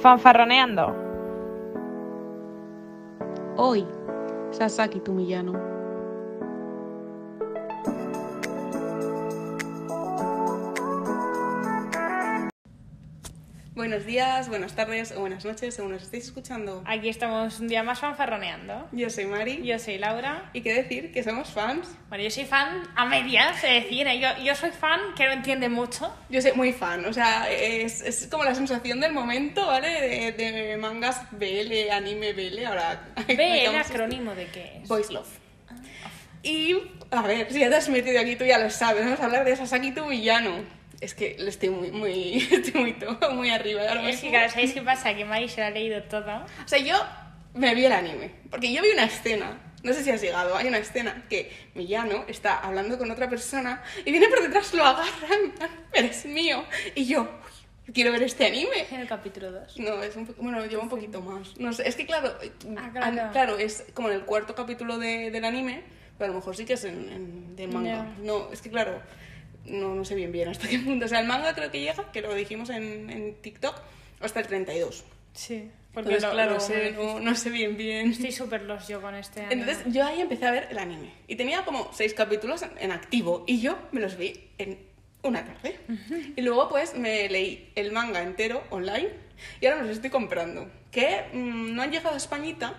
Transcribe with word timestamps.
Fanfarroneando. 0.00 0.94
Hoy, 3.56 3.84
Sasaki 4.50 5.00
tu 5.00 5.12
Buenos 13.88 14.04
días, 14.04 14.50
buenas 14.50 14.74
tardes 14.74 15.12
o 15.12 15.20
buenas 15.20 15.46
noches, 15.46 15.74
según 15.74 15.92
nos 15.92 16.02
estéis 16.02 16.26
escuchando. 16.26 16.82
Aquí 16.84 17.08
estamos 17.08 17.58
un 17.58 17.68
día 17.68 17.82
más 17.82 17.98
fanfarroneando. 17.98 18.86
Yo 18.92 19.08
soy 19.08 19.24
Mari. 19.24 19.64
Yo 19.64 19.78
soy 19.78 19.96
Laura. 19.96 20.50
Y 20.52 20.60
qué 20.60 20.74
decir, 20.74 21.10
que 21.10 21.22
somos 21.22 21.48
fans. 21.48 21.96
Bueno, 22.10 22.22
yo 22.22 22.30
soy 22.30 22.44
fan 22.44 22.82
a 22.94 23.06
medias, 23.06 23.64
es 23.64 23.84
decir, 23.84 24.06
¿eh? 24.06 24.20
yo, 24.20 24.28
yo 24.44 24.54
soy 24.54 24.72
fan 24.72 25.00
que 25.16 25.24
no 25.24 25.32
entiende 25.32 25.70
mucho. 25.70 26.14
Yo 26.28 26.42
soy 26.42 26.52
muy 26.52 26.74
fan, 26.74 27.02
o 27.06 27.14
sea, 27.14 27.50
es, 27.50 28.02
es 28.02 28.28
como 28.30 28.44
la 28.44 28.54
sensación 28.54 29.00
del 29.00 29.14
momento, 29.14 29.66
¿vale? 29.66 29.88
De, 29.88 30.32
de 30.32 30.76
mangas 30.76 31.22
BL, 31.30 31.90
anime 31.90 32.34
BL, 32.34 32.66
ahora... 32.66 33.08
¿BL 33.26 33.74
acrónimo 33.74 34.34
de 34.34 34.48
qué 34.48 34.80
es? 34.82 34.88
Boys 34.90 35.10
Love. 35.10 35.30
Y, 36.42 36.76
a 37.10 37.22
ver, 37.22 37.50
si 37.50 37.60
ya 37.60 37.70
te 37.70 37.76
has 37.76 37.88
metido 37.88 38.20
aquí, 38.20 38.36
tú 38.36 38.44
ya 38.44 38.58
lo 38.58 38.68
sabes, 38.68 39.02
vamos 39.02 39.20
a 39.20 39.24
hablar 39.24 39.46
de 39.46 39.56
Sasaki 39.56 39.92
tu 39.92 40.06
villano. 40.08 40.76
Es 41.00 41.14
que 41.14 41.36
lo 41.38 41.48
estoy 41.48 41.70
muy, 41.70 41.90
muy, 41.92 42.36
estoy 42.50 42.80
muy, 42.80 42.92
todo, 42.94 43.30
muy 43.32 43.50
arriba. 43.50 43.82
Ahora 43.88 44.08
es 44.08 44.20
que, 44.20 44.30
claro, 44.30 44.50
¿sabéis 44.50 44.72
qué 44.72 44.82
pasa? 44.92 45.14
Que 45.14 45.24
Mari 45.24 45.48
se 45.48 45.60
lo 45.60 45.66
ha 45.66 45.70
leído 45.70 46.02
todo. 46.04 46.44
O 46.64 46.68
sea, 46.68 46.78
yo 46.78 46.94
me 47.54 47.74
vi 47.74 47.84
el 47.84 47.92
anime. 47.92 48.32
Porque 48.50 48.72
yo 48.72 48.82
vi 48.82 48.88
una 48.90 49.04
escena, 49.04 49.60
no 49.82 49.92
sé 49.92 50.02
si 50.02 50.10
has 50.10 50.20
llegado, 50.20 50.56
hay 50.56 50.66
una 50.66 50.78
escena 50.78 51.24
que 51.28 51.52
Millano 51.74 52.24
está 52.28 52.58
hablando 52.58 52.98
con 52.98 53.10
otra 53.10 53.28
persona 53.28 53.82
y 54.04 54.10
viene 54.10 54.28
por 54.28 54.42
detrás, 54.42 54.74
lo 54.74 54.84
agarra, 54.84 55.08
eres 55.92 56.26
mío. 56.26 56.64
Y 56.96 57.06
yo, 57.06 57.28
quiero 57.94 58.10
ver 58.10 58.22
este 58.24 58.46
anime. 58.46 58.86
En 58.90 59.00
el 59.00 59.06
capítulo 59.08 59.52
2. 59.52 59.78
No, 59.78 60.02
es 60.02 60.16
un 60.16 60.34
bueno, 60.38 60.64
lleva 60.66 60.82
un 60.82 60.88
poquito 60.88 61.20
más. 61.22 61.56
No 61.58 61.72
sé, 61.72 61.86
es 61.88 61.94
que 61.94 62.06
claro, 62.06 62.34
Ah, 62.76 62.90
claro. 62.92 63.32
claro, 63.32 63.58
es 63.58 63.84
como 63.94 64.08
en 64.08 64.14
el 64.16 64.22
cuarto 64.22 64.54
capítulo 64.56 64.98
de, 64.98 65.30
del 65.30 65.44
anime, 65.44 65.82
pero 66.18 66.32
a 66.32 66.34
lo 66.34 66.40
mejor 66.40 66.56
sí 66.56 66.64
que 66.64 66.72
es 66.72 66.82
en, 66.84 67.08
en 67.08 67.56
del 67.56 67.70
manga. 67.70 67.88
Ya. 67.90 68.16
No, 68.24 68.50
es 68.52 68.60
que 68.60 68.70
claro, 68.70 69.00
no, 69.70 69.94
no 69.94 70.04
sé 70.04 70.14
bien 70.14 70.32
bien 70.32 70.48
hasta 70.48 70.68
qué 70.68 70.78
punto. 70.78 71.06
O 71.06 71.08
sea, 71.08 71.20
el 71.20 71.26
manga 71.26 71.54
creo 71.54 71.70
que 71.70 71.80
llega, 71.80 72.10
que 72.12 72.20
lo 72.22 72.34
dijimos 72.34 72.70
en, 72.70 73.10
en 73.10 73.34
TikTok, 73.40 73.74
hasta 74.20 74.40
el 74.40 74.46
32. 74.46 75.04
Sí, 75.34 75.70
porque 75.94 76.14
Entonces, 76.14 76.30
claro, 76.30 76.54
lo- 76.54 76.60
sé, 76.60 76.92
no, 76.92 77.20
no 77.20 77.34
sé 77.34 77.50
bien 77.50 77.76
bien. 77.76 78.10
Estoy 78.10 78.32
súper 78.32 78.62
los 78.62 78.88
yo 78.88 79.00
con 79.00 79.14
este 79.14 79.40
anime. 79.42 79.62
Entonces 79.62 79.92
yo 79.92 80.04
ahí 80.04 80.20
empecé 80.20 80.46
a 80.46 80.50
ver 80.50 80.68
el 80.70 80.78
anime. 80.78 81.12
Y 81.28 81.36
tenía 81.36 81.64
como 81.64 81.90
seis 81.92 82.14
capítulos 82.14 82.62
en, 82.62 82.70
en 82.78 82.92
activo. 82.92 83.44
Y 83.46 83.60
yo 83.60 83.78
me 83.92 84.00
los 84.00 84.16
vi 84.16 84.48
en 84.58 84.78
una 85.22 85.44
tarde. 85.44 85.76
Y 86.36 86.40
luego 86.42 86.68
pues 86.68 86.94
me 86.96 87.28
leí 87.28 87.70
el 87.74 87.92
manga 87.92 88.22
entero 88.22 88.64
online. 88.70 89.10
Y 89.60 89.66
ahora 89.66 89.80
me 89.82 89.86
los 89.88 89.96
estoy 89.96 90.10
comprando. 90.10 90.68
Que 90.90 91.26
mm, 91.32 91.74
no 91.74 91.82
han 91.82 91.90
llegado 91.92 92.14
a 92.14 92.18
Españita. 92.18 92.74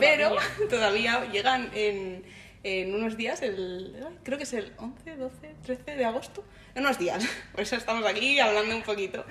Pero 0.00 0.36
todavía 0.70 1.24
llegan 1.30 1.70
en, 1.74 2.24
en 2.64 2.94
unos 2.94 3.16
días, 3.16 3.42
el, 3.42 3.94
creo 4.22 4.38
que 4.38 4.44
es 4.44 4.52
el 4.54 4.72
11, 4.78 5.16
12, 5.16 5.54
13 5.64 5.96
de 5.96 6.04
agosto. 6.04 6.44
En 6.74 6.84
unos 6.84 6.98
días. 6.98 7.24
Por 7.52 7.60
eso 7.60 7.76
estamos 7.76 8.04
aquí 8.06 8.40
hablando 8.40 8.74
un 8.74 8.82
poquito. 8.82 9.24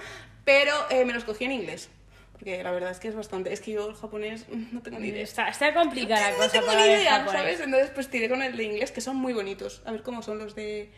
Pero 0.46 0.74
eh, 0.90 1.04
me 1.04 1.14
los 1.14 1.24
cogí 1.24 1.46
en 1.46 1.52
inglés. 1.52 1.90
Porque 2.32 2.64
la 2.64 2.72
verdad 2.72 2.92
es 2.92 3.00
que 3.00 3.08
es 3.08 3.16
bastante. 3.16 3.52
Es 3.52 3.60
que 3.60 3.72
yo 3.72 3.90
el 3.90 3.96
japonés 3.96 4.46
mm, 4.50 4.74
no 4.74 4.82
tengo 4.82 5.00
ni 5.00 5.08
idea. 5.08 5.24
Está, 5.24 5.48
está 5.48 5.74
complicada 5.74 6.22
la 6.22 6.32
No 6.32 6.38
cosa 6.38 6.52
tengo 6.52 6.68
para 6.68 6.86
ni 6.86 6.92
idea. 6.92 7.28
¿sabes? 7.28 7.60
Entonces 7.60 7.90
pues 7.90 8.10
tiré 8.10 8.30
con 8.30 8.42
el 8.44 8.56
de 8.56 8.64
inglés, 8.64 8.92
que 8.92 9.02
son 9.02 9.16
muy 9.16 9.34
bonitos. 9.34 9.82
A 9.86 9.92
ver 9.92 10.04
cómo 10.04 10.22
son 10.22 10.38
los 10.38 10.54
de 10.54 10.92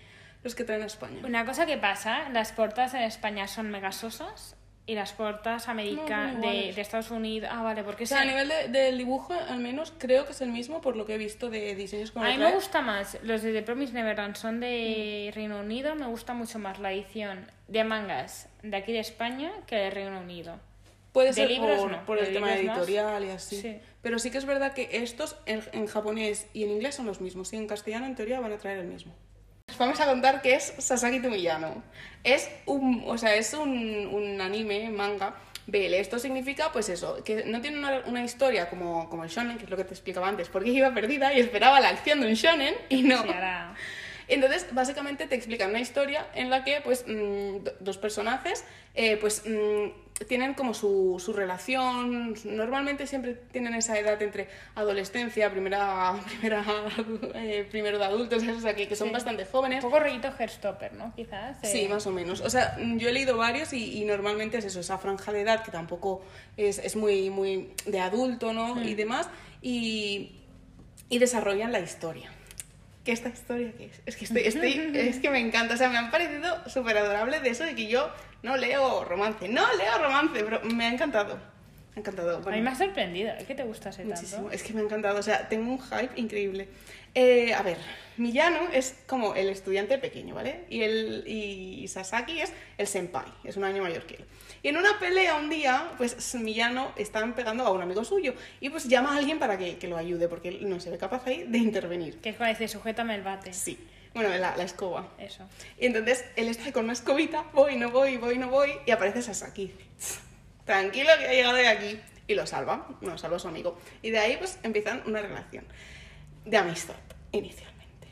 los 0.43 0.55
que 0.55 0.65
traen 0.65 0.83
a 0.83 0.87
España. 0.87 1.21
Una 1.23 1.45
cosa 1.45 1.65
que 1.65 1.77
pasa, 1.77 2.29
las 2.29 2.51
portas 2.51 2.93
en 2.93 3.01
España 3.01 3.47
son 3.47 3.71
megasosas 3.71 4.55
y 4.87 4.93
las 4.95 5.13
portas 5.13 5.67
América 5.67 6.27
No, 6.33 6.41
de, 6.41 6.71
de 6.73 6.81
Estados 6.81 7.09
Unidos... 7.09 7.49
Ah, 7.51 7.63
vale, 7.63 7.83
porque 7.83 8.03
O 8.03 8.07
sea, 8.07 8.19
a 8.19 8.21
se- 8.21 8.27
nivel 8.27 8.47
de- 8.49 8.67
del 8.67 8.97
dibujo, 8.97 9.33
al 9.33 9.57
menos 9.59 9.91
creo 9.97 10.25
que 10.25 10.31
es 10.33 10.41
el 10.41 10.51
mismo 10.51 10.79
por 10.81 10.95
lo 10.95 11.05
que 11.05 11.15
he 11.15 11.17
visto 11.17 11.49
de 11.49 11.73
diseños 11.75 12.11
como 12.11 12.25
A 12.25 12.29
mí 12.29 12.37
me 12.37 12.51
gusta 12.53 12.81
más, 12.81 13.17
los 13.23 13.41
de 13.41 13.51
The 13.51 13.63
Promise 13.63 13.93
Neverland 13.93 14.35
son 14.35 14.57
Mm. 14.57 14.59
de 14.59 15.31
Reino 15.33 15.59
Unido, 15.59 15.95
me 15.95 16.05
gusta 16.07 16.33
mucho 16.33 16.59
más 16.59 16.77
la 16.79 16.91
edición 16.93 17.47
de 17.67 17.83
mangas 17.83 18.47
de 18.61 18.77
aquí 18.77 18.93
de 18.93 18.99
España 18.99 19.51
que 19.65 19.75
de 19.75 19.89
Reino 19.89 20.19
Unido. 20.19 20.59
Puede 21.11 21.29
de 21.29 21.33
ser 21.33 21.49
libros 21.49 21.79
por, 21.79 21.91
no, 21.91 22.05
por 22.05 22.19
el 22.19 22.31
tema 22.33 22.47
libros 22.55 22.65
más. 22.65 22.77
editorial 22.77 23.23
y 23.23 23.29
así. 23.29 23.61
Sí. 23.61 23.79
Pero 24.01 24.19
sí 24.19 24.29
que 24.31 24.37
es 24.37 24.45
verdad 24.45 24.73
que 24.73 24.89
estos 24.91 25.37
en, 25.45 25.63
en 25.71 25.87
japonés 25.87 26.47
y 26.53 26.63
en 26.65 26.71
inglés 26.71 26.93
son 26.95 27.05
los 27.05 27.21
mismos. 27.21 27.53
Y 27.53 27.55
en 27.55 27.67
castellano, 27.67 28.05
en 28.05 28.15
teoría, 28.15 28.39
van 28.41 28.51
a 28.51 28.57
traer 28.57 28.79
el 28.79 28.87
mismo. 28.87 29.13
Vamos 29.77 29.99
a 29.99 30.05
contar 30.05 30.41
que 30.41 30.55
es 30.55 30.73
Sasaki 30.77 31.19
to 31.21 31.29
Miyano. 31.29 31.83
Es 32.23 32.49
un, 32.65 33.03
o 33.05 33.17
sea, 33.17 33.35
es 33.35 33.53
un, 33.53 33.69
un 34.11 34.41
anime, 34.41 34.89
manga, 34.89 35.35
BL. 35.67 35.93
Esto 35.95 36.17
significa, 36.19 36.71
pues 36.71 36.89
eso, 36.89 37.23
que 37.23 37.43
no 37.45 37.61
tiene 37.61 37.77
una, 37.79 38.01
una 38.05 38.23
historia 38.23 38.69
como, 38.69 39.09
como 39.09 39.23
el 39.23 39.29
shonen, 39.29 39.57
que 39.57 39.65
es 39.65 39.69
lo 39.69 39.77
que 39.77 39.83
te 39.83 39.93
explicaba 39.93 40.27
antes, 40.27 40.49
porque 40.49 40.69
iba 40.69 40.93
perdida 40.93 41.33
y 41.33 41.39
esperaba 41.39 41.79
la 41.79 41.89
acción 41.89 42.21
de 42.21 42.27
un 42.27 42.33
shonen 42.33 42.73
y 42.89 43.03
no. 43.03 43.21
Sí, 43.21 43.29
ahora- 43.29 43.75
Entonces, 44.27 44.65
básicamente 44.71 45.27
te 45.27 45.35
explican 45.35 45.69
una 45.69 45.79
historia 45.79 46.25
en 46.33 46.49
la 46.49 46.63
que, 46.63 46.81
pues, 46.81 47.05
mm, 47.07 47.63
do- 47.63 47.73
dos 47.79 47.97
personajes, 47.99 48.63
eh, 48.95 49.17
pues, 49.17 49.43
mm, 49.45 49.89
tienen 50.27 50.53
como 50.53 50.73
su, 50.73 51.21
su 51.23 51.33
relación. 51.33 52.35
Normalmente 52.45 53.05
siempre 53.05 53.33
tienen 53.51 53.73
esa 53.73 53.99
edad 53.99 54.21
entre 54.21 54.47
adolescencia, 54.75 55.51
primera, 55.51 56.13
primera, 56.39 56.63
eh, 57.35 57.67
primero 57.69 57.97
de 57.99 58.05
adultos, 58.05 58.41
o 58.47 58.59
sea, 58.61 58.75
que, 58.75 58.87
que 58.87 58.95
son 58.95 59.07
Sí. 59.09 59.13
bastante 59.13 59.43
Un 59.43 59.49
jóvenes. 59.49 59.83
poco 59.83 59.99
rollito 59.99 60.29
Herstopper, 60.39 60.93
¿no? 60.93 61.13
Quizás. 61.15 61.57
eh, 61.63 61.67
Sí, 61.67 61.87
más 61.89 62.07
o 62.07 62.11
menos. 62.11 62.39
O 62.41 62.49
sea, 62.49 62.77
yo 62.79 63.09
he 63.09 63.11
leído 63.11 63.35
varios 63.37 63.73
y, 63.73 64.01
y 64.01 64.05
normalmente 64.05 64.57
es 64.57 64.65
eso, 64.65 64.79
esa 64.79 64.97
franja 64.97 65.33
de 65.33 65.41
edad 65.41 65.63
que 65.63 65.71
tampoco 65.71 66.21
es, 66.55 66.77
es 66.79 66.95
muy, 66.95 67.29
muy 67.29 67.71
de 67.85 67.99
adulto, 67.99 68.53
¿no? 68.53 68.81
Y 68.81 68.95
demás. 68.95 69.27
Y, 69.61 70.31
y 71.09 71.19
desarrollan 71.19 71.71
la 71.71 71.79
historia. 71.79 72.31
¿Qué 73.05 73.11
esta 73.13 73.29
historia 73.29 73.71
qué 73.77 73.85
es? 73.85 74.01
Es 74.05 74.15
que, 74.17 74.25
estoy, 74.25 74.41
estoy- 74.41 74.91
es 74.97 75.19
que 75.19 75.29
me 75.29 75.39
encanta. 75.39 75.75
O 75.75 75.77
sea, 75.77 75.89
me 75.89 75.97
han 75.97 76.11
parecido 76.11 76.67
súper 76.67 76.97
adorables 76.97 77.41
de 77.43 77.49
eso 77.49 77.63
de 77.63 77.75
que 77.75 77.87
yo 77.87 78.09
no 78.43 78.57
leo 78.57 79.05
romance. 79.05 79.47
No 79.47 79.61
leo 79.77 79.97
romance, 80.03 80.43
pero 80.43 80.61
me 80.63 80.85
ha 80.85 80.89
encantado. 80.89 81.35
Me 81.35 81.97
ha 81.97 81.99
encantado. 81.99 82.41
A 82.45 82.51
mí 82.51 82.61
me 82.61 82.69
ha 82.71 82.75
sorprendido, 82.75 83.29
¿eh? 83.29 83.45
¿Qué 83.47 83.55
te 83.55 83.63
gusta 83.63 83.89
ese 83.89 84.03
Muchísimo, 84.03 84.41
tanto? 84.41 84.51
es 84.55 84.63
que 84.63 84.73
me 84.73 84.81
ha 84.81 84.83
encantado, 84.83 85.19
o 85.19 85.23
sea, 85.23 85.47
tengo 85.47 85.71
un 85.71 85.79
hype 85.79 86.19
increíble. 86.19 86.67
Eh, 87.13 87.53
a 87.53 87.61
ver, 87.61 87.77
Miyano 88.17 88.59
es 88.73 88.97
como 89.07 89.35
el 89.35 89.47
estudiante 89.47 89.97
pequeño, 89.97 90.35
¿vale? 90.35 90.65
Y, 90.69 90.81
el, 90.81 91.23
y 91.25 91.87
Sasaki 91.87 92.41
es 92.41 92.51
el 92.77 92.87
senpai, 92.87 93.23
es 93.45 93.55
un 93.55 93.63
año 93.63 93.81
mayor 93.83 94.05
que 94.05 94.15
él. 94.15 94.25
Y 94.65 94.69
en 94.69 94.77
una 94.77 94.97
pelea 94.97 95.35
un 95.35 95.47
día, 95.47 95.91
pues 95.95 96.33
Miyano 96.33 96.91
están 96.95 97.35
pegando 97.35 97.67
a 97.67 97.69
un 97.69 97.83
amigo 97.83 98.03
suyo 98.03 98.33
y 98.59 98.71
pues 98.71 98.85
llama 98.85 99.13
a 99.13 99.17
alguien 99.17 99.37
para 99.37 99.59
que, 99.59 99.77
que 99.77 99.87
lo 99.87 99.95
ayude 99.95 100.27
porque 100.27 100.47
él 100.47 100.67
no 100.67 100.79
se 100.79 100.89
ve 100.89 100.97
capaz 100.97 101.27
ahí 101.27 101.43
de 101.43 101.59
intervenir. 101.59 102.17
Que 102.19 102.29
es 102.29 102.35
cuando 102.35 102.57
dice, 102.57 102.67
sujétame 102.67 103.13
el 103.13 103.21
bate. 103.21 103.53
Sí, 103.53 103.77
bueno, 104.15 104.29
la, 104.29 104.57
la 104.57 104.63
escoba. 104.63 105.07
Eso. 105.19 105.47
Y 105.79 105.85
entonces 105.85 106.25
él 106.35 106.47
está 106.47 106.71
con 106.71 106.85
una 106.85 106.93
escobita, 106.93 107.45
voy, 107.53 107.75
no 107.75 107.91
voy, 107.91 108.17
voy, 108.17 108.39
no 108.39 108.49
voy, 108.49 108.71
y 108.87 108.89
aparece 108.89 109.21
Sasaki. 109.21 109.61
y 109.61 109.67
dice, 109.67 109.85
"Tss, 109.99 110.19
Tranquilo 110.65 111.11
que 111.19 111.27
ha 111.27 111.31
llegado 111.33 111.57
de 111.57 111.67
aquí. 111.67 111.99
Y 112.25 112.33
lo 112.33 112.47
salva, 112.47 112.87
no, 113.01 113.19
salva 113.19 113.35
a 113.37 113.39
su 113.39 113.47
amigo. 113.47 113.77
Y 114.01 114.09
de 114.09 114.17
ahí 114.17 114.35
pues 114.37 114.57
empiezan 114.63 115.03
una 115.05 115.21
relación 115.21 115.63
de 116.43 116.57
amistad, 116.57 116.95
inicialmente. 117.33 118.07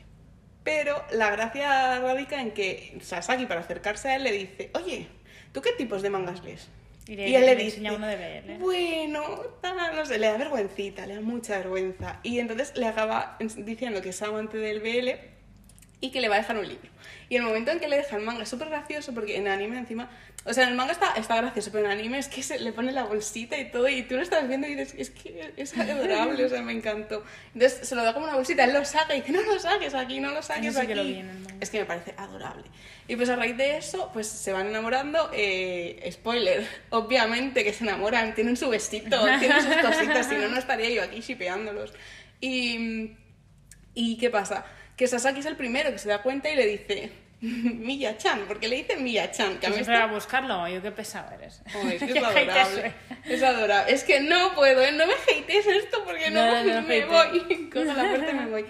Pero 0.62 1.04
la 1.10 1.30
gracia 1.30 1.98
radica 1.98 2.40
en 2.40 2.52
que 2.52 2.96
Sasaki, 3.02 3.46
para 3.46 3.62
acercarse 3.62 4.10
a 4.10 4.14
él, 4.14 4.22
le 4.22 4.30
dice, 4.30 4.70
oye, 4.74 5.08
¿tú 5.54 5.62
qué 5.62 5.72
tipos 5.72 6.02
de 6.02 6.10
mangas 6.10 6.44
lees? 6.44 6.68
Y 7.06 7.16
le- 7.16 7.34
él 7.36 7.46
le, 7.46 7.56
dice, 7.56 7.80
uno 7.90 8.06
de 8.06 8.16
BL. 8.16 8.58
bueno, 8.60 9.22
no 9.94 10.04
sé, 10.06 10.18
le 10.18 10.26
da 10.26 10.36
vergüencita, 10.36 11.06
le 11.06 11.14
da 11.14 11.20
mucha 11.22 11.56
vergüenza. 11.58 12.18
Y 12.22 12.38
entonces 12.40 12.76
le 12.76 12.86
acaba 12.86 13.38
diciendo 13.58 14.02
que 14.02 14.08
es 14.10 14.20
amante 14.22 14.58
del 14.58 14.80
BL 14.80 15.10
y 16.04 16.10
que 16.10 16.20
le 16.20 16.28
va 16.28 16.34
a 16.34 16.38
dejar 16.38 16.58
un 16.58 16.68
libro. 16.68 16.90
Y 17.30 17.36
el 17.36 17.42
momento 17.42 17.70
en 17.70 17.80
que 17.80 17.88
le 17.88 17.96
deja 17.96 18.16
el 18.16 18.22
manga 18.22 18.42
es 18.42 18.48
súper 18.50 18.68
gracioso 18.68 19.14
porque 19.14 19.38
en 19.38 19.48
anime 19.48 19.78
encima, 19.78 20.10
o 20.44 20.52
sea, 20.52 20.64
en 20.64 20.70
el 20.70 20.74
manga 20.76 20.92
está, 20.92 21.14
está 21.16 21.36
gracioso, 21.36 21.70
pero 21.72 21.86
en 21.86 21.92
anime 21.92 22.18
es 22.18 22.28
que 22.28 22.42
se 22.42 22.58
le 22.58 22.72
pone 22.72 22.92
la 22.92 23.04
bolsita 23.04 23.56
y 23.56 23.70
todo 23.70 23.88
y 23.88 24.02
tú 24.02 24.16
lo 24.16 24.20
estás 24.20 24.46
viendo 24.46 24.66
y 24.66 24.74
dices, 24.74 24.94
es 24.98 25.08
que 25.08 25.54
es 25.56 25.76
adorable, 25.78 26.44
o 26.44 26.48
sea, 26.50 26.60
me 26.60 26.72
encantó. 26.74 27.24
Entonces 27.54 27.88
se 27.88 27.94
lo 27.94 28.04
da 28.04 28.12
como 28.12 28.26
una 28.26 28.34
bolsita, 28.34 28.64
él 28.64 28.74
lo 28.74 28.84
saca 28.84 29.14
y 29.16 29.22
dice, 29.22 29.32
no 29.32 29.40
lo 29.40 29.58
saques 29.58 29.94
aquí, 29.94 30.20
no 30.20 30.30
lo 30.30 30.42
saques 30.42 30.76
aquí. 30.76 30.88
que 30.88 30.94
lo. 30.94 31.04
Es 31.60 31.70
que 31.70 31.78
me 31.78 31.86
parece 31.86 32.12
adorable. 32.18 32.64
Y 33.08 33.16
pues 33.16 33.30
a 33.30 33.36
raíz 33.36 33.56
de 33.56 33.78
eso, 33.78 34.10
pues 34.12 34.26
se 34.26 34.52
van 34.52 34.66
enamorando. 34.66 35.30
eh, 35.32 36.06
spoiler, 36.12 36.66
obviamente 36.90 37.64
que 37.64 37.72
se 37.72 37.84
enamoran, 37.84 38.34
tienen 38.34 38.58
su 38.58 38.68
vestido, 38.68 39.24
tienen 39.38 39.62
sus 39.62 39.76
cositas, 39.76 40.28
si 40.28 40.34
no, 40.34 40.48
no 40.48 40.58
estaría 40.58 40.90
yo 40.90 41.02
aquí 41.02 41.20
shipeándolos. 41.20 41.94
Y, 42.42 43.12
¿Y 43.94 44.18
qué 44.18 44.28
pasa? 44.28 44.66
Que 44.96 45.06
Sasaki 45.08 45.40
es 45.40 45.46
el 45.46 45.56
primero 45.56 45.90
que 45.90 45.98
se 45.98 46.08
da 46.08 46.22
cuenta 46.22 46.48
y 46.50 46.56
le 46.56 46.66
dice, 46.66 47.10
Miya-chan, 47.40 48.44
porque 48.46 48.68
le 48.68 48.76
dice 48.76 48.96
Miya-chan, 48.96 49.58
que 49.58 49.66
a 49.66 49.70
mí 49.70 49.76
esto- 49.78 49.92
a 49.92 50.06
buscarlo, 50.06 50.66
yo 50.68 50.80
qué 50.82 50.90
pesado 50.92 51.32
eres. 51.34 51.60
Es 51.92 52.02
que 52.02 52.12
es 52.18 52.22
adorable. 52.24 52.92
Es 53.24 53.42
adorable. 53.42 53.92
Es 53.92 54.04
que 54.04 54.20
no 54.20 54.54
puedo, 54.54 54.82
¿eh? 54.82 54.92
no 54.92 55.06
me 55.06 55.14
hatees 55.14 55.66
esto 55.66 56.02
porque 56.04 56.30
no, 56.30 56.44
No, 56.46 56.64
no, 56.64 56.74
no 56.80 56.82
me 56.88 57.04
voy. 57.06 57.70
Cojo 57.72 57.84
la 57.84 58.08
puerta 58.08 58.32
me 58.32 58.46
voy. 58.46 58.64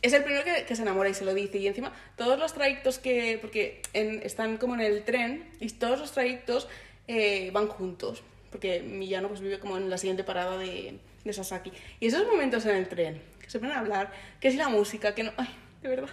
Es 0.00 0.12
el 0.12 0.22
primero 0.22 0.44
que, 0.44 0.64
que 0.64 0.76
se 0.76 0.82
enamora 0.82 1.08
y 1.08 1.14
se 1.14 1.24
lo 1.24 1.34
dice. 1.34 1.58
Y 1.58 1.66
encima, 1.66 1.92
todos 2.16 2.38
los 2.38 2.54
trayectos 2.54 2.98
que. 2.98 3.38
Porque 3.40 3.82
en- 3.94 4.22
están 4.22 4.56
como 4.56 4.74
en 4.74 4.80
el 4.80 5.02
tren, 5.04 5.44
y 5.60 5.68
todos 5.70 5.98
los 5.98 6.12
trayectos 6.12 6.68
eh, 7.08 7.50
van 7.52 7.66
juntos, 7.66 8.22
porque 8.50 8.80
Millano 8.80 9.28
pues 9.28 9.40
vive 9.40 9.58
como 9.58 9.76
en 9.76 9.90
la 9.90 9.98
siguiente 9.98 10.22
parada 10.22 10.56
de, 10.56 10.98
de 11.24 11.32
Sasaki. 11.32 11.72
Y 11.98 12.06
esos 12.06 12.26
momentos 12.28 12.64
en 12.66 12.76
el 12.76 12.88
tren, 12.88 13.20
se 13.48 13.58
ponen 13.58 13.74
a 13.76 13.80
hablar, 13.80 14.12
que 14.40 14.48
es 14.48 14.54
la 14.54 14.68
música, 14.68 15.14
que 15.14 15.24
no... 15.24 15.32
Ay, 15.36 15.48
de 15.82 15.88
verdad. 15.88 16.08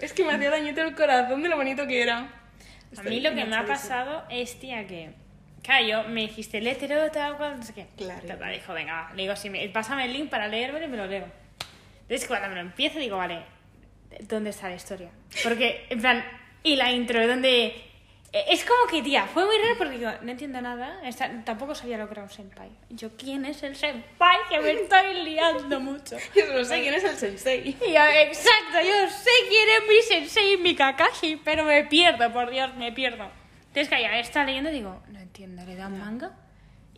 Es 0.00 0.12
que 0.12 0.24
me 0.24 0.32
hacía 0.32 0.50
dañito 0.50 0.80
el 0.82 0.94
corazón 0.94 1.42
de 1.42 1.48
lo 1.48 1.56
bonito 1.56 1.86
que 1.86 2.00
era. 2.02 2.28
A 2.96 3.02
mí 3.02 3.20
lo 3.20 3.34
que 3.34 3.44
me 3.44 3.56
ha 3.56 3.66
pasado 3.66 4.24
es, 4.30 4.58
tía, 4.58 4.86
que... 4.86 5.10
Claro, 5.62 5.84
yo 5.86 6.02
me 6.04 6.20
dijiste, 6.22 6.60
léetelo, 6.60 7.10
tal 7.10 7.36
cual, 7.36 7.56
no 7.58 7.62
sé 7.64 7.74
qué. 7.74 7.86
Claro. 7.96 8.20
Total, 8.26 8.52
dijo, 8.52 8.72
venga. 8.72 9.10
Le 9.16 9.22
digo, 9.22 9.34
sí, 9.34 9.50
me- 9.50 9.68
pásame 9.70 10.04
el 10.04 10.12
link 10.12 10.30
para 10.30 10.46
leérmelo 10.48 10.86
y 10.86 10.88
me 10.88 10.96
lo 10.96 11.06
leo. 11.06 11.26
Entonces, 12.02 12.28
cuando 12.28 12.48
me 12.48 12.54
lo 12.54 12.60
empiezo, 12.60 13.00
digo, 13.00 13.16
vale, 13.16 13.42
¿dónde 14.20 14.50
está 14.50 14.68
la 14.68 14.76
historia? 14.76 15.10
Porque, 15.42 15.86
en 15.90 16.00
plan, 16.00 16.24
y 16.62 16.76
la 16.76 16.92
intro, 16.92 17.26
donde... 17.26 17.74
eh, 18.38 18.44
Es 18.50 18.64
como 18.64 18.86
que, 18.90 19.02
tía, 19.02 19.26
fue 19.26 19.44
muy 19.44 19.56
raro 19.58 19.74
porque 19.78 19.98
digo, 19.98 20.10
no 20.22 20.30
entiendo 20.30 20.60
nada. 20.60 21.00
Esta- 21.04 21.30
tampoco 21.44 21.74
sabía 21.74 21.96
lo 21.98 22.06
que 22.06 22.12
era 22.14 22.22
un 22.22 22.30
senpai. 22.30 22.70
Yo, 22.90 23.16
¿quién 23.16 23.44
es 23.44 23.62
el 23.62 23.76
senpai? 23.76 24.36
Que 24.50 24.60
me 24.60 24.72
estoy 24.72 25.22
liando 25.24 25.80
mucho. 25.80 26.16
Yo 26.34 26.52
no 26.52 26.64
sé 26.64 26.80
quién 26.82 26.94
es 26.94 27.04
el 27.04 27.16
sensei. 27.16 27.68
Y 27.68 27.92
yo, 27.92 28.00
exacto, 28.04 28.78
yo 28.82 29.08
sé 29.10 29.30
quién 29.48 29.68
es 29.68 29.88
mi 29.88 30.02
sensei 30.02 30.52
y 30.54 30.56
mi 30.58 30.74
Kakashi, 30.74 31.36
pero 31.44 31.64
me 31.64 31.84
pierdo, 31.84 32.32
por 32.32 32.50
Dios, 32.50 32.74
me 32.76 32.92
pierdo. 32.92 33.28
Entonces, 33.68 33.88
que 33.88 34.00
ya 34.02 34.18
está 34.18 34.44
leyendo, 34.44 34.70
digo, 34.70 35.02
no 35.08 35.18
entiendo, 35.20 35.62
¿le 35.64 35.76
da 35.76 35.86
un 35.88 35.98
manga? 35.98 36.32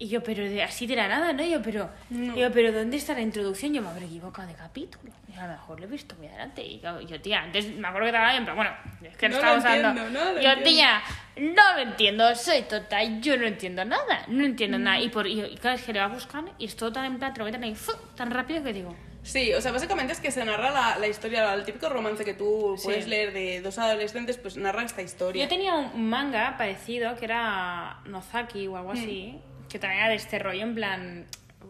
Y 0.00 0.08
yo, 0.08 0.22
pero 0.22 0.44
de, 0.44 0.62
así 0.62 0.86
de 0.86 0.94
la 0.96 1.08
nada, 1.08 1.32
¿no? 1.32 1.42
Y 1.42 1.50
yo, 1.50 1.60
pero, 1.62 1.90
No. 2.10 2.34
digo, 2.34 2.50
pero 2.52 2.70
¿dónde 2.72 2.96
está 2.96 3.14
la 3.14 3.20
introducción? 3.20 3.74
Yo 3.74 3.82
me 3.82 3.88
habré 3.88 4.04
equivocado 4.06 4.46
de 4.46 4.54
capítulo. 4.54 5.12
Y 5.28 5.36
a 5.36 5.46
lo 5.46 5.52
mejor 5.54 5.80
lo 5.80 5.86
he 5.86 5.88
visto 5.90 6.14
muy 6.16 6.28
adelante. 6.28 6.62
Y 6.64 6.80
yo, 6.80 7.00
yo, 7.00 7.20
tía, 7.20 7.42
antes 7.42 7.66
me 7.74 7.86
acuerdo 7.88 8.06
que 8.06 8.10
estaba 8.10 8.30
bien, 8.30 8.44
pero 8.44 8.56
bueno, 8.56 8.70
es 9.02 9.16
que 9.16 9.28
No 9.28 9.34
no 9.34 9.40
estamos 9.40 9.64
hablando. 9.64 10.04
no 10.10 10.24
lo 10.34 10.40
yo, 10.40 10.50
entiendo. 10.50 10.64
tía, 10.64 11.02
no 11.36 11.74
lo 11.74 11.80
entiendo, 11.82 12.34
soy 12.36 12.62
tonta, 12.62 13.02
yo 13.20 13.36
no 13.36 13.46
entiendo 13.46 13.84
nada, 13.84 14.24
no 14.28 14.44
entiendo 14.44 14.78
nada. 14.78 15.00
Y, 15.00 15.08
por, 15.08 15.26
y, 15.26 15.40
y 15.42 15.56
cada 15.56 15.74
vez 15.74 15.84
que 15.84 15.92
le 15.92 15.98
vas 16.00 16.12
buscando, 16.12 16.52
y 16.58 16.66
es 16.66 16.76
todo 16.76 16.92
tan 16.92 17.04
en 17.04 17.18
plan, 17.18 17.32
te 17.34 17.40
lo 17.40 17.44
meten 17.44 17.64
ahí, 17.64 17.74
¡fu! 17.74 17.92
tan 18.14 18.30
rápido 18.30 18.62
que 18.62 18.72
digo, 18.72 18.94
Sí, 19.24 19.52
o 19.52 19.60
sea, 19.60 19.72
básicamente 19.72 20.12
es 20.14 20.20
que 20.20 20.30
se 20.30 20.42
narra 20.44 20.70
la, 20.70 20.96
la 20.98 21.06
historia, 21.08 21.52
el 21.52 21.64
típico 21.64 21.88
romance 21.90 22.24
que 22.24 22.32
tú 22.34 22.76
Sí. 22.78 22.84
puedes 22.84 23.06
leer 23.08 23.32
de 23.34 23.60
dos 23.60 23.76
adolescentes, 23.78 24.38
pues 24.38 24.56
narra 24.56 24.84
esta 24.84 25.02
historia. 25.02 25.42
Yo 25.42 25.48
tenía 25.48 25.74
un 25.74 26.08
manga 26.08 26.56
parecido 26.56 27.14
que 27.16 27.26
era 27.26 27.98
Nozaki 28.06 28.68
o 28.68 28.76
algo 28.78 28.92
así, 28.92 29.38
que 29.68 29.78
también 29.78 30.00
era 30.00 30.10
de 30.10 30.16
este 30.16 30.38
rollo, 30.38 30.62
en 30.62 30.74
plan, 30.74 31.26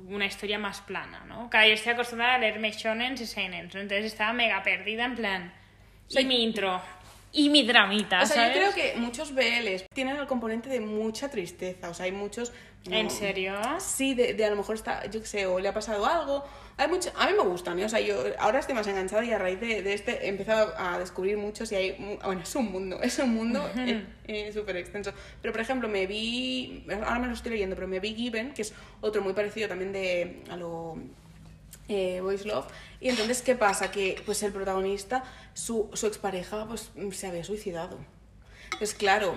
una 0.08 0.26
historia 0.26 0.58
más 0.58 0.80
plana, 0.80 1.24
¿no? 1.26 1.50
Cada 1.50 1.66
yo 1.66 1.74
estoy 1.74 1.92
acostumbrada 1.92 2.34
a 2.34 2.38
leerme 2.38 2.70
shonens 2.72 3.20
y 3.20 3.26
seinens, 3.26 3.74
¿no? 3.74 3.80
entonces 3.80 4.06
estaba 4.06 4.32
mega 4.32 4.62
perdida 4.62 5.04
en 5.04 5.14
plan, 5.14 5.52
y 6.08 6.24
mi 6.24 6.42
intro, 6.42 6.80
y 7.38 7.50
mi 7.50 7.62
dramita, 7.62 8.22
O 8.22 8.26
sea, 8.26 8.34
¿sabes? 8.34 8.56
yo 8.56 8.60
creo 8.60 8.74
que 8.74 8.98
muchos 8.98 9.32
BLs 9.32 9.84
tienen 9.94 10.16
el 10.16 10.26
componente 10.26 10.68
de 10.68 10.80
mucha 10.80 11.30
tristeza. 11.30 11.88
O 11.88 11.94
sea, 11.94 12.06
hay 12.06 12.12
muchos. 12.12 12.52
¿En 12.84 13.04
no, 13.04 13.10
serio? 13.10 13.54
Sí, 13.78 14.14
de, 14.14 14.34
de 14.34 14.44
a 14.44 14.50
lo 14.50 14.56
mejor 14.56 14.74
está, 14.74 15.06
yo 15.06 15.20
qué 15.20 15.26
sé, 15.26 15.46
o 15.46 15.60
le 15.60 15.68
ha 15.68 15.72
pasado 15.72 16.04
algo. 16.04 16.44
Hay 16.76 16.88
mucho, 16.88 17.12
a 17.16 17.26
mí 17.28 17.32
me 17.36 17.44
gustan, 17.44 17.78
¿eh? 17.78 17.84
o 17.84 17.88
sea, 17.88 18.00
yo 18.00 18.16
ahora 18.38 18.58
estoy 18.58 18.74
más 18.74 18.86
enganchada 18.86 19.24
y 19.24 19.32
a 19.32 19.38
raíz 19.38 19.60
de, 19.60 19.82
de 19.82 19.94
este 19.94 20.26
he 20.26 20.28
empezado 20.28 20.74
a 20.78 20.98
descubrir 20.98 21.36
muchos 21.36 21.70
y 21.72 21.74
hay, 21.74 22.18
bueno, 22.24 22.40
es 22.40 22.54
un 22.54 22.70
mundo, 22.70 23.00
es 23.02 23.18
un 23.18 23.34
mundo 23.34 23.68
eh, 23.76 24.04
eh, 24.26 24.52
súper 24.52 24.76
extenso. 24.76 25.12
Pero, 25.40 25.52
por 25.52 25.60
ejemplo, 25.60 25.88
me 25.88 26.06
vi, 26.08 26.84
ahora 26.90 27.20
me 27.20 27.28
lo 27.28 27.34
estoy 27.34 27.52
leyendo, 27.52 27.76
pero 27.76 27.86
me 27.86 28.00
vi 28.00 28.14
Given, 28.14 28.52
que 28.52 28.62
es 28.62 28.74
otro 29.00 29.22
muy 29.22 29.32
parecido 29.32 29.68
también 29.68 29.92
de, 29.92 30.42
a 30.50 30.56
lo 30.56 30.96
eh, 31.88 32.20
Boys 32.22 32.44
Love. 32.46 32.66
Y 33.00 33.08
entonces, 33.08 33.42
¿qué 33.42 33.54
pasa? 33.54 33.90
Que 33.90 34.20
pues 34.24 34.42
el 34.42 34.52
protagonista, 34.52 35.24
su, 35.54 35.90
su 35.94 36.06
expareja, 36.06 36.66
pues 36.66 36.90
se 37.12 37.26
había 37.26 37.44
suicidado. 37.44 37.98
Pues 38.78 38.94
claro, 38.94 39.34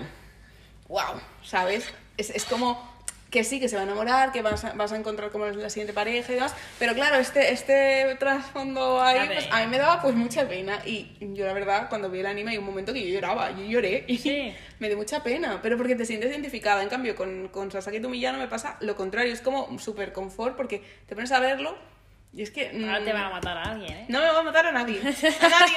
wow, 0.88 1.20
¿sabes? 1.42 1.92
Es, 2.16 2.30
es 2.30 2.44
como 2.44 2.92
que 3.30 3.44
sí, 3.44 3.58
que 3.60 3.68
se 3.68 3.76
va 3.76 3.80
a 3.80 3.84
enamorar, 3.86 4.30
que 4.30 4.42
vas 4.42 4.62
a, 4.62 4.74
vas 4.74 4.92
a 4.92 4.96
encontrar 4.96 5.30
como 5.30 5.46
la 5.46 5.70
siguiente 5.70 5.94
pareja 5.94 6.30
y 6.30 6.34
demás, 6.34 6.54
pero 6.78 6.92
claro, 6.92 7.16
este, 7.16 7.50
este 7.50 8.14
trasfondo 8.18 9.00
ahí, 9.00 9.20
A 9.20 9.26
pues 9.26 9.48
a 9.50 9.60
mí 9.62 9.68
me 9.68 9.78
daba 9.78 10.02
pues 10.02 10.14
mucha 10.14 10.46
pena 10.46 10.82
y 10.84 11.16
yo 11.32 11.46
la 11.46 11.54
verdad 11.54 11.88
cuando 11.88 12.10
vi 12.10 12.20
el 12.20 12.26
anime 12.26 12.50
hay 12.50 12.58
un 12.58 12.66
momento 12.66 12.92
que 12.92 13.02
yo 13.02 13.08
lloraba, 13.08 13.50
yo 13.52 13.64
lloré 13.64 14.04
y 14.06 14.18
Sí. 14.18 14.54
me 14.80 14.88
dio 14.88 14.98
mucha 14.98 15.22
pena, 15.22 15.60
pero 15.62 15.78
porque 15.78 15.96
te 15.96 16.04
sientes 16.04 16.30
identificada, 16.30 16.82
en 16.82 16.90
cambio 16.90 17.16
con, 17.16 17.48
con 17.48 17.70
Sasaki 17.72 18.00
Tomiyano 18.00 18.36
me 18.36 18.48
pasa 18.48 18.76
lo 18.80 18.96
contrario, 18.96 19.32
es 19.32 19.40
como 19.40 19.78
súper 19.78 20.12
confort 20.12 20.54
porque 20.54 20.82
te 21.06 21.14
pones 21.14 21.32
a 21.32 21.40
verlo 21.40 21.74
y 22.34 22.42
es 22.42 22.50
que... 22.50 22.68
Ahora 22.68 23.00
mm, 23.00 23.04
te 23.04 23.12
van 23.12 23.22
a 23.24 23.30
matar 23.30 23.56
a 23.58 23.62
alguien, 23.62 23.92
¿eh? 23.92 24.06
No 24.08 24.20
me 24.20 24.26
va 24.26 24.38
a 24.38 24.42
matar 24.42 24.66
a 24.66 24.72
nadie, 24.72 24.98
a 25.00 25.48
nadie, 25.48 25.76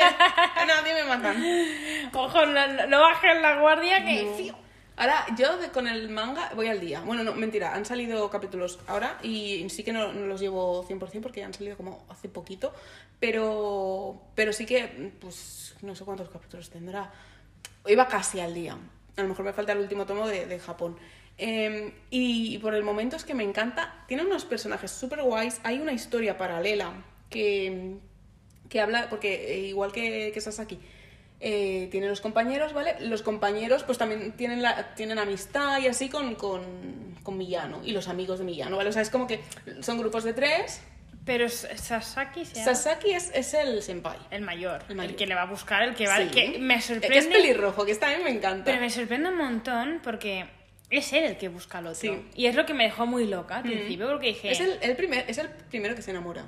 a 0.56 0.66
nadie 0.66 0.94
me 0.94 1.04
matan. 1.04 1.44
Ojo, 2.14 2.46
no, 2.46 2.88
no- 2.88 3.00
bajes 3.02 3.42
la 3.42 3.60
guardia 3.60 4.04
que... 4.06 4.24
No. 4.52 4.66
Ahora, 4.98 5.26
yo 5.38 5.58
de- 5.58 5.70
con 5.72 5.88
el 5.90 6.08
manga 6.10 6.52
voy 6.56 6.68
al 6.70 6.80
día. 6.80 7.02
Bueno, 7.02 7.24
no, 7.26 7.34
mentira, 7.36 7.76
han 7.76 7.84
salido 7.84 8.30
capítulos 8.30 8.80
ahora 8.88 9.18
y 9.24 9.70
sí 9.70 9.84
que 9.84 9.92
no, 9.92 10.14
no 10.14 10.26
los 10.28 10.40
llevo 10.40 10.88
100% 10.88 11.20
porque 11.22 11.44
han 11.44 11.54
salido 11.54 11.76
como 11.76 12.06
hace 12.10 12.30
poquito, 12.30 12.74
pero, 13.20 14.22
pero 14.36 14.54
sí 14.54 14.66
que, 14.66 15.12
pues, 15.20 15.76
no 15.82 15.96
sé 15.96 16.06
cuántos 16.06 16.30
capítulos 16.30 16.70
tendrá. 16.70 17.12
Iba 17.88 18.08
casi 18.08 18.40
al 18.40 18.54
día. 18.54 18.78
A 19.18 19.22
lo 19.22 19.28
mejor 19.28 19.44
me 19.46 19.52
falta 19.54 19.74
el 19.74 19.80
último 19.80 20.06
tomo 20.06 20.28
de, 20.28 20.46
de 20.46 20.60
Japón. 20.60 20.98
Eh, 21.38 21.94
y 22.10 22.58
por 22.60 22.76
el 22.76 22.84
momento 22.84 23.16
es 23.16 23.26
que 23.26 23.34
me 23.34 23.44
encanta. 23.44 24.04
Tiene 24.08 24.24
unos 24.24 24.46
personajes 24.46 24.92
súper 24.92 25.22
guays. 25.22 25.60
Hay 25.64 25.80
una 25.80 25.92
historia 25.92 26.38
paralela 26.38 26.94
que, 27.30 27.98
que 28.70 28.82
habla, 28.82 29.10
porque 29.10 29.54
eh, 29.54 29.60
igual 29.68 29.92
que, 29.92 30.32
que 30.34 30.42
Sasaki, 30.42 30.80
eh, 31.42 31.90
tiene 31.92 32.08
los 32.08 32.22
compañeros, 32.22 32.74
¿vale? 32.74 32.96
Los 33.02 33.22
compañeros 33.22 33.84
pues 33.84 33.98
también 33.98 34.32
tienen, 34.34 34.62
la, 34.62 34.96
tienen 34.96 35.20
amistad 35.20 35.80
y 35.80 35.88
así 35.88 36.08
con, 36.10 36.36
con, 36.36 36.64
con 37.24 37.38
Millano 37.38 37.82
y 37.84 37.92
los 37.92 38.08
amigos 38.08 38.40
de 38.40 38.46
Millano, 38.46 38.78
¿vale? 38.78 38.90
O 38.90 38.94
sea, 38.94 39.02
es 39.02 39.10
como 39.10 39.28
que 39.28 39.42
son 39.82 39.98
grupos 39.98 40.24
de 40.24 40.34
tres. 40.34 40.82
Pero 41.26 41.50
Sasaki 41.50 42.46
se 42.46 42.54
llama... 42.60 42.76
Sasaki 42.76 43.10
es, 43.10 43.32
es 43.34 43.56
el 43.56 43.82
senpai. 43.82 44.18
El 44.30 44.44
mayor, 44.44 44.84
El 44.88 44.96
mayor. 44.96 45.16
que 45.16 45.26
le 45.26 45.34
va 45.34 45.42
a 45.42 45.46
buscar, 45.48 45.82
el 45.82 45.96
que 45.96 46.06
va... 46.08 46.18
Sí. 46.18 46.28
Que 46.28 46.60
me 46.60 46.76
Que 46.76 46.80
es 46.80 46.86
sorprende... 46.86 47.32
pelirrojo, 47.32 47.84
que 47.84 47.92
esta 47.94 48.12
a 48.14 48.16
mí 48.16 48.24
me 48.24 48.30
encanta. 48.30 48.66
Pero 48.66 48.80
me 48.80 48.92
sorprende 48.92 49.30
un 49.30 49.38
montón 49.38 50.02
porque 50.04 50.46
es 51.00 51.14
él 51.14 51.24
el 51.24 51.38
que 51.38 51.50
busca 51.50 51.80
al 51.80 51.88
otro. 51.88 52.00
Sí. 52.00 52.26
Y 52.36 52.46
es 52.46 52.56
lo 52.56 52.66
que 52.66 52.74
me 52.74 52.84
dejó 52.84 53.06
muy 53.06 53.26
loca 53.26 53.58
al 53.58 53.64
principio 53.64 54.08
porque 54.08 54.28
dije... 54.28 54.52
Es 54.52 54.60
el, 54.60 54.78
el 54.82 54.96
primer, 54.96 55.30
es 55.30 55.38
el 55.38 55.50
primero 55.50 55.96
que 55.96 56.02
se 56.02 56.12
enamora. 56.12 56.46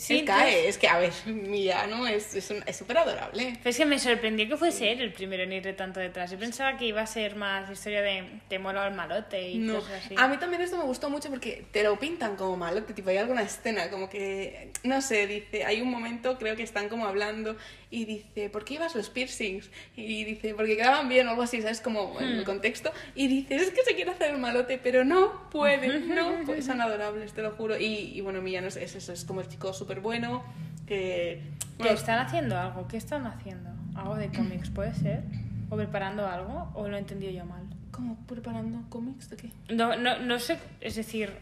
Sí, 0.00 0.20
Él 0.20 0.24
cae, 0.24 0.66
es 0.66 0.78
que, 0.78 0.88
a 0.88 0.98
ver, 0.98 1.12
Millano 1.26 2.06
es 2.06 2.34
es 2.34 2.50
un- 2.50 2.62
es 2.66 2.74
súper 2.76 2.96
adorable. 2.96 3.52
Pero 3.58 3.68
es 3.70 3.76
que 3.76 3.84
me 3.84 3.98
sorprendió 3.98 4.48
que 4.48 4.56
fuese 4.56 4.90
él 4.92 5.02
el 5.02 5.12
primero 5.12 5.42
en 5.42 5.52
ir 5.52 5.76
tanto 5.76 6.00
detrás. 6.00 6.30
Yo 6.30 6.38
pensaba 6.38 6.78
que 6.78 6.86
iba 6.86 7.02
a 7.02 7.06
ser 7.06 7.36
más 7.36 7.70
historia 7.70 8.00
de 8.00 8.24
te 8.48 8.58
mola 8.58 8.86
el 8.88 8.94
malote 8.94 9.50
y 9.50 9.58
No. 9.58 9.74
cosas 9.74 10.02
así. 10.06 10.14
A 10.16 10.26
mí 10.26 10.38
también 10.38 10.62
esto 10.62 10.78
me 10.78 10.84
gustó 10.84 11.10
mucho 11.10 11.28
porque 11.28 11.64
te 11.70 11.82
lo 11.82 11.98
pintan 11.98 12.36
como 12.36 12.56
malo, 12.56 12.82
tipo 12.84 13.10
hay 13.10 13.18
alguna 13.18 13.42
escena 13.42 13.90
como 13.90 14.08
que, 14.08 14.70
no 14.84 15.02
sé, 15.02 15.26
dice, 15.26 15.66
hay 15.66 15.82
un 15.82 15.90
momento 15.90 16.38
creo 16.38 16.56
que 16.56 16.62
están 16.62 16.88
como 16.88 17.06
hablando 17.06 17.56
y 17.90 18.04
dice, 18.06 18.48
¿por 18.48 18.64
qué 18.64 18.74
ibas 18.74 18.94
los 18.94 19.10
piercings? 19.10 19.68
Y 19.96 20.24
dice, 20.24 20.54
porque 20.54 20.76
quedaban 20.76 21.08
bien 21.10 21.26
o 21.26 21.30
algo 21.30 21.42
así, 21.42 21.60
¿sabes? 21.60 21.80
Como 21.82 22.18
en 22.20 22.36
Hmm. 22.36 22.38
el 22.38 22.44
contexto. 22.44 22.90
Y 23.14 23.26
dice, 23.26 23.56
es 23.56 23.70
que 23.70 23.82
se 23.82 23.94
quiere 23.96 24.12
hacer 24.12 24.30
el 24.30 24.38
malote, 24.38 24.78
pero 24.78 25.04
no 25.04 25.50
puede, 25.50 25.98
no, 26.00 26.38
pues 26.46 26.64
son 26.66 26.80
adorables, 26.80 27.32
te 27.34 27.42
lo 27.42 27.50
juro. 27.50 27.76
Y, 27.76 28.12
y 28.14 28.20
bueno, 28.22 28.40
Millano 28.40 28.68
es, 28.68 28.76
es 28.76 28.94
eso, 28.94 29.12
es 29.12 29.24
como 29.24 29.40
el 29.40 29.48
chico 29.48 29.72
súper 29.74 29.89
bueno, 30.00 30.44
que... 30.86 31.42
¿Que 31.76 31.84
bueno, 31.84 31.94
están 31.98 32.18
haciendo 32.18 32.56
algo? 32.58 32.86
¿Qué 32.86 32.96
están 32.98 33.26
haciendo? 33.26 33.70
¿Algo 33.96 34.14
de 34.16 34.28
cómics 34.30 34.70
puede 34.70 34.94
ser? 34.94 35.24
¿O 35.70 35.76
preparando 35.76 36.26
algo? 36.26 36.70
¿O 36.74 36.86
lo 36.88 36.96
he 36.96 37.00
entendido 37.00 37.32
yo 37.32 37.44
mal? 37.46 37.62
¿Cómo? 37.90 38.16
¿Preparando 38.26 38.78
cómics 38.90 39.30
de 39.30 39.36
qué? 39.36 39.50
No, 39.70 39.96
no, 39.96 40.18
no 40.18 40.38
sé, 40.38 40.58
es 40.80 40.94
decir... 40.96 41.32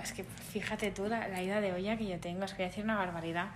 Es 0.00 0.12
que 0.12 0.22
fíjate 0.52 0.92
tú 0.92 1.06
la, 1.08 1.26
la 1.26 1.42
ida 1.42 1.60
de 1.60 1.72
olla 1.72 1.96
que 1.96 2.06
yo 2.06 2.20
tengo, 2.20 2.44
es 2.44 2.52
que 2.52 2.58
voy 2.58 2.64
a 2.66 2.68
decir 2.68 2.84
una 2.84 2.94
barbaridad. 2.96 3.48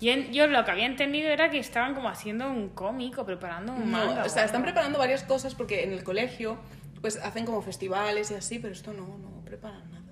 Yo, 0.00 0.12
yo 0.30 0.46
lo 0.46 0.64
que 0.64 0.70
había 0.70 0.86
entendido 0.86 1.28
era 1.30 1.50
que 1.50 1.58
estaban 1.58 1.94
como 1.94 2.08
haciendo 2.08 2.48
un 2.48 2.68
cómic 2.68 3.18
o 3.18 3.26
preparando 3.26 3.72
un 3.72 3.90
No, 3.90 3.98
manga. 3.98 4.24
o 4.24 4.28
sea, 4.28 4.44
están 4.44 4.62
preparando 4.62 4.98
varias 5.00 5.24
cosas 5.24 5.54
porque 5.56 5.82
en 5.82 5.92
el 5.92 6.04
colegio 6.04 6.58
pues 7.00 7.16
hacen 7.16 7.44
como 7.44 7.60
festivales 7.60 8.30
y 8.30 8.34
así, 8.34 8.58
pero 8.60 8.72
esto 8.72 8.92
no, 8.92 9.02
no 9.18 9.40
preparan 9.44 9.90
nada. 9.90 10.09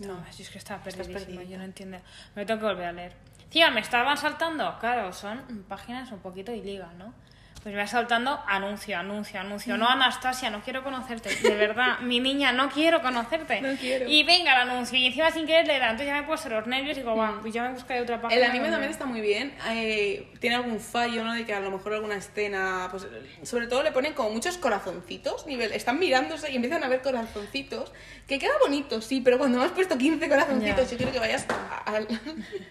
Yo 0.00 0.06
estaba- 0.06 0.26
No. 0.26 0.32
si 0.32 0.42
es 0.42 0.50
que 0.50 0.58
estaba 0.58 0.82
perdidísima, 0.82 1.42
yo 1.44 1.58
no 1.58 1.64
entiendo. 1.64 1.98
Me 2.34 2.44
tengo 2.46 2.60
que 2.60 2.66
volver 2.66 2.86
a 2.86 2.92
leer. 2.92 3.12
Encima, 3.44 3.70
me 3.70 3.80
estaban 3.80 4.16
saltando, 4.16 4.76
claro, 4.80 5.12
son 5.12 5.64
páginas 5.68 6.10
un 6.12 6.20
poquito 6.20 6.52
iligas, 6.52 6.92
¿no? 6.94 7.12
Pues 7.62 7.74
me 7.74 7.80
va 7.82 7.86
saltando 7.86 8.40
anuncio, 8.46 8.96
anuncio, 8.96 9.38
anuncio. 9.38 9.76
No, 9.76 9.86
Anastasia, 9.86 10.48
no 10.48 10.62
quiero 10.62 10.82
conocerte. 10.82 11.28
De 11.36 11.54
verdad, 11.56 11.98
mi 12.00 12.18
niña, 12.18 12.52
no 12.52 12.70
quiero 12.70 13.02
conocerte. 13.02 13.60
No 13.60 13.76
quiero. 13.78 14.08
Y 14.08 14.22
venga 14.22 14.54
el 14.62 14.70
anuncio. 14.70 14.98
Y 14.98 15.04
encima 15.08 15.30
sin 15.30 15.44
querer 15.46 15.66
le 15.66 15.78
da. 15.78 15.90
Entonces 15.90 16.06
ya 16.06 16.14
me 16.14 16.20
he 16.20 16.22
puesto 16.22 16.48
los 16.48 16.66
nervios 16.66 16.96
y 16.96 17.00
digo, 17.00 17.14
va, 17.14 17.38
pues 17.42 17.52
ya 17.52 17.64
me 17.64 17.74
buscaré 17.74 18.00
otra 18.00 18.18
página. 18.18 18.38
El 18.40 18.44
anime 18.50 18.70
donde- 18.70 18.72
también 18.72 18.92
está 18.92 19.04
muy 19.04 19.20
bien. 19.20 19.54
eh, 19.68 20.32
tiene 20.40 20.56
algún 20.56 20.80
fallo, 20.80 21.22
¿no? 21.22 21.34
De 21.34 21.44
que 21.44 21.52
a 21.52 21.60
lo 21.60 21.70
mejor 21.70 21.92
alguna 21.92 22.14
escena, 22.16 22.88
pues 22.90 23.06
sobre 23.42 23.66
todo 23.66 23.82
le 23.82 23.92
ponen 23.92 24.14
como 24.14 24.30
muchos 24.30 24.56
corazoncitos. 24.56 25.46
Nivel, 25.46 25.72
están 25.72 25.98
mirándose 25.98 26.50
y 26.50 26.56
empiezan 26.56 26.82
a 26.82 26.88
ver 26.88 27.02
corazoncitos. 27.02 27.92
Que 28.26 28.38
queda 28.38 28.52
bonito, 28.64 29.02
sí, 29.02 29.20
pero 29.20 29.36
cuando 29.36 29.58
me 29.58 29.64
has 29.66 29.72
puesto 29.72 29.98
15 29.98 30.28
corazoncitos, 30.30 30.84
Ya. 30.86 30.90
yo 30.92 30.96
quiero 30.96 31.12
que 31.12 31.18
vayas 31.18 31.46
a- 31.50 31.82
al. 31.92 32.08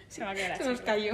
Se 0.08 0.24
va 0.24 0.32
a 0.32 0.34
quedar 0.34 0.58
Se 0.64 0.66
nos 0.68 0.82
cayó. 0.82 1.14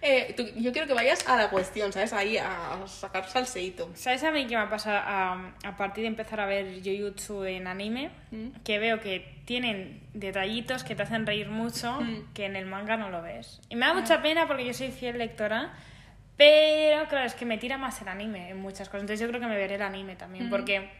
Eh, 0.00 0.32
tú- 0.36 0.46
yo 0.54 0.70
quiero 0.70 0.86
que 0.86 0.94
vayas 0.94 1.26
a 1.26 1.36
la 1.36 1.50
cuestión, 1.50 1.92
¿sabes? 1.92 2.12
Ahí 2.12 2.38
a, 2.38 2.76
sacar 3.00 3.26
salseíto. 3.28 3.90
¿Sabes 3.94 4.22
a 4.24 4.30
mí 4.30 4.46
qué 4.46 4.56
me 4.56 4.62
ha 4.62 4.70
pasado 4.70 4.98
a, 4.98 5.52
a 5.64 5.76
partir 5.76 6.02
de 6.02 6.08
empezar 6.08 6.40
a 6.40 6.46
ver 6.46 6.80
Jujutsu 6.84 7.44
en 7.44 7.66
anime? 7.66 8.10
Mm. 8.30 8.48
Que 8.64 8.78
veo 8.78 9.00
que 9.00 9.36
tienen 9.44 10.00
detallitos 10.14 10.84
que 10.84 10.94
te 10.94 11.02
hacen 11.02 11.26
reír 11.26 11.48
mucho 11.48 12.00
Mm. 12.00 12.32
que 12.34 12.44
en 12.46 12.56
el 12.56 12.66
manga 12.66 12.96
no 12.96 13.10
lo 13.10 13.22
ves. 13.22 13.60
Y 13.68 13.76
me 13.76 13.86
da 13.86 13.94
mucha 13.94 14.22
pena 14.22 14.46
porque 14.46 14.64
yo 14.64 14.74
soy 14.74 14.90
fiel 14.92 15.18
lectora, 15.18 15.72
pero 16.36 17.06
claro, 17.08 17.26
es 17.26 17.34
que 17.34 17.44
me 17.44 17.58
tira 17.58 17.76
más 17.78 18.00
el 18.02 18.08
anime 18.08 18.50
en 18.50 18.58
muchas 18.58 18.88
cosas. 18.88 19.02
Entonces 19.02 19.20
yo 19.20 19.28
creo 19.28 19.40
que 19.40 19.46
me 19.46 19.56
veré 19.56 19.74
el 19.74 19.82
anime 19.82 20.16
también, 20.16 20.46
Mm. 20.46 20.50
porque 20.50 20.90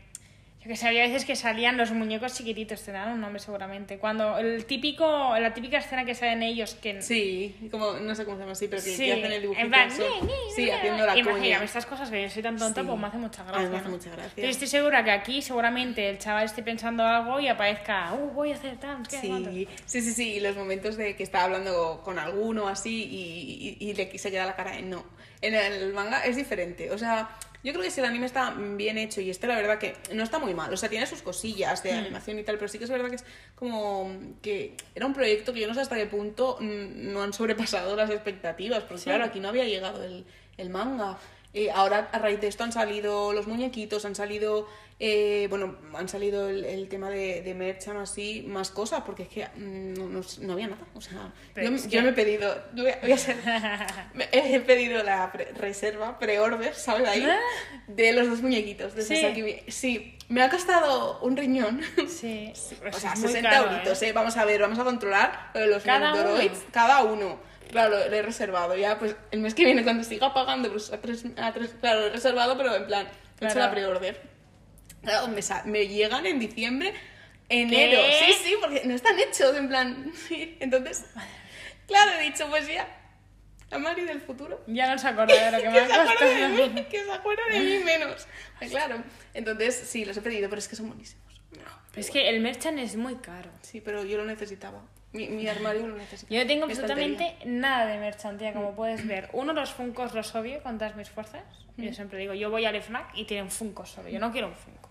yo 0.63 0.69
que 0.69 0.77
sé, 0.77 0.89
había 0.89 1.05
veces 1.05 1.25
que 1.25 1.37
salían 1.37 1.79
los 1.79 1.91
muñecos 1.93 2.35
chiquititos, 2.35 2.83
tendrán 2.83 3.13
un 3.13 3.21
nombre 3.23 3.41
seguramente. 3.41 3.97
Cuando 3.99 4.37
el 4.37 4.67
típico, 4.67 5.35
la 5.39 5.55
típica 5.55 5.79
escena 5.79 6.05
que 6.05 6.15
salen 6.15 6.43
ellos 6.43 6.75
que 6.75 7.01
Sí, 7.01 7.57
como, 7.71 7.95
no 7.95 8.15
sé 8.15 8.27
cómo 8.27 8.37
se 8.37 8.41
llama 8.43 8.53
así, 8.53 8.69
pero 8.69 8.83
que, 8.83 8.91
Sí, 8.91 9.07
que 9.07 9.13
hacen 9.15 9.33
el 9.33 9.41
dibujito. 9.41 9.65
en 9.65 9.71
plan, 9.71 9.89
eso. 9.89 10.03
"Ñe, 10.03 10.27
Ñe, 10.27 10.33
sí, 10.55 10.65
Ñe". 10.67 10.73
haciendo 10.75 11.07
la 11.07 11.17
Imagíname 11.17 11.65
estas 11.65 11.87
cosas 11.87 12.11
que 12.11 12.23
yo 12.23 12.29
soy 12.29 12.43
tan 12.43 12.59
tonta, 12.59 12.83
Sí. 12.83 12.87
pues 12.87 12.99
me 13.01 13.07
hace 13.07 13.17
mucha 13.17 13.41
A 13.43 13.45
gracia. 13.47 13.63
mí 13.63 13.71
me 13.71 13.77
hace 13.79 13.85
¿no? 13.89 13.91
mucha 13.97 14.11
gracia. 14.11 14.33
Pero 14.37 14.49
estoy 14.49 14.69
segura 14.69 15.03
que 15.03 15.11
aquí 15.13 15.41
seguramente 15.41 16.11
el 16.11 16.19
chaval 16.19 16.45
esté 16.45 16.63
pensando 16.63 17.05
algo 17.05 17.41
y 17.41 17.49
aparezca, 17.49 18.13
uh, 18.13 18.31
voy 18.33 18.53
a 18.53 18.57
hacer 18.57 18.77
cuánto". 18.81 19.09
Sí, 19.11 19.67
sí, 19.87 20.03
sí, 20.03 20.13
sí, 20.13 20.33
y 20.35 20.41
los 20.41 20.57
momentos 20.57 20.99
de 20.99 21.17
que 21.17 21.23
está 21.23 21.45
hablando 21.45 22.03
con 22.05 22.19
alguno 22.19 22.69
así 22.69 23.05
y, 23.05 23.77
y, 23.81 23.89
y 23.91 23.95
le 23.95 24.19
se 24.19 24.31
queda 24.31 24.45
la 24.45 24.57
cara 24.57 24.77
en 24.77 24.91
no. 24.91 25.05
En 25.41 25.55
el 25.55 25.95
manga 25.95 26.23
es 26.27 26.37
diferente, 26.37 26.91
o 26.91 26.99
sea, 26.99 27.31
yo 27.63 27.73
creo 27.73 27.83
que 27.85 27.91
si 27.91 28.01
el 28.01 28.07
anime 28.07 28.27
está 28.27 28.51
bien 28.51 28.97
hecho 28.99 29.21
y 29.21 29.31
este 29.31 29.47
la 29.47 29.57
verdad 29.57 29.79
que 29.79 29.95
no 30.15 30.23
está 30.23 30.39
muy 30.39 30.55
mal, 30.55 30.73
o 30.73 30.77
sea, 30.77 30.89
tiene 30.89 31.07
sus 31.07 31.23
cosillas 31.23 31.81
Mm. 31.81 31.83
de 31.85 31.93
animación 31.93 32.39
y 32.39 32.43
tal, 32.43 32.57
pero 32.57 32.69
sí 32.69 32.79
que 32.79 32.85
es 32.85 32.91
verdad 32.91 33.09
que 33.11 33.17
es 33.17 33.25
como 33.55 34.11
que 34.43 34.75
era 34.95 35.07
un 35.07 35.15
proyecto 35.15 35.53
que 35.53 35.61
yo 35.61 35.69
no 35.69 35.75
sé 35.75 35.81
hasta 35.81 35.97
qué 35.97 36.07
punto 36.07 36.57
mm, 36.61 37.13
no 37.13 37.23
han 37.23 37.33
sobrepasado 37.33 37.95
las 37.97 38.11
expectativas, 38.11 38.83
porque 38.85 38.99
Sí. 38.99 39.05
claro, 39.05 39.25
aquí 39.25 39.41
no 39.41 39.49
había 39.49 39.65
llegado 39.65 40.03
el, 40.05 40.25
el 40.57 40.71
manga. 40.71 41.19
Eh, 41.53 41.69
ahora 41.73 42.09
a 42.13 42.19
raíz 42.19 42.41
de 42.41 42.47
esto 42.47 42.63
han 42.65 42.71
salido 42.73 43.33
los 43.33 43.47
muñequitos, 43.49 44.05
han 44.05 44.15
salido, 44.15 44.69
eh, 45.03 45.47
bueno, 45.49 45.79
han 45.95 46.09
salido 46.11 46.51
el, 46.51 46.63
el 46.65 46.87
tema 46.89 47.09
de, 47.09 47.41
de 47.41 47.55
merchan 47.55 47.97
así, 47.97 48.45
más 48.47 48.71
cosas, 48.71 49.03
porque 49.07 49.23
es 49.23 49.29
que 49.31 49.47
mm, 49.47 49.95
no, 49.95 50.07
no, 50.09 50.21
no 50.43 50.53
había 50.53 50.67
nada. 50.69 50.83
O 50.95 51.01
sea, 51.01 51.33
yo, 51.57 51.71
yo 51.89 52.03
me 52.03 52.11
he 52.11 52.13
pedido, 52.13 52.55
voy 52.75 52.91
a, 52.91 52.99
voy 53.01 53.13
a 53.13 53.17
ser- 53.17 53.37
me- 54.15 54.29
he 54.33 54.61
pedido 54.61 55.03
la 55.03 55.33
pre- 55.33 55.53
reserva, 55.53 56.19
pre-order, 56.19 56.75
¿sabes? 56.75 57.09
Ahí, 57.09 57.27
de 57.89 58.13
los 58.13 58.29
dos 58.29 58.43
muñequitos 58.43 58.95
de 58.95 59.01
Ah. 59.03 59.33
Sí. 59.35 59.43
Mi- 59.43 59.61
Sí, 59.73 60.19
me 60.29 60.43
ha 60.43 60.51
costado 60.51 61.19
un 61.21 61.35
riñón. 61.37 61.81
Sí, 62.07 62.53
O 62.55 62.83
pues 62.83 62.97
sea, 62.97 63.15
es 63.15 63.19
muy 63.21 63.29
60 63.29 63.49
caro, 63.51 63.71
euritos, 63.73 64.03
¿eh? 64.03 64.09
¿eh? 64.09 64.13
Vamos 64.13 64.37
a 64.37 64.45
ver, 64.45 64.61
vamos 64.61 64.79
a 64.79 64.85
controlar 64.85 65.51
los 65.55 65.83
Cada 65.83 66.13
uno. 66.13 66.51
cada 66.73 67.03
uno. 67.05 67.39
Claro, 67.71 67.91
lo, 67.91 68.09
lo 68.09 68.17
he 68.17 68.23
reservado 68.23 68.77
ya, 68.77 68.99
pues 68.99 69.15
el 69.31 69.41
mes 69.41 69.55
que 69.55 69.65
viene 69.65 69.83
cuando 69.85 70.05
siga 70.05 70.35
pagando, 70.35 70.71
pues 70.71 70.93
a 70.93 71.01
tres, 71.01 71.25
a 71.39 71.53
tres 71.53 71.71
claro, 71.81 72.01
lo 72.01 72.07
he 72.09 72.11
reservado, 72.11 72.57
pero 72.59 72.75
en 72.75 72.85
plan, 72.87 73.07
he 73.07 73.45
hecho 73.47 73.55
Claro. 73.55 73.61
la 73.61 73.71
pre-order. 73.71 74.40
Claro, 75.03 75.29
me, 75.29 75.41
me 75.71 75.89
llegan 75.89 76.27
en 76.27 76.39
diciembre, 76.39 76.93
enero. 77.49 78.03
¿Qué? 78.03 78.27
Sí, 78.27 78.39
sí, 78.45 78.55
porque 78.61 78.83
no 78.85 78.95
están 78.95 79.19
hechos, 79.19 79.57
en 79.57 79.69
plan. 79.69 80.13
sí. 80.29 80.57
Entonces, 80.61 81.07
claro, 81.87 82.13
he 82.19 82.23
dicho, 82.25 82.49
pues 82.49 82.67
ya, 82.69 82.87
la 83.71 83.79
Mari 83.79 84.05
del 84.05 84.21
futuro. 84.21 84.63
Ya 84.67 84.93
no 84.93 84.99
se 84.99 85.09
acuerda 85.09 85.35
de 85.35 85.53
lo 85.53 85.63
que 85.63 85.69
me 85.71 85.73
Que 85.73 85.81
ha 85.81 86.03
acuerda 86.03 86.25
de 86.27 86.41
costado. 86.41 86.71
mí, 86.71 86.85
que 86.85 87.05
se 87.05 87.13
acuerda 87.13 87.43
de 87.51 87.61
mí 87.61 87.79
menos. 87.85 88.27
Pues 88.59 88.71
claro, 88.71 89.03
entonces 89.35 89.75
sí, 89.87 90.05
los 90.05 90.17
he 90.17 90.23
pedido, 90.23 90.49
pero 90.51 90.59
es 90.59 90.69
que 90.69 90.77
son 90.77 90.89
buenísimos. 90.89 91.25
Es 91.97 92.11
que 92.11 92.29
el 92.29 92.41
merchant 92.41 92.79
es 92.79 92.95
muy 92.95 93.17
caro. 93.17 93.51
Sí, 93.63 93.81
pero 93.81 94.05
yo 94.05 94.17
lo 94.17 94.25
necesitaba. 94.25 94.81
Mi, 95.13 95.27
mi 95.27 95.49
armario 95.49 95.89
lo 95.89 95.97
necesitaba. 95.97 96.33
Yo 96.37 96.41
no 96.43 96.47
tengo 96.47 96.65
absolutamente 96.67 97.25
estantería. 97.25 97.61
nada 97.61 97.87
de 97.87 97.99
merchantía, 97.99 98.53
como 98.53 98.77
puedes 98.77 99.05
ver. 99.09 99.29
Uno, 99.33 99.53
los 99.53 99.71
funcos 99.73 100.15
los 100.15 100.33
obvio 100.37 100.63
con 100.63 100.79
todas 100.79 100.95
mis 100.95 101.11
fuerzas. 101.11 101.43
Mm. 101.77 101.83
Yo 101.83 101.93
siempre 101.93 102.21
digo, 102.21 102.35
yo 102.35 102.49
voy 102.49 102.65
al 102.65 102.81
FNAC 102.81 103.17
y 103.17 103.25
tienen 103.25 103.51
funcos 103.51 103.91
solo. 103.91 104.09
Yo 104.09 104.21
no 104.21 104.31
quiero 104.31 104.47
un 104.47 104.55
funko. 104.55 104.90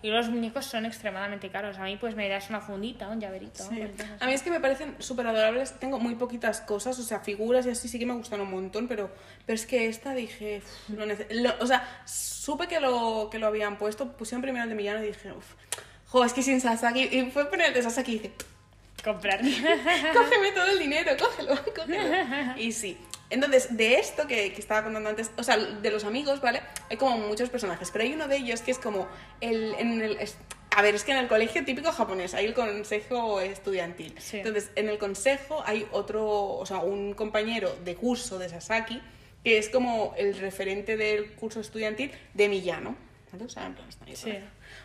Y 0.00 0.10
los 0.10 0.28
muñecos 0.28 0.64
son 0.64 0.86
extremadamente 0.86 1.50
caros. 1.50 1.76
A 1.78 1.82
mí 1.82 1.96
pues 1.96 2.14
me 2.14 2.28
das 2.28 2.48
una 2.50 2.60
fundita, 2.60 3.08
un 3.08 3.20
llaverito. 3.20 3.64
Sí. 3.68 3.82
A 4.20 4.26
mí 4.26 4.32
es 4.32 4.42
que 4.42 4.50
me 4.50 4.60
parecen 4.60 4.94
súper 5.00 5.26
adorables. 5.26 5.72
Tengo 5.80 5.98
muy 5.98 6.14
poquitas 6.14 6.60
cosas, 6.60 6.98
o 7.00 7.02
sea, 7.02 7.18
figuras 7.20 7.66
y 7.66 7.70
así 7.70 7.88
sí 7.88 7.98
que 7.98 8.06
me 8.06 8.14
gustan 8.14 8.40
un 8.40 8.50
montón, 8.50 8.86
pero, 8.86 9.10
pero 9.44 9.56
es 9.56 9.66
que 9.66 9.88
esta 9.88 10.14
dije, 10.14 10.62
"Uf, 10.64 10.96
lo 10.96 11.04
nece-". 11.04 11.26
Lo- 11.30 11.54
o 11.60 11.66
sea, 11.66 11.84
supe 12.04 12.68
que 12.68 12.78
lo, 12.78 13.28
que 13.30 13.40
lo 13.40 13.48
habían 13.48 13.76
puesto, 13.76 14.12
pusieron 14.16 14.40
primero 14.42 14.62
el 14.62 14.68
de 14.68 14.76
Millano 14.76 15.02
y 15.02 15.08
dije, 15.08 15.32
uff, 15.32 15.54
jo, 16.06 16.24
es 16.24 16.32
que 16.32 16.42
sin 16.44 16.60
Sasaki, 16.60 17.02
y 17.02 17.30
fue 17.32 17.50
poner 17.50 17.66
el 17.68 17.74
de 17.74 17.82
Sasaki 17.82 18.12
y 18.12 18.18
dije, 18.18 18.32
Comprar. 19.04 19.38
cógeme 20.12 20.52
todo 20.54 20.66
el 20.72 20.78
dinero, 20.78 21.12
cógelo, 21.18 21.56
cógelo. 21.76 22.56
Y 22.56 22.72
sí. 22.72 22.98
Entonces, 23.30 23.76
de 23.76 23.96
esto 23.96 24.26
que, 24.26 24.52
que 24.52 24.60
estaba 24.60 24.84
contando 24.84 25.10
antes, 25.10 25.30
o 25.36 25.42
sea, 25.42 25.56
de 25.58 25.90
los 25.90 26.04
amigos, 26.04 26.40
¿vale? 26.40 26.62
Hay 26.90 26.96
como 26.96 27.18
muchos 27.18 27.50
personajes, 27.50 27.90
pero 27.90 28.04
hay 28.04 28.14
uno 28.14 28.26
de 28.28 28.36
ellos 28.36 28.62
que 28.62 28.70
es 28.70 28.78
como 28.78 29.06
el... 29.40 29.74
En 29.78 30.00
el 30.00 30.16
es- 30.18 30.36
a 30.76 30.82
ver, 30.82 30.94
es 30.94 31.02
que 31.02 31.10
en 31.12 31.18
el 31.18 31.26
colegio 31.28 31.64
típico 31.64 31.90
japonés 31.90 32.34
hay 32.34 32.46
el 32.46 32.54
consejo 32.54 33.40
estudiantil. 33.40 34.14
Sí. 34.20 34.36
Entonces, 34.38 34.70
en 34.76 34.88
el 34.88 34.96
consejo 34.98 35.62
hay 35.66 35.86
otro, 35.90 36.24
o 36.26 36.64
sea, 36.66 36.78
un 36.78 37.14
compañero 37.14 37.74
de 37.84 37.96
curso 37.96 38.38
de 38.38 38.48
Sasaki, 38.48 39.02
que 39.42 39.58
es 39.58 39.68
como 39.70 40.14
el 40.16 40.38
referente 40.38 40.96
del 40.96 41.32
curso 41.32 41.60
estudiantil 41.60 42.12
de 42.34 42.48
Millano. 42.48 42.96
¿Vale? 43.32 43.44
O 43.44 43.48
sea, 43.48 43.66
en 43.66 43.74
plan, 43.74 43.88
está 43.88 44.04
ahí, 44.04 44.14
Sí. 44.16 44.38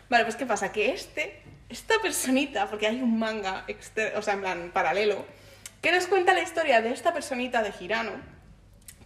Vale, 0.08 0.24
pues 0.24 0.36
¿qué 0.36 0.46
pasa? 0.46 0.72
Que 0.72 0.90
este, 0.90 1.40
esta 1.68 1.94
personita, 2.02 2.68
porque 2.68 2.88
hay 2.88 3.00
un 3.00 3.18
manga, 3.18 3.64
o 4.16 4.22
sea, 4.22 4.34
en 4.34 4.40
plan 4.40 4.70
paralelo, 4.74 5.24
que 5.80 5.92
nos 5.92 6.06
cuenta 6.06 6.32
la 6.34 6.42
historia 6.42 6.80
de 6.82 6.90
esta 6.90 7.12
personita 7.12 7.62
de 7.62 7.72
Hirano 7.80 8.12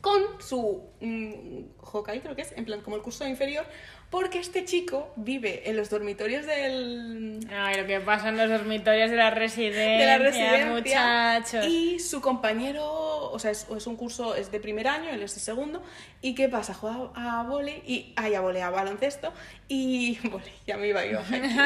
con 0.00 0.23
su 0.40 0.83
mm, 1.00 1.88
Hokai, 1.93 2.21
creo 2.21 2.37
que 2.37 2.43
es, 2.43 2.52
en 2.52 2.64
plan 2.64 2.81
como 2.81 2.97
el 2.97 3.02
curso 3.02 3.26
inferior, 3.26 3.64
porque 4.11 4.38
este 4.38 4.64
chico 4.64 5.12
vive 5.17 5.69
en 5.69 5.76
los 5.76 5.90
dormitorios 5.90 6.47
del, 6.47 7.40
Ay, 7.50 7.81
lo 7.81 7.87
que 7.87 8.00
pasa 8.00 8.31
en 8.31 8.38
los 8.38 8.49
dormitorios 8.49 9.11
de 9.11 9.17
la 9.17 9.31
residencia, 9.31 9.99
de 9.99 10.07
la 10.07 10.19
residencia 10.19 10.67
muchachos. 10.67 11.67
y 11.67 11.99
su 11.99 12.23
compañero, 12.23 13.31
o 13.31 13.38
sea, 13.38 13.50
es, 13.50 13.67
es 13.76 13.87
un 13.87 13.97
curso, 13.97 14.35
es 14.35 14.50
de 14.50 14.61
primer 14.61 14.88
año, 14.88 15.11
él 15.11 15.23
es 15.23 15.35
de 15.35 15.40
segundo, 15.40 15.83
y 16.23 16.35
¿qué 16.35 16.49
pasa? 16.49 16.73
Juega 16.73 17.11
a 17.14 17.43
volei 17.43 17.83
y, 17.87 18.12
ay, 18.17 18.35
a 18.35 18.40
volei, 18.40 18.62
a 18.62 18.71
baloncesto, 18.71 19.33
y, 19.69 20.19
volei, 20.31 20.52
ya 20.67 20.78
me 20.78 20.88
iba 20.88 21.05
yo, 21.05 21.21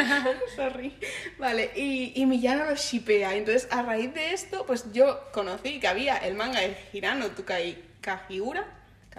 sorry, 0.56 0.92
vale, 1.38 1.70
y, 1.76 2.12
y 2.16 2.26
Millano 2.26 2.64
lo 2.64 2.74
shipea, 2.74 3.36
entonces 3.36 3.68
a 3.70 3.82
raíz 3.82 4.12
de 4.14 4.32
esto, 4.32 4.66
pues 4.66 4.92
yo 4.92 5.30
conocí 5.32 5.78
que 5.78 5.86
había 5.86 6.16
el 6.16 6.34
manga 6.34 6.60
de 6.60 6.76
Hirano 6.92 7.28
Tukai 7.28 7.91
Kajiura, 8.02 8.66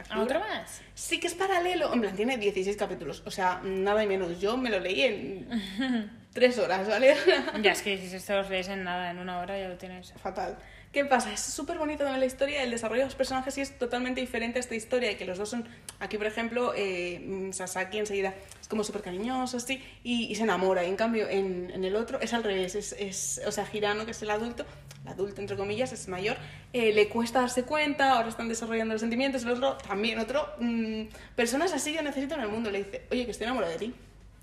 ¿A 0.10 0.22
otro 0.22 0.40
más? 0.40 0.82
Sí 0.96 1.20
que 1.20 1.28
es 1.28 1.36
paralelo, 1.36 1.94
en 1.94 2.02
plan, 2.02 2.16
tiene 2.16 2.38
16 2.38 2.78
capítulos, 2.78 3.22
o 3.26 3.32
sea, 3.32 3.62
nada 3.64 4.04
y 4.04 4.08
menos, 4.08 4.40
yo 4.40 4.58
me 4.58 4.70
lo 4.70 4.80
leí 4.80 5.02
en 5.04 6.10
tres 6.34 6.58
horas, 6.58 6.88
¿vale? 6.88 7.16
Ya 7.62 7.72
es 7.72 7.82
que 7.82 7.98
si 7.98 8.16
esto 8.16 8.34
los 8.34 8.50
lees 8.50 8.68
en 8.70 8.84
nada, 8.84 9.12
en 9.12 9.20
una 9.20 9.40
hora 9.40 9.58
ya 9.58 9.68
lo 9.68 9.78
tienes. 9.78 10.14
Fatal. 10.14 10.58
¿Qué 10.92 11.06
pasa? 11.06 11.34
Es 11.34 11.40
súper 11.40 11.80
bonito 11.80 12.04
también 12.04 12.20
la 12.20 12.28
historia, 12.28 12.62
el 12.62 12.70
desarrollo 12.70 13.02
de 13.02 13.06
los 13.06 13.16
personajes 13.16 13.54
sí 13.56 13.62
es 13.62 13.78
totalmente 13.80 14.22
diferente 14.22 14.60
a 14.60 14.62
esta 14.62 14.76
historia, 14.76 15.12
y 15.12 15.16
que 15.16 15.26
los 15.26 15.38
dos 15.38 15.50
son, 15.50 15.68
aquí 16.00 16.18
por 16.18 16.28
ejemplo, 16.28 16.74
eh, 16.76 17.50
Sasaki 17.52 18.00
enseguida 18.00 18.34
es 18.62 18.68
como 18.68 18.84
súper 18.84 19.02
cariñoso, 19.02 19.58
así, 19.58 19.84
y, 20.04 20.26
y 20.26 20.36
se 20.36 20.44
enamora, 20.44 20.84
y 20.84 20.90
en 20.90 20.96
cambio 20.96 21.28
en, 21.28 21.72
en 21.74 21.84
el 21.84 21.96
otro 21.96 22.20
es 22.20 22.34
al 22.34 22.44
revés, 22.44 22.76
es, 22.76 22.94
es, 22.94 23.42
o 23.46 23.52
sea, 23.52 23.68
Hirano, 23.72 24.06
que 24.06 24.12
es 24.12 24.22
el 24.22 24.30
adulto, 24.30 24.66
el 25.04 25.10
adulto 25.12 25.42
entre 25.42 25.58
comillas, 25.58 25.92
es 25.92 26.08
mayor, 26.08 26.38
eh, 26.72 26.94
le 26.94 27.10
cuesta 27.10 27.42
darse 27.42 27.64
cuenta, 27.64 28.14
ahora 28.14 28.30
están 28.30 28.48
desarrollando 28.48 28.94
los 28.94 29.02
sentimientos, 29.02 29.44
el 29.44 29.52
otro 29.52 29.76
también, 29.78 30.20
otro, 30.20 30.48
mm, 30.60 31.04
personas 31.36 31.74
así 31.74 31.94
yo 31.94 32.02
necesito 32.02 32.36
en 32.36 32.42
el 32.42 32.48
mundo, 32.48 32.72
le 32.72 32.84
dice, 32.84 33.04
oye, 33.12 33.26
que 33.26 33.32
estoy 33.32 33.46
enamorado 33.46 33.74
de 33.74 33.80
ti, 33.80 33.94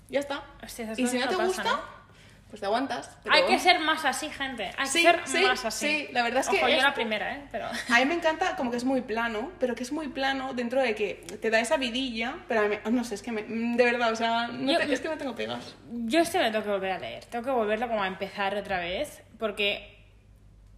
ya 0.09 0.19
está. 0.19 0.43
Hostia, 0.63 0.93
y 0.97 1.07
si 1.07 1.17
no 1.17 1.27
te 1.27 1.35
no 1.37 1.45
gusta, 1.45 1.63
pasan, 1.63 1.79
¿eh? 1.79 1.83
pues 2.49 2.59
te 2.59 2.65
aguantas. 2.65 3.09
Hay 3.29 3.43
pero- 3.43 3.47
que 3.47 3.59
ser 3.59 3.79
más 3.79 4.03
así, 4.03 4.29
gente. 4.29 4.71
Hay 4.77 4.85
Sí, 4.87 4.97
que 5.03 5.11
ser 5.11 5.21
sí, 5.25 5.41
más 5.45 5.63
así. 5.65 5.87
sí, 5.87 6.07
la 6.11 6.21
verdad 6.21 6.41
es 6.41 6.49
que 6.49 6.57
Ojo, 6.57 6.67
yo 6.67 6.81
la 6.81 6.93
primera, 6.93 7.37
¿eh? 7.37 7.47
Pero... 7.51 7.65
A 7.89 7.99
mí 7.99 8.05
me 8.05 8.13
encanta 8.13 8.55
como 8.57 8.69
que 8.71 8.77
es 8.77 8.83
muy 8.83 8.99
plano, 9.01 9.51
pero 9.57 9.73
que 9.73 9.83
es 9.83 9.91
muy 9.93 10.09
plano 10.09 10.53
dentro 10.53 10.81
de 10.81 10.93
que 10.93 11.13
te 11.41 11.49
da 11.49 11.61
esa 11.61 11.77
vidilla, 11.77 12.35
pero 12.49 12.61
a 12.61 12.67
mí, 12.67 12.75
no 12.91 13.03
sé, 13.05 13.15
es 13.15 13.21
que 13.23 13.31
me, 13.31 13.43
mm, 13.43 13.77
de 13.77 13.85
verdad, 13.85 14.11
o 14.11 14.15
sea, 14.17 14.47
no 14.49 14.69
Yo- 14.73 14.79
te- 14.79 14.93
es 14.93 14.99
que 14.99 15.07
no 15.07 15.17
tengo 15.17 15.33
pegas. 15.33 15.75
Yo 15.91 16.19
este 16.19 16.39
me 16.39 16.51
tengo 16.51 16.65
que 16.65 16.71
volver 16.71 16.91
a 16.91 16.99
leer. 16.99 17.23
Tengo 17.25 17.45
que 17.45 17.51
volverlo 17.51 17.87
como 17.87 18.03
a 18.03 18.07
empezar 18.07 18.55
otra 18.57 18.79
vez. 18.79 19.23
Porque. 19.39 19.97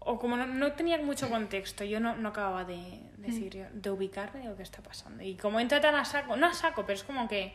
O 0.05 0.19
como 0.19 0.37
no, 0.37 0.45
no 0.45 0.73
tenía 0.73 0.97
mucho 0.97 1.29
contexto, 1.29 1.83
yo 1.83 1.99
no, 1.99 2.15
no 2.15 2.29
acababa 2.29 2.65
de 2.65 3.01
decir, 3.17 3.67
de 3.71 3.89
ubicarme 3.89 4.41
de 4.41 4.49
lo 4.49 4.55
que 4.55 4.63
está 4.63 4.81
pasando. 4.81 5.23
Y 5.23 5.35
como 5.35 5.59
entra 5.59 5.79
tan 5.81 5.95
a 5.95 6.05
saco, 6.05 6.35
no 6.35 6.47
a 6.47 6.53
saco, 6.53 6.85
pero 6.85 6.97
es 6.97 7.03
como 7.03 7.27
que 7.27 7.53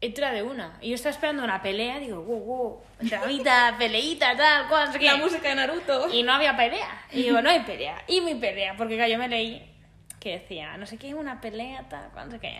entra 0.00 0.32
de 0.32 0.42
una. 0.42 0.78
Y 0.80 0.90
yo 0.90 0.94
estaba 0.96 1.12
esperando 1.12 1.44
una 1.44 1.62
pelea, 1.62 1.98
digo, 1.98 2.22
wow, 2.22 2.40
wow, 2.40 2.80
dramita, 3.00 3.74
peleita, 3.78 4.36
tal, 4.36 4.68
cual, 4.68 4.86
no 4.86 4.92
sé. 4.92 5.02
La 5.02 5.16
música 5.16 5.48
de 5.48 5.54
Naruto. 5.54 6.08
Y 6.12 6.22
no 6.22 6.32
había 6.32 6.56
pelea. 6.56 7.06
Y 7.12 7.22
digo, 7.22 7.40
no 7.40 7.48
hay 7.48 7.60
pelea. 7.60 8.02
Y 8.08 8.20
mi 8.20 8.34
pelea, 8.34 8.74
porque 8.76 8.96
claro, 8.96 9.12
yo 9.12 9.18
me 9.18 9.28
leí 9.28 9.68
que 10.18 10.38
decía, 10.38 10.76
no 10.76 10.86
sé 10.86 10.98
qué, 10.98 11.14
una 11.14 11.40
pelea, 11.40 11.88
tal, 11.88 12.10
cual, 12.10 12.26
no 12.26 12.32
sé 12.32 12.38
qué. 12.38 12.58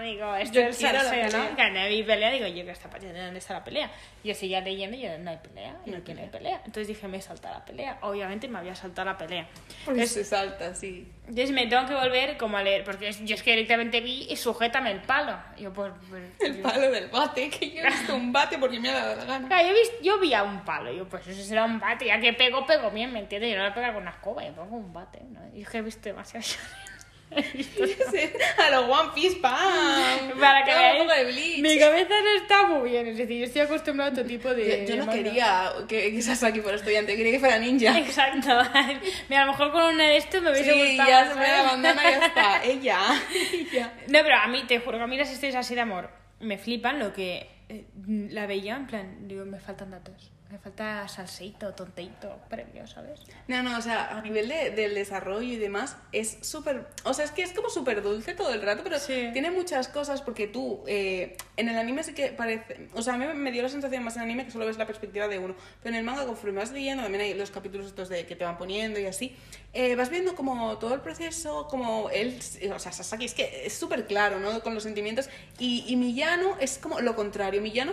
Digo, 0.00 0.34
esto 0.36 0.60
es 0.60 0.76
salseo, 0.76 1.10
pelea. 1.10 1.28
¿no? 1.50 1.56
Que 1.56 1.70
no 1.70 1.80
hay 1.80 2.02
pelea, 2.02 2.30
digo, 2.30 2.46
yo, 2.46 2.64
¿qué 2.64 2.70
está 2.70 2.88
pasando? 2.90 3.18
¿Dónde 3.20 3.38
está 3.38 3.54
la 3.54 3.64
pelea? 3.64 3.90
Yo 4.24 4.34
seguía 4.34 4.60
leyendo 4.60 4.96
y 4.96 5.02
yo, 5.02 5.18
no 5.18 5.30
hay 5.30 5.36
pelea, 5.38 5.76
y 5.86 5.90
No 5.90 5.98
aquí 5.98 6.14
no 6.14 6.20
hay 6.22 6.28
pelea. 6.28 6.56
Entonces 6.64 6.88
dije, 6.88 7.06
me 7.08 7.20
salta 7.20 7.50
la 7.52 7.64
pelea. 7.64 7.98
Obviamente 8.02 8.48
me 8.48 8.58
había 8.58 8.74
saltado 8.74 9.06
la 9.06 9.18
pelea. 9.18 9.46
Pues 9.84 10.10
se 10.12 10.24
salta, 10.24 10.74
sí. 10.74 11.10
Entonces 11.28 11.50
me 11.52 11.66
tengo 11.66 11.86
que 11.86 11.94
volver 11.94 12.36
como 12.36 12.56
a 12.56 12.62
leer, 12.62 12.84
porque 12.84 13.10
yo 13.12 13.34
es 13.34 13.42
que 13.42 13.50
directamente 13.52 14.00
vi 14.00 14.26
y 14.30 14.36
sujétame 14.36 14.92
el 14.92 15.00
palo. 15.02 15.36
Yo, 15.58 15.72
pues, 15.72 15.92
pues, 16.08 16.22
El 16.40 16.56
yo- 16.58 16.62
palo 16.62 16.90
del 16.90 17.08
bate, 17.08 17.50
que 17.58 17.70
yo 17.70 17.82
he 17.82 17.86
visto 17.90 18.14
un 18.14 18.32
bate 18.32 18.58
porque 18.58 18.78
me 18.80 18.88
ha 18.90 18.94
dado 18.94 19.16
la 19.16 19.24
gana. 19.24 19.48
Claro, 19.48 19.68
yo, 19.68 19.74
vi, 19.74 20.04
yo 20.06 20.18
vi 20.20 20.34
a 20.34 20.42
un 20.42 20.64
palo, 20.64 20.92
yo, 20.92 21.08
pues 21.08 21.26
eso 21.26 21.42
será 21.42 21.64
un 21.64 21.78
bate, 21.80 22.06
ya 22.06 22.20
que 22.20 22.32
pego, 22.32 22.64
pego 22.66 22.90
bien, 22.90 23.12
¿me 23.12 23.20
entiendes? 23.20 23.52
Yo 23.52 23.58
no 23.58 23.66
a 23.66 23.74
pegar 23.74 23.92
con 23.92 24.02
una 24.02 24.10
escoba, 24.12 24.44
yo 24.44 24.52
pongo 24.52 24.76
un 24.76 24.92
bate, 24.92 25.20
¿no? 25.30 25.40
Y 25.54 25.62
es 25.62 25.68
que 25.68 25.78
he 25.78 25.82
visto 25.82 26.08
demasiado 26.08 26.44
A 27.36 28.70
los 28.70 28.84
One 28.88 29.10
Piece, 29.14 29.36
¡pam! 29.40 30.38
Para 30.40 30.64
que 30.64 30.72
veáis, 30.72 31.00
un 31.00 31.06
poco 31.06 31.18
de 31.18 31.24
Bleach. 31.24 31.58
mi 31.60 31.78
cabeza 31.78 32.14
no 32.22 32.42
está 32.42 32.66
muy 32.66 32.90
bien, 32.90 33.06
es 33.08 33.16
decir, 33.18 33.38
yo 33.38 33.44
estoy 33.46 33.62
acostumbrado 33.62 34.10
a 34.10 34.12
otro 34.14 34.24
tipo 34.24 34.54
de... 34.54 34.86
Yo, 34.86 34.94
yo 34.94 35.00
no 35.00 35.06
manga. 35.06 35.22
quería 35.22 35.72
que, 35.88 36.12
que 36.12 36.22
Sasaki 36.22 36.60
fuera 36.60 36.76
estudiante, 36.78 37.16
quería 37.16 37.32
que 37.32 37.40
fuera 37.40 37.58
ninja. 37.58 37.98
Exacto, 37.98 38.48
Mira, 39.28 39.42
a 39.42 39.46
lo 39.46 39.52
mejor 39.52 39.72
con 39.72 39.82
una 39.94 40.04
de 40.04 40.16
estos 40.16 40.40
me 40.42 40.50
hubiese 40.52 40.72
Sí, 40.72 40.88
gustado. 40.96 41.08
ya 41.10 41.28
se 41.28 41.34
me 41.38 41.46
la 41.48 41.62
bandana 41.62 42.02
y 42.02 42.12
ya 42.12 42.26
está. 42.26 42.64
Ella. 42.64 42.98
Ella. 43.52 43.92
No, 44.08 44.18
pero 44.22 44.36
a 44.36 44.46
mí, 44.48 44.64
te 44.66 44.78
juro 44.80 44.98
que 44.98 45.04
a 45.04 45.06
mí 45.06 45.16
las 45.16 45.30
historias 45.30 45.56
así 45.56 45.74
de 45.74 45.80
amor 45.82 46.10
me 46.40 46.58
flipan 46.58 46.98
lo 46.98 47.12
que 47.12 47.48
eh, 47.68 47.84
la 48.30 48.46
veía, 48.46 48.76
en 48.76 48.86
plan, 48.86 49.28
digo, 49.28 49.44
me 49.44 49.58
faltan 49.58 49.90
datos. 49.90 50.32
Me 50.48 50.58
falta 50.58 51.08
salseito, 51.08 51.74
tonteito, 51.74 52.38
premio, 52.48 52.86
¿sabes? 52.86 53.20
No, 53.48 53.64
no, 53.64 53.76
o 53.76 53.82
sea, 53.82 54.16
a 54.16 54.22
nivel 54.22 54.48
de- 54.48 54.70
del 54.70 54.94
desarrollo 54.94 55.42
y 55.52 55.56
demás, 55.56 55.96
es 56.12 56.38
súper. 56.42 56.86
O 57.02 57.12
sea, 57.14 57.24
es 57.24 57.32
que 57.32 57.42
es 57.42 57.52
como 57.52 57.68
súper 57.68 58.00
dulce 58.00 58.32
todo 58.32 58.54
el 58.54 58.62
rato, 58.62 58.82
pero 58.84 59.00
Sí. 59.00 59.30
tiene 59.32 59.50
muchas 59.50 59.88
cosas 59.88 60.22
porque 60.22 60.46
tú. 60.46 60.84
eh, 60.86 61.36
en 61.56 61.68
el 61.68 61.76
anime 61.76 62.04
sí 62.04 62.14
que 62.14 62.28
parece. 62.28 62.88
O 62.94 63.02
sea, 63.02 63.14
a 63.14 63.18
mí 63.18 63.26
me 63.34 63.50
dio 63.50 63.60
la 63.64 63.68
sensación 63.68 64.04
más 64.04 64.14
en 64.16 64.22
anime 64.22 64.44
que 64.44 64.52
solo 64.52 64.66
ves 64.66 64.78
la 64.78 64.86
perspectiva 64.86 65.26
de 65.26 65.40
uno. 65.40 65.56
Pero 65.82 65.94
en 65.94 65.98
el 65.98 66.04
manga, 66.04 66.24
conforme 66.26 66.60
vas 66.60 66.70
leyendo, 66.70 67.02
también 67.02 67.22
hay 67.24 67.34
los 67.34 67.50
capítulos 67.50 67.86
estos 67.88 68.08
de 68.08 68.24
que 68.24 68.36
te 68.36 68.44
van 68.44 68.56
poniendo 68.56 69.00
y 69.00 69.06
así. 69.06 69.34
eh, 69.72 69.96
vas 69.96 70.10
viendo 70.10 70.34
como 70.36 70.78
todo 70.78 70.94
el 70.94 71.00
proceso, 71.00 71.66
como 71.68 72.08
él. 72.10 72.38
O 72.72 72.78
sea, 72.78 72.92
Sasaki 72.92 73.24
es 73.24 73.34
que 73.34 73.66
es 73.66 73.74
súper 73.74 74.06
claro, 74.06 74.38
¿no? 74.38 74.62
Con 74.62 74.74
los 74.74 74.84
sentimientos. 74.84 75.28
Y, 75.58 75.84
y 75.88 75.96
Millano 75.96 76.56
es 76.60 76.78
como 76.78 77.00
lo 77.00 77.16
contrario. 77.16 77.60
Millano. 77.60 77.92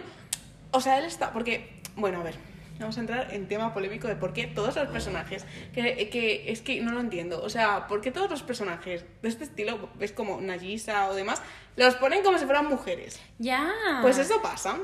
O 0.71 0.79
sea, 0.81 0.99
él 0.99 1.05
está. 1.05 1.33
Porque. 1.33 1.81
Bueno, 1.95 2.19
a 2.19 2.23
ver. 2.23 2.35
Vamos 2.79 2.97
a 2.97 3.01
entrar 3.01 3.33
en 3.33 3.47
tema 3.47 3.73
polémico 3.73 4.07
de 4.07 4.15
por 4.15 4.33
qué 4.33 4.47
todos 4.47 4.75
los 4.75 4.89
personajes, 4.89 5.45
que, 5.73 6.09
que 6.09 6.51
es 6.51 6.61
que 6.61 6.81
no 6.81 6.91
lo 6.91 6.99
entiendo, 6.99 7.41
o 7.41 7.49
sea, 7.49 7.87
por 7.87 8.01
qué 8.01 8.09
todos 8.11 8.29
los 8.29 8.41
personajes 8.41 9.05
de 9.21 9.29
este 9.29 9.43
estilo, 9.43 9.89
ves 9.95 10.11
como 10.11 10.41
Nagisa 10.41 11.07
o 11.07 11.13
demás, 11.13 11.41
los 11.75 11.95
ponen 11.95 12.23
como 12.23 12.39
si 12.39 12.45
fueran 12.45 12.67
mujeres. 12.67 13.21
Ya. 13.37 13.71
Pues 14.01 14.17
eso 14.17 14.41
pasa. 14.41 14.79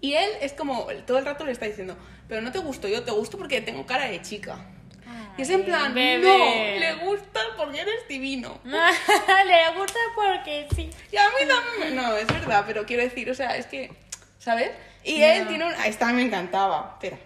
Y 0.00 0.14
él 0.14 0.30
es 0.40 0.52
como, 0.52 0.86
todo 1.06 1.18
el 1.18 1.24
rato 1.24 1.44
le 1.44 1.52
está 1.52 1.66
diciendo, 1.66 1.96
pero 2.28 2.42
no 2.42 2.52
te 2.52 2.58
gusto 2.58 2.86
yo, 2.86 3.02
te 3.02 3.10
gusto 3.10 3.38
porque 3.38 3.60
tengo 3.60 3.86
cara 3.86 4.04
de 4.04 4.20
chica. 4.22 4.58
Y 5.36 5.42
es 5.42 5.50
en 5.50 5.64
plan, 5.64 5.94
bebé. 5.94 6.22
no, 6.22 6.80
le 6.80 6.94
gusta 7.06 7.40
porque 7.56 7.80
eres 7.80 8.06
divino. 8.08 8.60
Le 8.64 9.78
gusta 9.78 9.98
porque 10.14 10.68
sí. 10.74 10.90
Y 11.10 11.16
a 11.16 11.24
mí 11.28 11.48
también, 11.48 11.96
no, 11.96 12.16
es 12.16 12.26
verdad, 12.26 12.64
pero 12.66 12.84
quiero 12.84 13.02
decir, 13.02 13.30
o 13.30 13.34
sea, 13.34 13.56
es 13.56 13.66
que, 13.66 13.90
¿sabes? 14.38 14.70
Y 15.04 15.22
él 15.22 15.48
tiene 15.48 15.66
un, 15.66 15.72
esta 15.84 16.12
me 16.12 16.22
encantaba, 16.22 16.90
espera. 16.94 17.18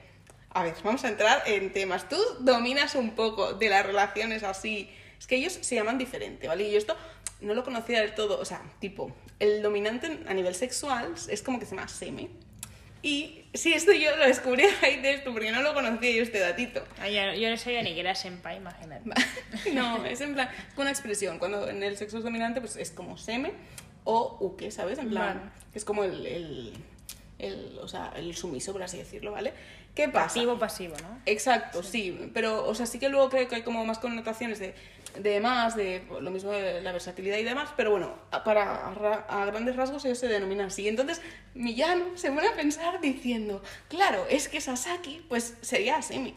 A 0.51 0.63
ver, 0.63 0.75
vamos 0.85 1.05
a 1.05 1.09
entrar 1.09 1.43
en 1.47 1.73
temas. 1.73 2.09
Tú 2.09 2.17
dominas 2.41 2.95
un 2.95 3.11
poco 3.17 3.55
de 3.55 3.69
las 3.69 3.85
relaciones 3.85 4.43
así. 4.45 4.89
Es 5.19 5.27
que 5.27 5.37
ellos 5.37 5.53
se 5.53 5.75
llaman 5.75 5.99
diferente, 5.99 6.47
¿vale? 6.47 6.65
Y 6.65 6.73
yo 6.73 6.79
esto 6.79 6.97
no 7.41 7.55
lo 7.55 7.65
conocía 7.65 8.01
del 8.01 8.15
todo. 8.15 8.39
O 8.39 8.45
sea, 8.45 8.63
tipo, 8.79 9.13
el 9.41 9.63
dominante 9.63 10.21
a 10.29 10.35
nivel 10.35 10.55
sexual 10.55 11.15
es 11.29 11.43
como 11.43 11.59
que 11.59 11.67
se 11.67 11.75
llama 11.75 11.89
seme. 11.89 12.31
Y 13.03 13.45
sí, 13.53 13.75
esto 13.75 13.93
yo 13.93 14.17
lo 14.17 14.25
descubrí 14.25 14.65
a 14.65 14.81
raíz 14.81 15.03
de 15.03 15.13
esto, 15.13 15.31
porque 15.33 15.53
no 15.53 15.61
lo 15.61 15.75
conocía 15.75 16.11
yo 16.11 16.23
este 16.23 16.39
datito. 16.39 16.83
Ay, 16.99 17.15
yo, 17.15 17.35
yo 17.35 17.51
no 17.51 17.57
sabía 17.59 17.83
ni 17.83 17.93
que 17.93 18.01
era 18.01 18.15
senpai, 18.15 18.57
imagínate. 18.57 19.11
No, 19.75 20.03
es 20.07 20.23
en 20.23 20.33
plan, 20.33 20.49
es 20.73 20.79
una 20.79 20.89
expresión. 20.91 21.39
Cuando 21.39 21.69
en 21.69 21.83
el 21.83 21.99
sexo 21.99 22.17
es 22.17 22.25
dominante, 22.25 22.63
pues 22.63 22.77
es 22.77 22.91
como 22.91 23.19
seme 23.19 23.53
o 24.05 24.39
uke, 24.41 24.71
¿sabes? 24.71 24.99
En 24.99 25.11
plan, 25.11 25.39
Vale. 25.39 25.51
es 25.75 25.85
como 25.85 26.05
el, 26.05 26.25
el, 26.25 26.73
el, 27.39 27.79
o 27.81 27.89
sea, 27.89 28.13
el 28.17 28.35
sumiso, 28.37 28.73
por 28.73 28.83
así 28.83 28.97
decirlo, 28.99 29.33
¿vale? 29.33 29.53
¿Qué 29.95 30.09
pasa? 30.09 30.27
Pasivo, 30.27 30.59
pasivo, 30.59 30.97
¿no? 31.03 31.21
Exacto, 31.27 31.83
sí. 31.83 32.31
pero, 32.35 32.67
o 32.67 32.75
sea, 32.75 32.87
sí 32.87 32.99
que 32.99 33.09
luego 33.09 33.29
creo 33.31 33.47
que 33.49 33.57
hay 33.57 33.63
como 33.63 33.85
más 33.85 33.99
connotaciones 33.99 34.59
de, 34.59 34.75
de 35.19 35.41
más, 35.41 35.77
de 35.77 36.03
lo 36.21 36.31
mismo 36.33 36.51
de 36.51 36.81
la 36.81 36.91
versatilidad 36.93 37.39
y 37.39 37.45
demás, 37.45 37.71
pero 37.77 37.93
bueno, 37.93 38.15
a- 38.33 38.43
para 38.43 38.89
a, 38.89 38.95
ra- 38.95 39.27
a 39.29 39.45
grandes 39.47 39.77
rasgos 39.77 40.05
ellos 40.05 40.19
se 40.19 40.27
denominan 40.29 40.67
así. 40.67 40.89
Entonces, 40.89 41.21
Millano 41.55 42.17
se 42.17 42.31
pone 42.33 42.49
a 42.49 42.55
pensar 42.55 43.01
diciendo, 43.01 43.63
claro, 43.89 44.27
es 44.29 44.49
que 44.49 44.61
Sasaki, 44.61 45.25
pues 45.29 45.57
sería 45.61 46.03
Semi. 46.03 46.35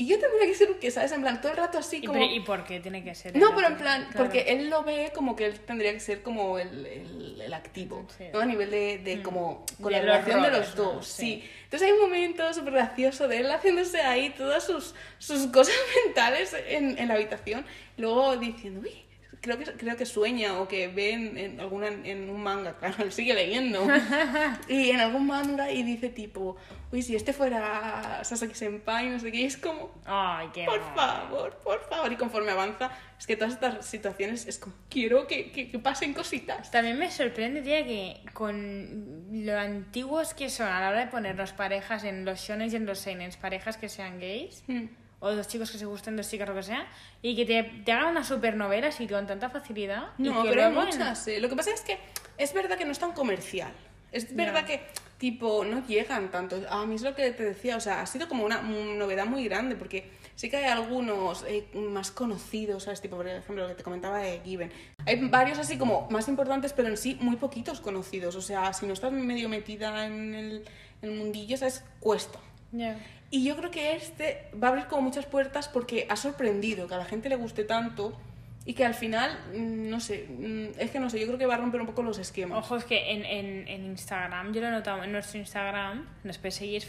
Y 0.00 0.06
yo 0.06 0.16
tendría 0.20 0.46
que 0.46 0.54
ser 0.54 0.78
que, 0.78 0.92
¿sabes? 0.92 1.10
En 1.10 1.22
plan, 1.22 1.40
todo 1.40 1.50
el 1.50 1.58
rato 1.58 1.76
así 1.76 1.96
¿Y, 1.96 2.06
como... 2.06 2.20
pero- 2.20 2.32
¿y 2.32 2.38
por 2.38 2.64
qué 2.64 2.78
tiene 2.78 3.02
que 3.02 3.16
ser? 3.16 3.36
No, 3.36 3.52
pero 3.56 3.66
en 3.66 3.76
plan, 3.76 4.02
Claro. 4.12 4.16
porque 4.16 4.42
él 4.52 4.70
lo 4.70 4.84
ve 4.84 5.10
como 5.12 5.34
que 5.34 5.44
él 5.46 5.58
tendría 5.58 5.92
que 5.92 5.98
ser 5.98 6.22
como 6.22 6.56
el, 6.60 6.86
el, 6.86 7.40
el 7.40 7.52
activo, 7.52 8.06
Sí. 8.16 8.26
¿no? 8.32 8.38
A 8.38 8.46
nivel 8.46 8.70
de, 8.70 8.98
de 8.98 9.22
como, 9.22 9.66
con 9.82 9.92
De 9.92 10.00
los 10.04 10.74
dos, 10.76 11.04
Sí. 11.04 11.40
sí. 11.42 11.50
Entonces 11.64 11.88
hay 11.88 11.92
un 11.94 12.00
momento 12.00 12.54
súper 12.54 12.74
gracioso 12.74 13.26
de 13.26 13.38
él 13.38 13.50
haciéndose 13.50 14.00
ahí 14.00 14.30
todas 14.30 14.64
sus, 14.64 14.94
sus 15.18 15.48
cosas 15.48 15.74
mentales 16.06 16.54
en, 16.68 16.96
en 16.96 17.08
la 17.08 17.14
habitación, 17.14 17.66
luego 17.96 18.36
diciendo, 18.36 18.80
uy, 18.84 18.92
creo 19.40 19.58
que, 19.58 19.64
creo 19.64 19.96
que 19.96 20.06
sueña 20.06 20.58
o 20.60 20.68
que 20.68 20.88
ve 20.88 21.10
en, 21.12 21.38
en 21.38 21.60
alguna, 21.60 21.88
en 21.88 22.28
un 22.30 22.42
manga, 22.42 22.76
claro, 22.78 23.02
él 23.04 23.12
sigue 23.12 23.34
leyendo, 23.34 23.86
y 24.68 24.90
en 24.90 25.00
algún 25.00 25.26
manga 25.26 25.70
y 25.70 25.82
dice 25.82 26.08
tipo, 26.08 26.56
uy, 26.92 27.02
si 27.02 27.14
este 27.16 27.32
fuera 27.32 28.20
Sasaki 28.24 28.54
Senpai, 28.54 29.10
no 29.10 29.18
sé 29.20 29.30
qué, 29.30 29.38
y 29.38 29.44
es 29.44 29.56
como... 29.56 29.92
Ay, 30.04 30.48
qué 30.52 30.64
Por 30.64 30.80
mal. 30.80 30.94
favor, 30.94 31.58
por 31.62 31.88
favor. 31.88 32.12
Y 32.12 32.16
conforme 32.16 32.50
avanza, 32.50 32.90
es 33.18 33.26
que 33.26 33.36
todas 33.36 33.54
estas 33.54 33.84
situaciones 33.86 34.46
es 34.46 34.58
como, 34.58 34.74
quiero 34.88 35.26
que, 35.26 35.50
que, 35.52 35.70
que 35.70 35.78
pasen 35.78 36.14
cositas. 36.14 36.70
También 36.70 36.98
me 36.98 37.10
sorprende, 37.10 37.62
tía, 37.62 37.84
que 37.84 38.20
con 38.32 39.26
lo 39.30 39.58
antiguos 39.58 40.34
que 40.34 40.48
son 40.50 40.66
a 40.68 40.80
la 40.80 40.88
hora 40.90 41.00
de 41.00 41.06
ponernos 41.08 41.52
parejas 41.52 42.04
en 42.04 42.24
los 42.24 42.40
shonen 42.40 42.70
y 42.72 42.76
en 42.76 42.86
los 42.86 42.98
seinen, 42.98 43.30
parejas 43.40 43.76
que 43.76 43.88
sean 43.88 44.18
gays, 44.18 44.64
Hmm. 44.66 44.86
O 45.20 45.34
dos 45.34 45.48
chicos 45.48 45.70
que 45.70 45.78
se 45.78 45.84
gusten, 45.86 46.16
dos 46.16 46.28
chicas, 46.30 46.48
lo 46.48 46.54
que 46.54 46.62
sea, 46.62 46.86
y 47.22 47.34
que 47.36 47.44
te, 47.44 47.62
te 47.84 47.92
hagan 47.92 48.08
una 48.12 48.24
supernovela 48.24 48.88
así 48.88 49.06
con 49.08 49.26
tanta 49.26 49.50
facilidad. 49.50 50.08
y 50.18 50.22
No, 50.24 50.42
que 50.42 50.50
pero 50.50 50.66
hay 50.66 50.72
muchas. 50.72 51.26
eh. 51.28 51.40
Lo 51.40 51.48
que 51.48 51.56
pasa 51.56 51.70
es 51.72 51.80
que 51.80 51.98
es 52.38 52.52
verdad 52.54 52.78
que 52.78 52.84
no 52.84 52.92
es 52.92 52.98
tan 52.98 53.12
comercial. 53.12 53.72
Es 54.10 54.34
verdad 54.34 54.64
que, 54.64 54.80
tipo, 55.18 55.64
no 55.64 55.86
llegan 55.86 56.30
tanto. 56.30 56.58
A 56.70 56.86
mí 56.86 56.94
es 56.94 57.02
lo 57.02 57.14
que 57.14 57.30
te 57.32 57.42
decía, 57.44 57.76
o 57.76 57.80
sea, 57.80 58.00
ha 58.00 58.06
sido 58.06 58.26
como 58.28 58.44
una 58.44 58.62
novedad 58.62 59.26
muy 59.26 59.44
grande, 59.44 59.76
porque 59.76 60.10
sí 60.34 60.48
que 60.48 60.56
hay 60.56 60.64
algunos 60.64 61.44
eh, 61.46 61.66
más 61.74 62.10
conocidos, 62.10 62.84
¿sabes? 62.84 63.02
Tipo, 63.02 63.16
por 63.16 63.28
ejemplo, 63.28 63.64
lo 63.64 63.68
que 63.68 63.74
te 63.74 63.82
comentaba 63.82 64.18
de 64.20 64.40
Given. 64.44 64.72
Hay 65.04 65.16
varios 65.28 65.58
así 65.58 65.76
como 65.76 66.08
más 66.10 66.26
importantes, 66.28 66.72
pero 66.72 66.88
en 66.88 66.96
sí 66.96 67.18
muy 67.20 67.36
poquitos 67.36 67.80
conocidos. 67.80 68.34
O 68.34 68.40
sea, 68.40 68.72
si 68.72 68.86
no 68.86 68.94
estás 68.94 69.12
medio 69.12 69.50
metida 69.50 70.06
en 70.06 70.34
el, 70.34 70.64
en 71.02 71.10
el 71.10 71.18
mundillo, 71.18 71.58
¿sabes? 71.58 71.84
Cuesta. 72.00 72.38
Ya. 72.72 72.98
Y 73.30 73.44
yo 73.44 73.56
creo 73.56 73.70
que 73.70 73.94
este 73.94 74.48
va 74.62 74.68
a 74.68 74.70
abrir 74.70 74.86
como 74.86 75.02
muchas 75.02 75.26
puertas 75.26 75.68
porque 75.68 76.06
ha 76.08 76.16
sorprendido 76.16 76.88
que 76.88 76.94
a 76.94 76.98
la 76.98 77.04
gente 77.04 77.28
le 77.28 77.36
guste 77.36 77.64
tanto 77.64 78.18
y 78.64 78.74
que 78.74 78.84
al 78.84 78.94
final, 78.94 79.38
mm, 79.54 79.88
no 79.90 80.00
sé, 80.00 80.26
mm, 80.28 80.78
es 80.80 80.90
que 80.90 80.98
no 81.00 81.10
sé, 81.10 81.18
yo 81.20 81.26
creo 81.26 81.38
que 81.38 81.46
va 81.46 81.54
a 81.54 81.58
romper 81.58 81.80
un 81.80 81.86
poco 81.86 82.02
los 82.02 82.18
esquemas. 82.18 82.58
Ojo, 82.58 82.76
es 82.76 82.84
que 82.84 83.12
en, 83.12 83.24
en, 83.24 83.68
en 83.68 83.84
Instagram, 83.86 84.52
yo 84.52 84.60
lo 84.60 84.68
he 84.68 84.70
notado 84.70 85.04
en 85.04 85.12
nuestro 85.12 85.38
Instagram, 85.38 86.06
nos 86.24 86.38
puedes 86.38 86.54
seguir 86.56 86.84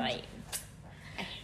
Ah. 0.00 0.04
ahí. 0.04 0.22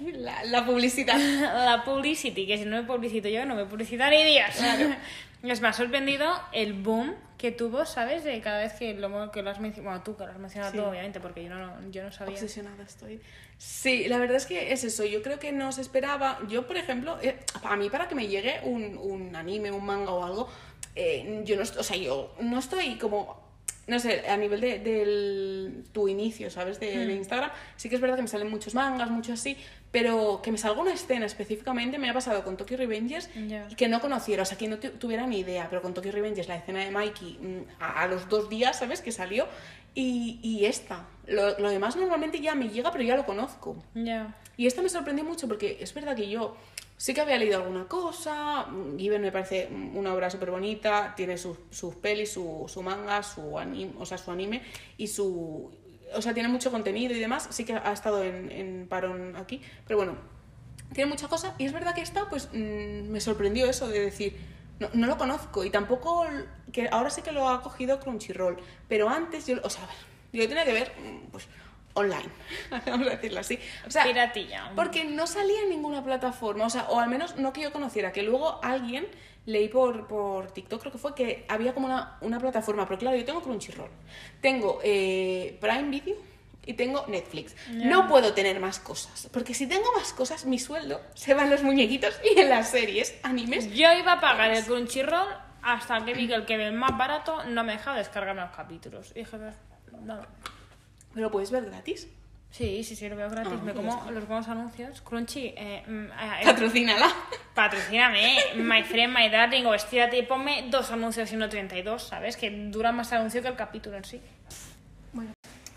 La, 0.14 0.44
la 0.44 0.64
publicidad. 0.64 1.16
La 1.40 1.84
publicity, 1.84 2.46
que 2.46 2.58
si 2.58 2.64
no 2.64 2.76
me 2.76 2.82
publicito 2.84 3.28
yo, 3.28 3.44
no 3.44 3.54
me 3.54 3.64
publicita 3.66 4.10
ni 4.10 4.24
Dios. 4.24 4.50
Es 5.42 5.62
me 5.62 5.68
ha 5.68 5.72
sorprendido 5.72 6.30
el 6.52 6.74
boom 6.74 7.14
que 7.38 7.50
tuvo, 7.50 7.86
¿sabes? 7.86 8.24
De 8.24 8.38
cada 8.42 8.58
vez 8.58 8.74
que 8.74 8.92
lo, 8.92 9.30
que 9.30 9.42
lo 9.42 9.48
has 9.48 9.58
mencionado, 9.58 9.90
bueno, 9.90 10.04
tú 10.04 10.14
que 10.14 10.24
lo 10.26 10.32
has 10.32 10.38
mencionado 10.38 10.72
Sí. 10.72 10.76
tú, 10.78 10.84
obviamente, 10.84 11.18
porque 11.18 11.42
yo 11.42 11.48
no, 11.48 11.72
yo 11.90 12.02
no 12.02 12.12
sabía. 12.12 12.34
Obsesionada 12.34 12.82
estoy. 12.84 13.22
Sí, 13.56 14.06
la 14.08 14.18
verdad 14.18 14.36
es 14.36 14.44
que 14.44 14.70
es 14.72 14.84
eso. 14.84 15.06
Yo 15.06 15.22
creo 15.22 15.38
que 15.38 15.50
no 15.50 15.72
se 15.72 15.80
esperaba. 15.80 16.38
Yo, 16.48 16.66
por 16.66 16.76
ejemplo, 16.76 17.18
eh, 17.22 17.38
a 17.62 17.76
mí 17.76 17.88
para 17.88 18.06
que 18.06 18.14
me 18.14 18.28
llegue 18.28 18.60
un, 18.64 18.98
un 18.98 19.34
anime, 19.34 19.70
un 19.70 19.86
manga 19.86 20.10
o 20.10 20.22
algo, 20.22 20.50
eh, 20.94 21.40
yo 21.44 21.56
no, 21.56 21.62
o 21.62 21.82
sea, 21.82 21.96
yo 21.96 22.34
no 22.40 22.58
estoy 22.58 22.96
como 22.96 23.49
no 23.86 23.98
sé, 23.98 24.28
a 24.28 24.36
nivel 24.36 24.60
de, 24.60 24.78
del 24.78 25.84
tu 25.92 26.06
inicio, 26.08 26.50
¿sabes? 26.50 26.78
De, 26.80 26.86
de 27.06 27.14
Instagram, 27.14 27.50
sí 27.76 27.88
que 27.88 27.94
es 27.96 28.00
verdad 28.00 28.16
que 28.16 28.22
me 28.22 28.28
salen 28.28 28.48
muchos 28.50 28.74
mangas, 28.74 29.10
mucho 29.10 29.32
así, 29.32 29.56
pero 29.90 30.40
que 30.42 30.52
me 30.52 30.58
salga 30.58 30.80
una 30.80 30.92
escena 30.92 31.26
específicamente 31.26 31.98
me 31.98 32.08
ha 32.08 32.14
pasado 32.14 32.44
con 32.44 32.56
Tokyo 32.56 32.76
Revengers 32.76 33.28
y 33.70 33.74
que 33.74 33.88
no 33.88 34.00
conociera, 34.00 34.42
o 34.42 34.46
sea, 34.46 34.56
que 34.56 34.68
no 34.68 34.78
tu- 34.78 34.90
tuviera 34.90 35.26
ni 35.26 35.40
idea, 35.40 35.66
pero 35.68 35.82
con 35.82 35.92
Tokyo 35.94 36.12
Revengers, 36.12 36.46
la 36.48 36.56
escena 36.56 36.84
de 36.84 36.90
Mikey, 36.90 37.38
mm, 37.40 37.82
a, 37.82 38.02
a 38.02 38.06
los 38.06 38.28
dos 38.28 38.48
días, 38.48 38.78
¿sabes? 38.78 39.00
Que 39.00 39.10
salió, 39.12 39.46
y, 39.94 40.38
y 40.42 40.66
esta. 40.66 41.06
Lo, 41.26 41.58
lo 41.58 41.68
demás 41.70 41.96
normalmente 41.96 42.40
ya 42.40 42.54
me 42.54 42.68
llega, 42.68 42.92
pero 42.92 43.02
ya 43.02 43.16
lo 43.16 43.26
conozco. 43.26 43.82
Ya. 43.94 44.36
Y 44.56 44.66
esta 44.66 44.82
me 44.82 44.88
sorprendió 44.88 45.24
mucho 45.24 45.48
porque 45.48 45.78
es 45.80 45.92
verdad 45.94 46.14
que 46.14 46.28
yo 46.28 46.56
Sí 47.00 47.14
que 47.14 47.22
había 47.22 47.38
leído 47.38 47.56
alguna 47.56 47.88
cosa, 47.88 48.66
Given 48.98 49.22
me 49.22 49.32
parece 49.32 49.70
una 49.94 50.12
obra 50.12 50.28
súper 50.28 50.50
bonita, 50.50 51.14
tiene 51.16 51.38
sus, 51.38 51.56
sus 51.70 51.94
pelis, 51.94 52.30
su, 52.30 52.66
su 52.68 52.82
manga, 52.82 53.22
su 53.22 53.58
anime, 53.58 53.94
o 53.98 54.04
sea, 54.04 54.18
su 54.18 54.30
anime 54.30 54.60
y 54.98 55.06
su... 55.06 55.70
O 56.14 56.20
sea, 56.20 56.34
tiene 56.34 56.50
mucho 56.50 56.70
contenido 56.70 57.14
y 57.14 57.18
demás, 57.18 57.48
sí 57.52 57.64
que 57.64 57.72
ha 57.72 57.90
estado 57.90 58.22
en, 58.22 58.52
en 58.52 58.86
parón 58.86 59.34
aquí, 59.36 59.62
pero 59.86 59.96
bueno, 59.96 60.18
tiene 60.92 61.08
mucha 61.08 61.26
cosa 61.26 61.54
y 61.56 61.64
es 61.64 61.72
verdad 61.72 61.94
que 61.94 62.02
esta 62.02 62.28
pues 62.28 62.50
mm, 62.52 63.08
me 63.08 63.22
sorprendió 63.22 63.64
eso 63.64 63.88
de 63.88 64.00
decir, 64.00 64.36
no, 64.78 64.90
no 64.92 65.06
lo 65.06 65.16
conozco 65.16 65.64
y 65.64 65.70
tampoco, 65.70 66.26
que 66.70 66.90
ahora 66.92 67.08
sí 67.08 67.22
que 67.22 67.32
lo 67.32 67.48
ha 67.48 67.62
cogido 67.62 67.98
Crunchyroll, 67.98 68.58
pero 68.88 69.08
antes 69.08 69.46
yo, 69.46 69.56
o 69.62 69.70
sea, 69.70 69.88
yo 70.34 70.46
tenía 70.46 70.66
que 70.66 70.74
ver 70.74 70.92
mm, 71.02 71.30
pues 71.30 71.48
online, 71.94 72.28
vamos 72.86 73.08
a 73.08 73.10
decirlo 73.10 73.40
así. 73.40 73.58
O 73.86 73.90
sea, 73.90 74.04
Piratilla. 74.04 74.72
porque 74.76 75.04
no 75.04 75.26
salía 75.26 75.62
en 75.62 75.70
ninguna 75.70 76.04
plataforma, 76.04 76.66
o 76.66 76.70
sea, 76.70 76.84
o 76.88 77.00
al 77.00 77.08
menos 77.08 77.36
no 77.36 77.52
que 77.52 77.62
yo 77.62 77.72
conociera, 77.72 78.12
que 78.12 78.22
luego 78.22 78.60
alguien 78.62 79.06
leí 79.46 79.68
por, 79.68 80.06
por 80.06 80.50
TikTok, 80.52 80.80
creo 80.80 80.92
que 80.92 80.98
fue, 80.98 81.14
que 81.14 81.44
había 81.48 81.74
como 81.74 81.86
una, 81.86 82.18
una 82.20 82.38
plataforma, 82.38 82.86
pero 82.86 82.98
claro, 82.98 83.16
yo 83.16 83.24
tengo 83.24 83.42
Crunchyroll, 83.42 83.90
tengo 84.40 84.80
eh, 84.82 85.58
Prime 85.60 85.88
Video 85.88 86.16
y 86.66 86.74
tengo 86.74 87.06
Netflix. 87.08 87.56
No 87.70 88.06
puedo 88.06 88.34
tener 88.34 88.60
más 88.60 88.78
cosas, 88.78 89.28
porque 89.32 89.54
si 89.54 89.66
tengo 89.66 89.90
más 89.96 90.12
cosas, 90.12 90.44
mi 90.44 90.58
sueldo 90.58 91.00
se 91.14 91.34
va 91.34 91.44
en 91.44 91.50
los 91.50 91.62
muñequitos 91.62 92.18
y 92.24 92.38
en 92.38 92.50
las 92.50 92.70
series, 92.70 93.14
animes. 93.22 93.72
Yo 93.72 93.92
iba 93.92 94.12
a 94.12 94.20
pagar 94.20 94.50
el 94.52 94.64
Crunchyroll 94.64 95.28
hasta 95.62 96.04
que 96.04 96.14
vi 96.14 96.28
que 96.28 96.34
el 96.34 96.46
que 96.46 96.56
ve 96.56 96.70
más 96.70 96.96
barato 96.96 97.44
no 97.44 97.64
me 97.64 97.72
deja 97.72 97.94
descargarme 97.94 98.42
los 98.42 98.50
capítulos. 98.50 99.10
Y 99.14 99.20
dije, 99.20 99.36
no. 100.02 100.20
Pero 101.12 101.26
lo 101.26 101.30
puedes 101.30 101.50
ver 101.50 101.64
gratis. 101.66 102.08
Sí, 102.50 102.82
sí, 102.82 102.96
sí, 102.96 103.08
lo 103.08 103.14
veo 103.14 103.30
gratis. 103.30 103.52
Ah, 103.54 103.64
me 103.64 103.72
como 103.72 103.96
está. 103.96 104.10
los 104.10 104.26
buenos 104.26 104.48
anuncios. 104.48 105.00
Crunchy, 105.02 105.54
eh, 105.56 105.84
mm, 105.86 106.04
eh, 106.06 106.44
Patrocínala. 106.44 107.08
patrocíname, 107.54 108.38
eh. 108.38 108.42
my 108.56 108.82
friend, 108.82 109.14
my 109.16 109.28
darling, 109.28 109.64
o 109.66 109.74
estírate 109.74 110.18
y 110.18 110.22
ponme 110.22 110.66
dos 110.68 110.90
anuncios 110.90 111.32
y 111.32 111.36
no 111.36 111.48
32, 111.48 112.02
¿sabes? 112.02 112.36
Que 112.36 112.50
dura 112.50 112.90
más 112.90 113.12
el 113.12 113.18
anuncio 113.18 113.40
que 113.42 113.48
el 113.48 113.54
capítulo 113.56 113.96
en 113.96 114.04
sí. 114.04 114.20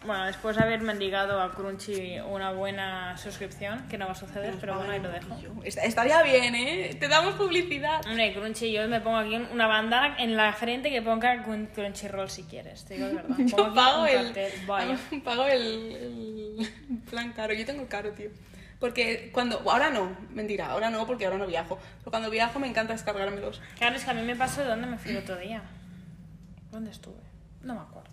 Bueno, 0.06 0.26
después 0.26 0.56
de 0.58 0.64
haber 0.64 0.82
mendigado 0.82 1.42
a 1.42 1.54
Crunchy 1.54 2.20
una 2.20 2.52
buena 2.52 3.16
suscripción, 3.18 3.88
que 3.88 3.98
no 3.98 4.06
va 4.06 4.12
a 4.12 4.16
suceder, 4.16 4.56
pero 4.60 4.76
bueno, 4.76 4.92
ahí 4.92 5.00
lo 5.00 5.10
dejo. 5.10 5.38
Est- 5.64 5.78
Estaría 5.78 6.22
bien, 6.24 6.54
¿eh? 6.56 6.96
Te 7.00 7.08
damos 7.08 7.36
publicidad. 7.36 8.02
Hombre, 8.06 8.34
Crunchy, 8.34 8.72
yo 8.72 8.88
me 8.90 9.00
pongo 9.00 9.18
aquí 9.18 9.36
una 9.36 9.68
bandana 9.68 10.16
en 10.20 10.36
la 10.36 10.52
frente 10.54 10.90
que 10.90 11.02
ponga 11.02 11.46
Crun- 11.46 11.68
Crunchyroll 11.74 12.30
si 12.30 12.44
quieres, 12.44 12.84
te 12.86 12.96
digo 12.96 13.08
de 13.08 13.14
verdad. 13.14 13.36
Pongo 13.38 13.48
Yo 13.48 13.66
aquí 13.66 13.76
pago 13.76 14.06
el, 14.06 15.22
pago 15.24 15.46
el, 15.48 16.58
el 16.60 16.98
plan 17.10 17.32
caro. 17.34 17.54
Yo 17.54 17.66
tengo 17.66 17.82
el 17.82 17.88
caro, 17.88 18.12
tío. 18.12 18.30
Porque 18.80 19.30
cuando... 19.34 19.60
Ahora 19.70 19.90
no, 19.90 20.18
mentira, 20.32 20.68
ahora 20.68 20.90
no 20.90 21.08
porque 21.08 21.26
ahora 21.26 21.38
no 21.38 21.48
viajo. 21.48 21.80
Pero 22.00 22.12
cuando 22.12 22.30
viajo 22.30 22.60
me 22.60 22.68
encanta 22.68 22.92
descargármelos. 22.92 23.62
Claro, 23.78 23.96
es 23.96 24.04
que 24.04 24.12
a 24.12 24.14
mí 24.14 24.22
me 24.24 24.36
pasó 24.36 24.60
de 24.62 24.68
dónde 24.68 24.88
me 24.88 24.98
fui 24.98 25.12
el 25.12 25.18
otro 25.20 25.38
día. 25.38 25.62
¿Dónde 26.72 26.92
estuve? 26.92 27.16
No 27.62 27.76
me 27.76 27.80
acuerdo. 27.80 28.12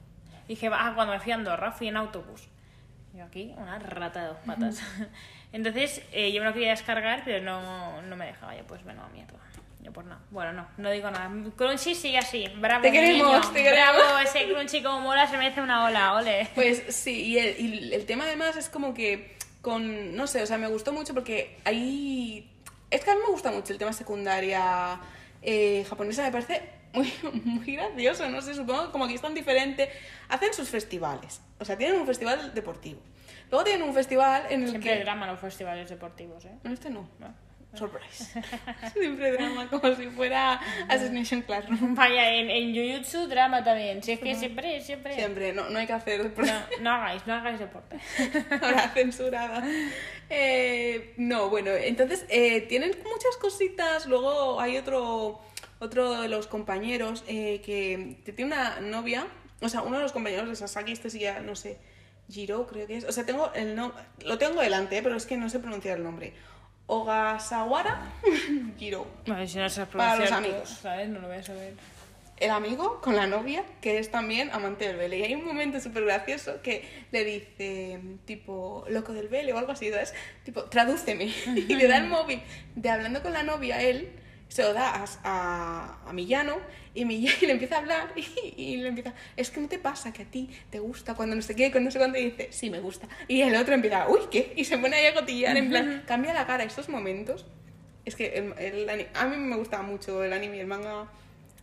Dije, 0.51 0.69
ah, 0.73 0.91
cuando 0.97 1.13
me 1.15 1.21
fui 1.21 1.31
a 1.31 1.37
Andorra 1.37 1.71
fui 1.71 1.87
en 1.87 1.97
autobús. 1.97 2.49
Yo 3.15 3.23
aquí, 3.23 3.55
una 3.57 3.79
rata 3.79 4.21
de 4.21 4.27
dos 4.31 4.39
patas. 4.45 4.83
Entonces, 5.53 6.03
eh, 6.11 6.33
yo 6.33 6.41
me 6.41 6.49
lo 6.49 6.53
quería 6.53 6.71
descargar, 6.71 7.23
pero 7.25 7.41
no, 7.41 8.03
no 8.03 8.17
me 8.17 8.27
dejaba. 8.27 8.57
Yo, 8.57 8.67
pues, 8.67 8.83
bueno, 8.83 9.09
mierda. 9.13 9.39
Yo, 9.81 9.93
pues 9.93 10.09
no. 10.09 10.19
Bueno, 10.33 10.53
no, 10.53 10.67
no 10.77 10.91
digo 10.91 11.09
nada. 11.09 11.31
Crunchy 11.55 11.95
sigue 11.95 12.19
así. 12.19 12.49
Bravo, 12.57 12.83
Te 12.83 12.91
queremos, 12.91 13.29
niño. 13.29 13.53
te 13.53 13.63
queremos. 13.63 13.95
Bravo, 13.95 14.19
ese 14.19 14.49
Crunchy 14.53 14.83
como 14.83 14.99
mola 15.03 15.29
se 15.29 15.39
merece 15.39 15.63
una 15.63 15.85
ola, 15.85 16.15
ole. 16.15 16.49
Pues 16.57 16.83
sí, 16.89 17.27
y 17.27 17.39
el, 17.39 17.61
y 17.61 17.95
el 17.95 18.05
tema 18.05 18.25
además 18.25 18.57
es 18.57 18.69
como 18.69 18.93
que 18.93 19.37
con... 19.63 20.17
No 20.17 20.27
sé, 20.27 20.43
o 20.43 20.47
sea, 20.47 20.59
me 20.59 20.67
gustó 20.67 20.93
mucho 20.93 21.15
porque 21.15 21.61
ahí... 21.65 22.51
Es 22.91 23.05
que 23.05 23.11
a 23.13 23.15
mí 23.15 23.21
me 23.25 23.31
gusta 23.31 23.53
mucho 23.53 23.73
el 23.73 23.79
tema 23.79 23.93
secundaria 23.93 24.99
eh, 25.43 25.87
japonesa, 25.89 26.25
me 26.25 26.33
parece 26.33 26.80
muy, 26.93 27.13
muy 27.45 27.77
gracioso, 27.77 28.29
no 28.29 28.41
sé, 28.41 28.55
supongo 28.55 28.87
que 28.87 28.93
como 28.93 29.05
aquí 29.05 29.15
es 29.15 29.23
tan 29.23 29.35
diferente. 29.35 29.91
Hacen 30.29 30.53
sus 30.55 30.69
festivales, 30.69 31.41
o 31.59 31.65
sea, 31.65 31.77
tienen 31.77 32.01
un 32.01 32.07
festival 32.07 32.55
deportivo. 32.55 33.01
Luego 33.51 33.65
tienen 33.65 33.83
un 33.83 33.95
festival 33.95 34.45
en 34.51 34.63
el 34.63 34.71
Siempre 34.71 34.99
que... 34.99 35.05
drama 35.05 35.27
en 35.27 35.33
los 35.33 35.41
festivales 35.41 35.91
deportivos, 35.91 36.45
¿eh? 36.45 36.53
En 36.65 36.73
este 36.73 36.89
no. 36.91 37.09
No. 37.19 37.51
Surprise. 37.75 38.25
Siempre 38.93 39.33
drama, 39.33 39.69
como 39.69 39.95
si 39.95 40.07
fuera 40.09 40.61
Assassination 40.89 41.43
Classroom. 41.43 41.95
Vaya, 41.95 42.33
en, 42.33 42.51
en 42.51 42.75
Jujutsu 42.75 43.29
drama 43.29 43.63
también. 43.63 44.03
Si 44.03 44.13
es 44.13 44.21
que 44.21 44.35
siempre, 44.35 44.81
siempre... 44.81 45.15
Siempre, 45.15 45.53
no, 45.53 45.69
no 45.71 45.79
hay 45.79 45.87
que 45.87 45.93
hacer... 45.93 46.33
No, 46.37 46.63
no 46.81 46.91
hagáis, 46.91 47.27
no 47.27 47.35
hagáis 47.35 47.59
deporte. 47.59 47.99
Ahora 48.61 48.89
censurada. 48.91 49.63
Eh, 50.29 51.15
no, 51.17 51.49
bueno, 51.49 51.71
entonces 51.73 52.25
eh, 52.29 52.63
tienen 52.63 52.91
muchas 53.05 53.37
cositas. 53.41 54.07
Luego 54.07 54.61
hay 54.61 54.77
otro, 54.77 55.41
otro 55.81 56.21
de 56.21 56.29
los 56.29 56.47
compañeros 56.47 57.25
eh, 57.27 57.61
que, 57.65 58.23
tiene 58.37 58.53
una 58.55 58.81
novia. 58.81 59.27
O 59.61 59.69
sea, 59.69 59.83
uno 59.83 59.97
de 59.97 60.03
los 60.03 60.13
compañeros 60.13 60.49
de 60.49 60.55
Sasaki, 60.55 60.93
este 60.93 61.11
sí 61.11 61.19
ya, 61.19 61.41
no 61.41 61.57
sé, 61.57 61.79
Jiro 62.31 62.67
creo 62.67 62.87
que 62.87 62.99
es. 62.99 63.05
O 63.05 63.13
sea, 63.13 63.27
tengo 63.27 63.53
el 63.55 63.75
no, 63.75 63.93
lo 64.25 64.39
tengo 64.39 64.61
delante, 64.61 64.99
eh, 64.99 65.03
pero 65.03 65.17
es 65.17 65.27
que 65.27 65.37
no 65.37 65.49
sé 65.51 65.59
pronunciar 65.59 65.99
el 65.99 66.05
nombre. 66.05 66.33
Ogasawara 66.87 68.13
Jiro. 68.79 69.07
Bueno, 69.27 69.47
si 69.47 69.59
no 69.59 69.69
se 69.69 69.87
Para 69.87 70.17
los 70.17 70.33
amigos. 70.33 70.69
¿sabes? 70.83 71.09
No 71.09 71.21
lo 71.21 71.29
voy 71.29 71.39
a 71.39 71.43
saber. 71.43 71.75
el 72.39 72.51
amigo 72.51 73.01
con 73.01 73.17
la 73.17 73.27
novia, 73.27 73.65
que 73.81 73.99
es 73.99 74.11
también 74.11 74.51
amante 74.51 74.87
del 74.87 74.97
vele. 74.97 75.19
Y 75.19 75.23
hay 75.23 75.35
un 75.35 75.45
momento 75.45 75.81
súper 75.81 76.05
gracioso 76.05 76.61
que 76.63 76.85
le 77.11 77.25
dice, 77.25 78.01
tipo, 78.27 78.85
loco 78.89 79.13
del 79.13 79.29
vele 79.29 79.53
o 79.53 79.59
algo 79.59 79.73
así, 79.73 79.91
¿sabes? 79.91 80.15
Tipo, 80.45 80.65
tradúceme. 80.65 81.33
y 81.47 81.75
le 81.75 81.87
da 81.87 81.99
el 81.99 82.07
móvil 82.07 82.43
de 82.75 82.91
hablando 82.91 83.23
con 83.23 83.33
la 83.33 83.45
novia, 83.45 83.81
él 83.81 84.20
se 84.51 84.65
lo 84.65 84.75
da 84.75 84.95
a, 84.97 85.05
a, 85.23 86.09
a 86.09 86.13
Millano 86.13 86.57
y 86.93 87.05
Millano 87.05 87.37
le 87.43 87.53
empieza 87.53 87.77
a 87.77 87.79
hablar 87.79 88.13
y, 88.17 88.27
y 88.57 88.77
le 88.79 88.89
empieza, 88.89 89.15
es 89.37 89.51
que 89.51 89.61
no 89.61 89.69
te 89.69 89.79
pasa 89.79 90.13
que 90.13 90.23
a 90.23 90.25
ti 90.25 90.51
te 90.71 90.81
gusta 90.81 91.15
cuando 91.15 91.37
no 91.37 91.43
sé 91.43 91.55
qué, 91.55 91.71
cuando 91.71 91.89
no 91.89 91.91
sé 91.93 91.99
cuándo 91.99 92.19
y 92.19 92.31
dice, 92.31 92.49
sí, 92.51 92.69
me 92.69 92.81
gusta. 92.81 93.09
Y 93.29 93.43
el 93.43 93.55
otro 93.55 93.75
empieza, 93.75 94.09
uy, 94.09 94.21
¿qué? 94.31 94.53
Y 94.57 94.65
se 94.65 94.77
pone 94.77 94.97
ahí 94.97 95.07
a 95.07 95.15
cotillar, 95.15 95.57
en 95.57 95.71
plan, 95.71 96.03
cambia 96.07 96.35
la 96.35 96.47
cara. 96.47 96.65
Estos 96.65 96.89
momentos, 96.89 97.47
es 98.05 98.17
que 98.17 98.27
el, 98.35 98.55
el 98.59 99.09
a 99.15 99.27
mí 99.27 99.37
me 99.37 99.57
gustaba 99.57 99.85
mucho 99.85 100.25
el 100.25 100.33
anime 100.33 100.57
y 100.57 100.61
el 100.61 100.67
manga, 100.67 101.07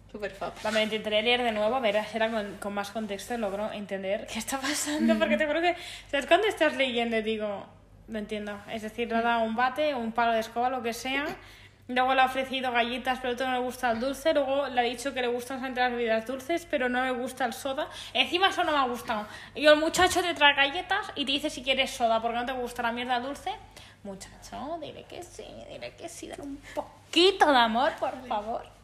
súper 0.09 0.31
fab. 0.31 0.53
Cuando 0.61 0.79
intentaré 0.79 1.21
leer 1.21 1.43
de 1.43 1.51
nuevo, 1.51 1.75
a 1.75 1.81
ver 1.81 2.01
si 2.09 2.15
era 2.15 2.31
con, 2.31 2.57
con 2.57 2.73
más 2.73 2.91
contexto 2.91 3.37
logro 3.37 3.69
entender 3.73 4.27
qué 4.31 4.39
está 4.39 4.61
pasando. 4.61 5.19
Porque 5.19 5.35
te 5.35 5.45
juro 5.45 5.59
que, 5.59 5.75
¿sabes? 6.09 6.25
Cuando 6.25 6.47
estás 6.47 6.77
leyendo, 6.77 7.21
digo, 7.21 7.65
no 8.07 8.17
entiendo. 8.17 8.61
Es 8.71 8.81
decir, 8.81 9.09
le 9.09 9.15
ha 9.15 9.21
dado 9.21 9.43
un 9.43 9.57
bate, 9.57 9.93
un 9.93 10.13
palo 10.13 10.31
de 10.31 10.39
escoba, 10.39 10.69
lo 10.69 10.81
que 10.81 10.93
sea. 10.93 11.25
Luego 11.87 12.13
le 12.13 12.21
ha 12.21 12.25
ofrecido 12.25 12.71
galletas, 12.71 13.19
pero 13.19 13.31
a 13.31 13.33
otro 13.33 13.47
no 13.47 13.53
le 13.53 13.59
gusta 13.59 13.91
el 13.91 13.99
dulce. 13.99 14.33
Luego 14.33 14.67
le 14.67 14.81
ha 14.81 14.83
dicho 14.83 15.13
que 15.13 15.21
le 15.21 15.27
gustan 15.27 15.57
solamente 15.57 15.79
las 15.79 15.91
bebidas 15.91 16.27
dulces, 16.27 16.67
pero 16.69 16.89
no 16.89 17.03
le 17.03 17.11
gusta 17.11 17.45
el 17.45 17.53
soda. 17.53 17.89
Encima 18.13 18.49
eso 18.49 18.63
no 18.65 18.73
me 18.73 18.77
ha 18.77 18.83
gustado. 18.83 19.25
Y 19.55 19.65
el 19.65 19.77
muchacho 19.77 20.21
te 20.21 20.33
trae 20.33 20.53
galletas 20.53 21.07
y 21.15 21.25
te 21.25 21.31
dice 21.31 21.49
si 21.49 21.63
quieres 21.63 21.91
soda 21.91 22.21
porque 22.21 22.37
no 22.37 22.45
te 22.45 22.51
gusta 22.51 22.81
la 22.81 22.91
mierda 22.91 23.19
dulce. 23.21 23.51
Muchacho, 24.03 24.77
dile 24.81 25.05
que 25.05 25.23
sí, 25.23 25.45
dile 25.69 25.93
que 25.95 26.09
sí, 26.09 26.27
dale 26.27 26.43
un 26.43 26.59
poquito 26.75 27.51
de 27.51 27.57
amor, 27.57 27.93
por 27.99 28.27
favor. 28.27 28.77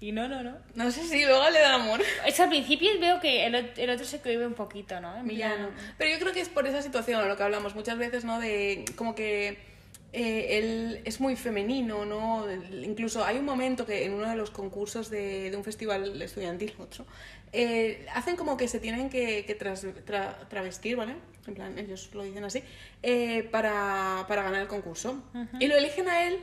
Y 0.00 0.12
no, 0.12 0.28
no, 0.28 0.42
no. 0.42 0.56
No 0.74 0.90
sé 0.90 1.04
si 1.04 1.24
luego 1.24 1.48
le 1.50 1.60
da 1.60 1.74
amor. 1.74 2.00
Es 2.26 2.38
al 2.40 2.50
principio 2.50 2.90
veo 3.00 3.18
que 3.20 3.46
el, 3.46 3.54
el 3.54 3.90
otro 3.90 4.04
se 4.04 4.20
cohibe 4.20 4.46
un 4.46 4.54
poquito, 4.54 5.00
¿no? 5.00 5.16
En 5.16 5.26
Pero 5.26 6.10
yo 6.10 6.18
creo 6.18 6.32
que 6.32 6.40
es 6.40 6.48
por 6.50 6.66
esa 6.66 6.82
situación, 6.82 7.26
lo 7.26 7.36
que 7.36 7.42
hablamos 7.42 7.74
muchas 7.74 7.96
veces, 7.96 8.24
¿no? 8.24 8.38
De 8.38 8.84
como 8.96 9.14
que 9.14 9.75
eh, 10.18 10.58
él 10.58 11.00
es 11.04 11.20
muy 11.20 11.36
femenino, 11.36 12.04
¿no? 12.06 12.46
Incluso 12.82 13.22
hay 13.22 13.36
un 13.36 13.44
momento 13.44 13.84
que 13.84 14.04
en 14.06 14.14
uno 14.14 14.28
de 14.30 14.36
los 14.36 14.50
concursos 14.50 15.10
de, 15.10 15.50
de 15.50 15.56
un 15.56 15.62
festival 15.64 16.20
estudiantil, 16.22 16.74
otro, 16.78 17.04
eh, 17.52 18.06
hacen 18.14 18.34
como 18.36 18.56
que 18.56 18.66
se 18.66 18.80
tienen 18.80 19.10
que, 19.10 19.44
que 19.44 19.54
tras- 19.58 19.84
tra- 20.06 20.48
travestir, 20.48 20.96
¿vale? 20.96 21.16
En 21.46 21.54
plan, 21.54 21.78
ellos 21.78 22.08
lo 22.14 22.22
dicen 22.22 22.44
así, 22.44 22.62
eh, 23.02 23.42
para, 23.52 24.24
para 24.26 24.42
ganar 24.42 24.62
el 24.62 24.68
concurso. 24.68 25.22
Y 25.60 25.66
lo 25.66 25.76
eligen 25.76 26.08
a 26.08 26.26
él 26.26 26.38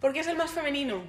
porque 0.00 0.20
es 0.20 0.26
el 0.26 0.36
más 0.36 0.50
femenino. 0.50 1.02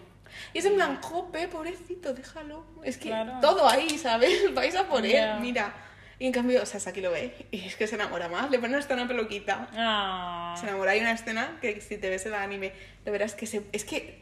Y 0.53 0.59
es 0.59 0.65
en 0.65 0.75
plan, 0.75 1.01
jope, 1.01 1.47
pobrecito, 1.47 2.13
déjalo. 2.13 2.63
Es 2.83 2.97
que 2.97 3.09
Claro. 3.09 3.39
todo 3.41 3.67
ahí, 3.67 3.97
¿sabes? 3.97 4.31
Vais 4.53 4.75
a 4.75 4.87
por 4.89 5.03
Ya. 5.03 5.35
él, 5.35 5.41
mira. 5.41 5.73
Y 6.21 6.25
en 6.25 6.33
cambio, 6.33 6.61
o 6.61 6.65
sea, 6.65 6.81
Saki 6.81 6.99
lo 6.99 7.11
ve 7.11 7.33
y 7.49 7.65
es 7.65 7.77
que 7.77 7.87
se 7.87 7.95
enamora 7.95 8.27
más. 8.27 8.51
Le 8.51 8.59
ponen 8.59 8.75
hasta 8.75 8.93
una 8.93 9.07
peluquita. 9.07 9.69
Ah. 9.73 10.53
Se 10.59 10.67
enamora. 10.67 10.91
Hay 10.91 10.99
una 10.99 11.13
escena 11.13 11.57
que 11.61 11.79
si 11.79 11.97
te 11.97 12.09
ves 12.09 12.25
el 12.25 12.33
anime, 12.33 12.73
lo 13.05 13.13
verás 13.13 13.35
que 13.35 13.47
se... 13.47 13.61
Es 13.71 13.85
que, 13.85 14.21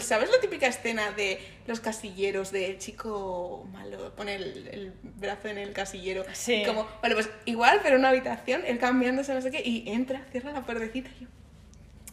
¿sabes 0.00 0.28
la 0.28 0.40
típica 0.40 0.66
escena 0.66 1.12
de 1.12 1.38
los 1.68 1.78
casilleros, 1.78 2.50
de 2.50 2.66
el 2.66 2.78
chico 2.78 3.64
malo, 3.70 4.12
pone 4.16 4.34
el, 4.34 4.68
el 4.72 4.92
brazo 5.02 5.46
en 5.46 5.58
el 5.58 5.72
casillero? 5.72 6.24
Sí. 6.32 6.62
Y 6.62 6.64
como, 6.64 6.88
vale, 7.00 7.14
pues 7.14 7.30
igual, 7.44 7.78
pero 7.80 7.94
en 7.94 8.00
una 8.00 8.08
habitación, 8.08 8.64
él 8.66 8.80
cambiándose, 8.80 9.32
no 9.32 9.40
sé 9.40 9.52
qué, 9.52 9.62
y 9.64 9.88
entra, 9.88 10.24
cierra 10.32 10.50
la 10.50 10.66
puertecita 10.66 11.10
y 11.10 11.22
yo, 11.22 11.28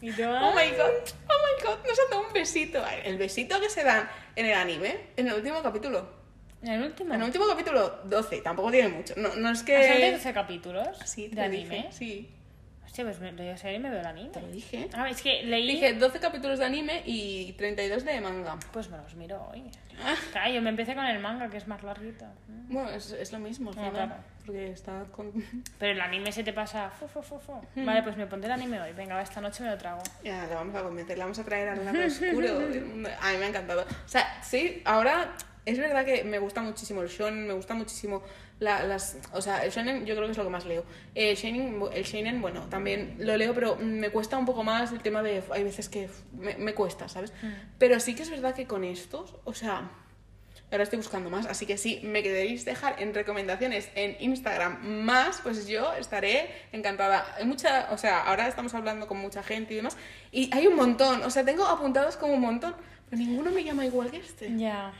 Y 0.00 0.12
tú, 0.12 0.22
oh 0.22 0.52
my 0.54 0.70
god, 0.76 0.92
oh 1.28 1.40
my 1.42 1.64
god, 1.64 1.78
nos 1.88 1.98
han 1.98 2.10
dado 2.10 2.26
un 2.26 2.32
besito. 2.32 2.84
El 3.04 3.18
besito 3.18 3.60
que 3.60 3.68
se 3.68 3.82
dan 3.82 4.08
en 4.36 4.46
el 4.46 4.54
anime, 4.54 4.96
en 5.16 5.26
el 5.26 5.34
último 5.34 5.60
capítulo. 5.60 6.23
¿En 6.64 6.72
el 6.72 6.82
último? 6.82 7.12
En 7.14 7.20
el 7.20 7.26
último 7.26 7.46
capítulo 7.46 8.00
12, 8.04 8.40
tampoco 8.40 8.70
tiene 8.70 8.88
mucho. 8.88 9.14
No, 9.16 9.34
no 9.36 9.50
es 9.50 9.58
¿Has 9.60 9.62
que... 9.64 10.10
12 10.12 10.32
capítulos 10.32 10.98
Sí, 11.04 11.28
te 11.28 11.36
de 11.36 11.46
lo 11.46 11.50
dije, 11.52 11.74
anime? 11.78 11.92
sí. 11.92 12.30
Hostia, 12.86 13.04
pues 13.04 13.18
me, 13.18 13.58
serio 13.58 13.76
y 13.78 13.82
me 13.82 13.90
veo 13.90 14.00
el 14.00 14.06
anime. 14.06 14.30
Te 14.30 14.40
lo 14.40 14.46
dije. 14.48 14.88
Ah, 14.94 15.10
es 15.10 15.20
que 15.20 15.42
leí... 15.42 15.66
Dije 15.66 15.94
12 15.94 16.20
capítulos 16.20 16.60
de 16.60 16.64
anime 16.64 17.02
y 17.04 17.52
32 17.54 18.04
de 18.04 18.20
manga. 18.20 18.56
Pues 18.72 18.88
me 18.88 18.96
los 18.96 19.14
miro 19.16 19.46
hoy. 19.52 19.64
Ah. 20.00 20.14
Claro, 20.32 20.52
yo 20.54 20.62
me 20.62 20.70
empecé 20.70 20.94
con 20.94 21.04
el 21.04 21.18
manga, 21.18 21.50
que 21.50 21.56
es 21.56 21.66
más 21.66 21.82
larguito. 21.82 22.24
Bueno, 22.68 22.88
es, 22.90 23.10
es 23.12 23.32
lo 23.32 23.40
mismo 23.40 23.70
al 23.72 23.78
Ah, 23.78 23.90
final, 23.90 23.92
claro. 24.08 24.14
Porque 24.46 24.70
está 24.70 25.04
con... 25.10 25.32
Pero 25.78 25.92
el 25.92 26.00
anime 26.00 26.30
se 26.32 26.44
te 26.44 26.52
pasa... 26.52 26.88
Fu, 26.88 27.08
fu, 27.08 27.20
fu, 27.20 27.38
fu. 27.40 27.60
Vale, 27.76 28.02
pues 28.04 28.16
me 28.16 28.26
pondré 28.26 28.46
el 28.46 28.52
anime 28.52 28.80
hoy. 28.80 28.92
Venga, 28.92 29.20
esta 29.20 29.40
noche 29.40 29.64
me 29.64 29.70
lo 29.70 29.76
trago. 29.76 30.00
Ya, 30.22 30.46
la 30.46 30.54
vamos 30.54 30.74
a 30.76 30.82
convencer, 30.82 31.18
la 31.18 31.24
vamos 31.24 31.38
a 31.40 31.44
traer 31.44 31.68
al 31.70 31.84
lado 31.84 31.98
oscuro. 32.06 32.58
A 33.20 33.32
mí 33.32 33.38
me 33.38 33.44
ha 33.44 33.48
encantado. 33.48 33.82
O 33.82 34.08
sea, 34.08 34.40
sí, 34.42 34.82
ahora 34.84 35.34
es 35.66 35.78
verdad 35.78 36.04
que 36.04 36.24
me 36.24 36.38
gusta 36.38 36.60
muchísimo 36.62 37.02
el 37.02 37.08
shonen, 37.08 37.46
me 37.46 37.54
gusta 37.54 37.74
muchísimo 37.74 38.22
la- 38.60 38.82
las... 38.84 39.16
O 39.32 39.40
sea, 39.40 39.64
el 39.64 39.70
shonen 39.70 40.04
yo 40.06 40.14
creo 40.14 40.26
que 40.26 40.32
es 40.32 40.38
lo 40.38 40.44
que 40.44 40.50
más 40.50 40.66
leo. 40.66 40.84
El 41.14 41.36
shonen, 41.36 41.80
el 41.92 42.04
shonen, 42.04 42.40
bueno, 42.42 42.62
también 42.68 43.16
lo 43.18 43.36
leo, 43.36 43.54
pero 43.54 43.76
me 43.76 44.10
cuesta 44.10 44.36
un 44.36 44.44
poco 44.46 44.62
más 44.62 44.92
el 44.92 45.00
tema 45.00 45.22
de... 45.22 45.42
Hay 45.50 45.64
veces 45.64 45.88
que 45.88 46.08
me, 46.38 46.54
me 46.56 46.74
cuesta, 46.74 47.08
¿sabes? 47.08 47.32
Pero 47.78 47.98
sí 48.00 48.14
que 48.14 48.22
es 48.22 48.30
verdad 48.30 48.54
que 48.54 48.66
con 48.66 48.84
estos, 48.84 49.34
o 49.44 49.54
sea... 49.54 49.90
Ahora 50.70 50.82
estoy 50.84 50.96
buscando 50.96 51.30
más, 51.30 51.46
así 51.46 51.66
que 51.66 51.76
si 51.76 52.00
me 52.00 52.20
queréis 52.22 52.64
dejar 52.64 53.00
en 53.00 53.14
recomendaciones 53.14 53.90
en 53.94 54.16
Instagram 54.18 54.78
más, 55.04 55.40
pues 55.42 55.68
yo 55.68 55.92
estaré 55.94 56.50
encantada. 56.72 57.32
Hay 57.38 57.44
mucha, 57.44 57.88
o 57.92 57.98
sea, 57.98 58.24
ahora 58.24 58.48
estamos 58.48 58.74
hablando 58.74 59.06
con 59.06 59.18
mucha 59.18 59.44
gente 59.44 59.74
y 59.74 59.76
demás, 59.76 59.96
y 60.32 60.52
hay 60.52 60.66
un 60.66 60.74
montón, 60.74 61.22
o 61.22 61.30
sea, 61.30 61.44
tengo 61.44 61.64
apuntados 61.66 62.16
como 62.16 62.32
un 62.34 62.40
montón, 62.40 62.74
pero 63.08 63.22
ninguno 63.22 63.52
me 63.52 63.62
llama 63.62 63.86
igual 63.86 64.10
que 64.10 64.16
este. 64.16 64.56
Ya. 64.56 64.92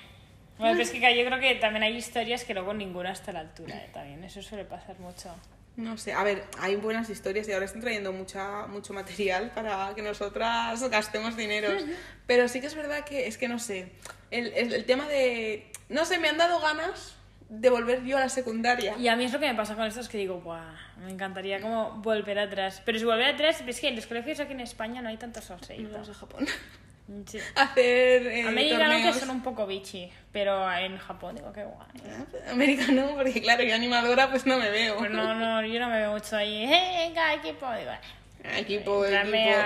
Bueno, 0.59 0.75
pero 0.75 0.83
es 0.83 0.91
que 0.91 1.17
yo 1.17 1.25
creo 1.25 1.41
que 1.41 1.55
también 1.57 1.83
hay 1.83 1.97
historias 1.97 2.45
que 2.45 2.55
luego 2.55 2.75
ninguna 2.75 3.13
está 3.13 3.33
a 3.33 3.35
la 3.35 3.41
altura, 3.41 3.77
¿eh? 3.77 3.91
También, 3.93 4.23
eso 4.23 4.43
suele 4.43 4.65
pasar 4.65 4.99
mucho. 5.01 5.35
No 5.77 5.97
sé, 5.99 6.13
a 6.13 6.23
ver, 6.23 6.45
hay 6.61 6.77
buenas 6.77 7.11
historias 7.11 7.49
y 7.49 7.53
ahora 7.53 7.65
están 7.65 7.81
trayendo 7.81 8.13
mucha, 8.13 8.69
mucho 8.69 8.93
material 8.93 9.51
para 9.51 9.93
que 9.97 10.03
nosotras 10.03 10.89
gastemos 10.89 11.37
dineros. 11.37 11.83
Pero 12.29 12.47
sí 12.47 12.61
que 12.61 12.69
es 12.69 12.77
verdad 12.77 13.05
que 13.05 13.27
es 13.27 13.37
que 13.37 13.49
no 13.49 13.59
sé, 13.59 13.91
el, 14.31 14.53
el, 14.55 14.73
el 14.73 14.85
tema 14.85 15.09
de... 15.09 15.71
No 15.89 16.05
sé, 16.05 16.19
me 16.19 16.29
han 16.29 16.39
dado 16.39 16.61
ganas 16.61 17.17
de 17.49 17.71
volver 17.71 18.05
yo 18.05 18.17
a 18.17 18.21
la 18.21 18.29
secundaria. 18.29 18.97
Y 18.99 19.09
a 19.09 19.17
mí 19.17 19.25
es 19.25 19.33
lo 19.33 19.41
que 19.41 19.47
me 19.47 19.55
pasa 19.55 19.75
con 19.75 19.85
esto, 19.85 20.01
es 20.01 20.09
que 20.09 20.19
digo, 20.19 20.41
Buah, 20.41 20.75
me 20.99 21.11
encantaría 21.11 21.61
como 21.61 21.93
volver 22.03 22.39
atrás. 22.39 22.81
Pero 22.85 22.99
si 22.99 23.05
volver 23.05 23.35
atrás, 23.35 23.63
es 23.67 23.81
que 23.81 23.89
en 23.89 23.97
los 23.97 24.07
colegios 24.07 24.41
aquí 24.41 24.53
en 24.53 24.61
España 24.61 25.03
no 25.03 25.09
hay 25.09 25.17
tantos 25.17 25.45
salseitos. 25.45 25.93
vamos 25.93 26.09
a 26.09 26.15
Japón. 26.15 26.47
Sí. 27.27 27.39
hacer 27.57 28.27
eh, 28.29 28.43
Americano 28.49 28.85
que 28.97 29.03
torneos. 29.03 29.17
son 29.19 29.31
un 29.31 29.43
poco 29.43 29.67
bichi, 29.67 30.11
pero 30.33 30.73
en 30.73 30.97
Japón 30.97 31.37
digo, 31.37 31.53
qué 31.53 31.65
guay. 31.65 31.87
Ah, 32.09 32.51
Americano, 32.53 33.11
porque 33.15 33.43
claro, 33.43 33.63
yo 33.63 33.75
animadora 33.75 34.31
pues 34.31 34.47
no 34.47 34.57
me 34.59 34.71
veo. 34.71 34.97
Pues 34.97 35.11
no, 35.11 35.35
no, 35.35 35.67
yo 35.67 35.81
no 35.81 35.89
me 35.91 35.99
veo 35.99 36.13
mucho 36.13 36.37
ahí, 36.37 36.65
"Eh, 36.65 37.07
venga, 37.09 37.35
equipo, 37.35 37.67
digo, 37.79 37.91
"Eh, 37.93 38.59
Equipo, 38.59 39.05
equipo. 39.05 39.37
a- 39.59 39.63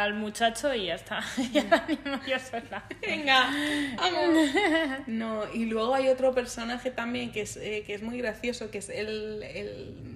a- 0.00 0.02
al 0.04 0.14
muchacho 0.14 0.74
y 0.74 0.86
ya 0.86 0.94
está. 0.96 1.20
ya 1.52 1.62
animo 1.86 2.20
yo 2.26 2.38
sola. 2.40 2.84
Venga, 3.00 3.50
vamos. 3.96 4.50
No, 5.06 5.52
y 5.52 5.66
luego 5.66 5.94
hay 5.94 6.08
otro 6.08 6.34
personaje 6.34 6.90
también 6.90 7.30
que 7.32 7.42
es, 7.42 7.56
eh, 7.56 7.82
que 7.86 7.94
es 7.94 8.02
muy 8.02 8.18
gracioso, 8.18 8.70
que 8.70 8.78
es 8.78 8.88
el, 8.88 9.42
el- 9.42 10.09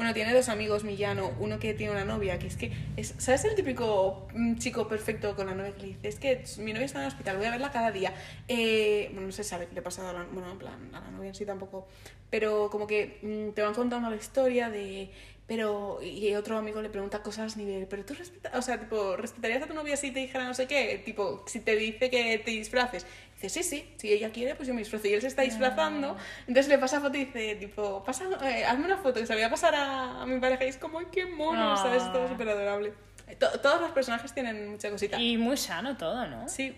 Bueno, 0.00 0.14
tiene 0.14 0.32
dos 0.32 0.48
amigos, 0.48 0.82
Millano. 0.82 1.30
Uno 1.40 1.58
que 1.58 1.74
tiene 1.74 1.92
una 1.92 2.06
novia, 2.06 2.38
que 2.38 2.46
es 2.46 2.56
que... 2.56 2.72
Es, 2.96 3.14
¿Sabes 3.18 3.44
el 3.44 3.54
típico 3.54 4.26
mm, 4.32 4.56
chico 4.56 4.88
perfecto 4.88 5.36
con 5.36 5.46
la 5.46 5.54
novia 5.54 5.74
que 5.74 5.82
le 5.82 5.86
dice? 5.88 6.08
Es 6.08 6.18
que 6.18 6.42
mi 6.62 6.72
novia 6.72 6.86
está 6.86 7.00
en 7.00 7.04
el 7.04 7.08
hospital, 7.08 7.36
voy 7.36 7.44
a 7.44 7.50
verla 7.50 7.70
cada 7.70 7.90
día. 7.90 8.14
Eh, 8.48 9.10
bueno, 9.12 9.26
no 9.26 9.32
se 9.32 9.44
sabe 9.44 9.66
qué 9.66 9.74
le 9.74 9.80
ha 9.80 9.84
pasado 9.84 10.08
a 10.08 10.12
la, 10.14 10.24
bueno, 10.32 10.52
en 10.52 10.58
plan, 10.58 10.90
a 10.94 11.00
la 11.02 11.10
novia 11.10 11.28
en 11.28 11.34
sí 11.34 11.44
tampoco. 11.44 11.86
Pero 12.30 12.70
como 12.70 12.86
que 12.86 13.18
mm, 13.20 13.52
te 13.52 13.60
van 13.60 13.74
contando 13.74 14.08
la 14.08 14.16
historia 14.16 14.70
de... 14.70 15.10
Pero, 15.50 15.98
y 16.00 16.32
otro 16.36 16.56
amigo 16.56 16.80
le 16.80 16.90
pregunta 16.90 17.24
cosas 17.24 17.56
nivel, 17.56 17.88
pero 17.88 18.04
tú 18.04 18.14
respetas, 18.14 18.54
o 18.54 18.62
sea, 18.62 18.78
tipo, 18.78 19.16
¿respetarías 19.16 19.60
a 19.60 19.66
tu 19.66 19.74
novia 19.74 19.96
si 19.96 20.12
te 20.12 20.20
dijera 20.20 20.44
no 20.44 20.54
sé 20.54 20.68
qué? 20.68 21.02
Tipo, 21.04 21.42
si 21.48 21.58
te 21.58 21.74
dice 21.74 22.08
que 22.08 22.38
te 22.38 22.52
disfraces. 22.52 23.04
Dice, 23.34 23.48
sí, 23.48 23.62
sí, 23.64 23.84
si 23.96 24.12
ella 24.12 24.30
quiere, 24.30 24.54
pues 24.54 24.68
yo 24.68 24.74
me 24.74 24.78
disfrazo. 24.80 25.08
Y 25.08 25.14
él 25.14 25.20
se 25.20 25.26
está 25.26 25.42
disfrazando, 25.42 26.16
entonces 26.46 26.68
le 26.68 26.78
pasa 26.78 27.00
foto 27.00 27.16
y 27.16 27.24
dice, 27.24 27.56
tipo, 27.56 28.04
pasa, 28.04 28.26
eh, 28.48 28.64
hazme 28.64 28.84
una 28.84 28.98
foto 28.98 29.18
que 29.18 29.26
se 29.26 29.32
la 29.32 29.38
voy 29.38 29.42
a 29.42 29.50
pasar 29.50 29.74
a, 29.74 30.22
a 30.22 30.26
mi 30.26 30.38
pareja. 30.38 30.64
Y 30.66 30.68
es 30.68 30.76
como, 30.76 31.00
ay, 31.00 31.06
qué 31.10 31.26
mono, 31.26 31.72
Ah. 31.72 31.76
¿sabes? 31.76 32.04
Todo 32.12 32.28
súper 32.28 32.48
adorable. 32.48 32.92
To- 33.40 33.58
todos 33.58 33.80
los 33.80 33.90
personajes 33.90 34.32
tienen 34.32 34.68
mucha 34.70 34.88
cosita. 34.88 35.18
Y 35.20 35.36
muy 35.36 35.56
sano 35.56 35.96
todo, 35.96 36.28
¿no? 36.28 36.48
Sí. 36.48 36.76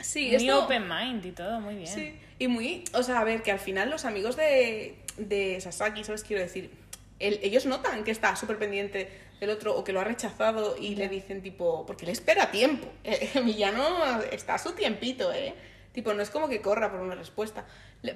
Sí, 0.00 0.26
muy 0.26 0.36
esto... 0.36 0.64
open 0.64 0.86
mind 0.86 1.24
y 1.24 1.32
todo, 1.32 1.60
muy 1.60 1.76
bien. 1.76 1.86
Sí, 1.86 2.14
y 2.38 2.46
muy, 2.46 2.84
o 2.92 3.02
sea, 3.02 3.20
a 3.20 3.24
ver, 3.24 3.40
que 3.42 3.52
al 3.52 3.58
final 3.58 3.88
los 3.88 4.04
amigos 4.04 4.36
de, 4.36 4.96
de 5.16 5.58
Sasaki, 5.62 6.04
¿sabes? 6.04 6.24
Quiero 6.24 6.42
decir, 6.42 6.70
el- 7.20 7.38
ellos 7.42 7.66
notan 7.66 8.02
que 8.02 8.10
está 8.10 8.34
súper 8.34 8.58
pendiente 8.58 9.08
del 9.38 9.50
otro 9.50 9.76
o 9.76 9.84
que 9.84 9.92
lo 9.92 10.00
ha 10.00 10.04
rechazado 10.04 10.76
y 10.76 10.96
le 10.96 11.08
dicen 11.08 11.42
tipo, 11.42 11.86
porque 11.86 12.04
le 12.06 12.12
espera 12.12 12.50
tiempo. 12.50 12.88
El 13.04 13.44
villano 13.44 14.20
está 14.32 14.54
a 14.54 14.58
su 14.58 14.72
tiempito, 14.72 15.32
¿eh? 15.32 15.54
Tipo, 15.92 16.12
no 16.14 16.22
es 16.22 16.30
como 16.30 16.48
que 16.48 16.60
corra 16.60 16.90
por 16.90 17.00
una 17.00 17.14
respuesta. 17.14 17.64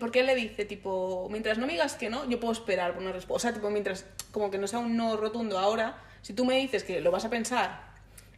Porque 0.01 0.21
él 0.21 0.27
le 0.27 0.35
dice, 0.35 0.64
tipo, 0.64 1.29
mientras 1.31 1.59
no 1.59 1.67
me 1.67 1.73
digas 1.73 1.95
que 1.95 2.09
no, 2.09 2.29
yo 2.29 2.40
puedo 2.40 2.53
esperar 2.53 2.95
por 2.95 3.03
una 3.03 3.12
respuesta. 3.12 3.49
O 3.49 3.51
sea, 3.51 3.53
tipo, 3.55 3.71
mientras, 3.71 4.07
como 4.33 4.51
que 4.51 4.59
no 4.59 4.67
sea 4.67 4.79
un 4.79 4.97
no 4.97 5.17
rotundo 5.17 5.59
ahora, 5.59 5.99
si 6.23 6.33
tú 6.33 6.45
me 6.45 6.57
dices 6.59 6.85
que 6.85 7.01
lo 7.01 7.11
vas 7.11 7.25
a 7.25 7.31
pensar 7.31 7.94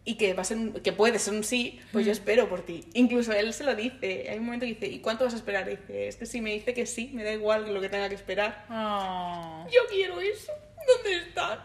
y 0.06 0.14
que 0.14 0.32
va 0.32 0.40
a 0.42 0.44
ser 0.44 0.56
un- 0.56 0.72
que 0.72 0.92
puede 0.92 1.18
ser 1.18 1.34
un 1.34 1.44
sí, 1.44 1.78
pues 1.92 2.06
yo 2.06 2.12
espero 2.12 2.48
por 2.48 2.62
ti. 2.64 2.84
Incluso 2.94 3.32
él 3.32 3.52
se 3.52 3.64
lo 3.64 3.74
dice. 3.74 4.28
Hay 4.30 4.38
un 4.38 4.44
momento 4.46 4.64
que 4.64 4.72
dice, 4.74 4.86
¿y 4.86 5.00
cuánto 5.00 5.24
vas 5.24 5.34
a 5.34 5.36
esperar? 5.36 5.66
Y 5.68 5.72
dice, 5.76 6.08
este 6.08 6.24
sí 6.26 6.40
me 6.40 6.52
dice 6.54 6.72
que 6.72 6.86
sí, 6.86 7.10
me 7.12 7.24
da 7.24 7.32
igual 7.32 7.74
lo 7.74 7.80
que 7.80 7.88
tenga 7.90 8.08
que 8.08 8.14
esperar. 8.14 8.64
Oh. 8.70 9.66
Yo 9.70 9.80
quiero 9.90 10.20
eso. 10.20 10.52
¿Dónde 10.86 11.18
están? 11.18 11.58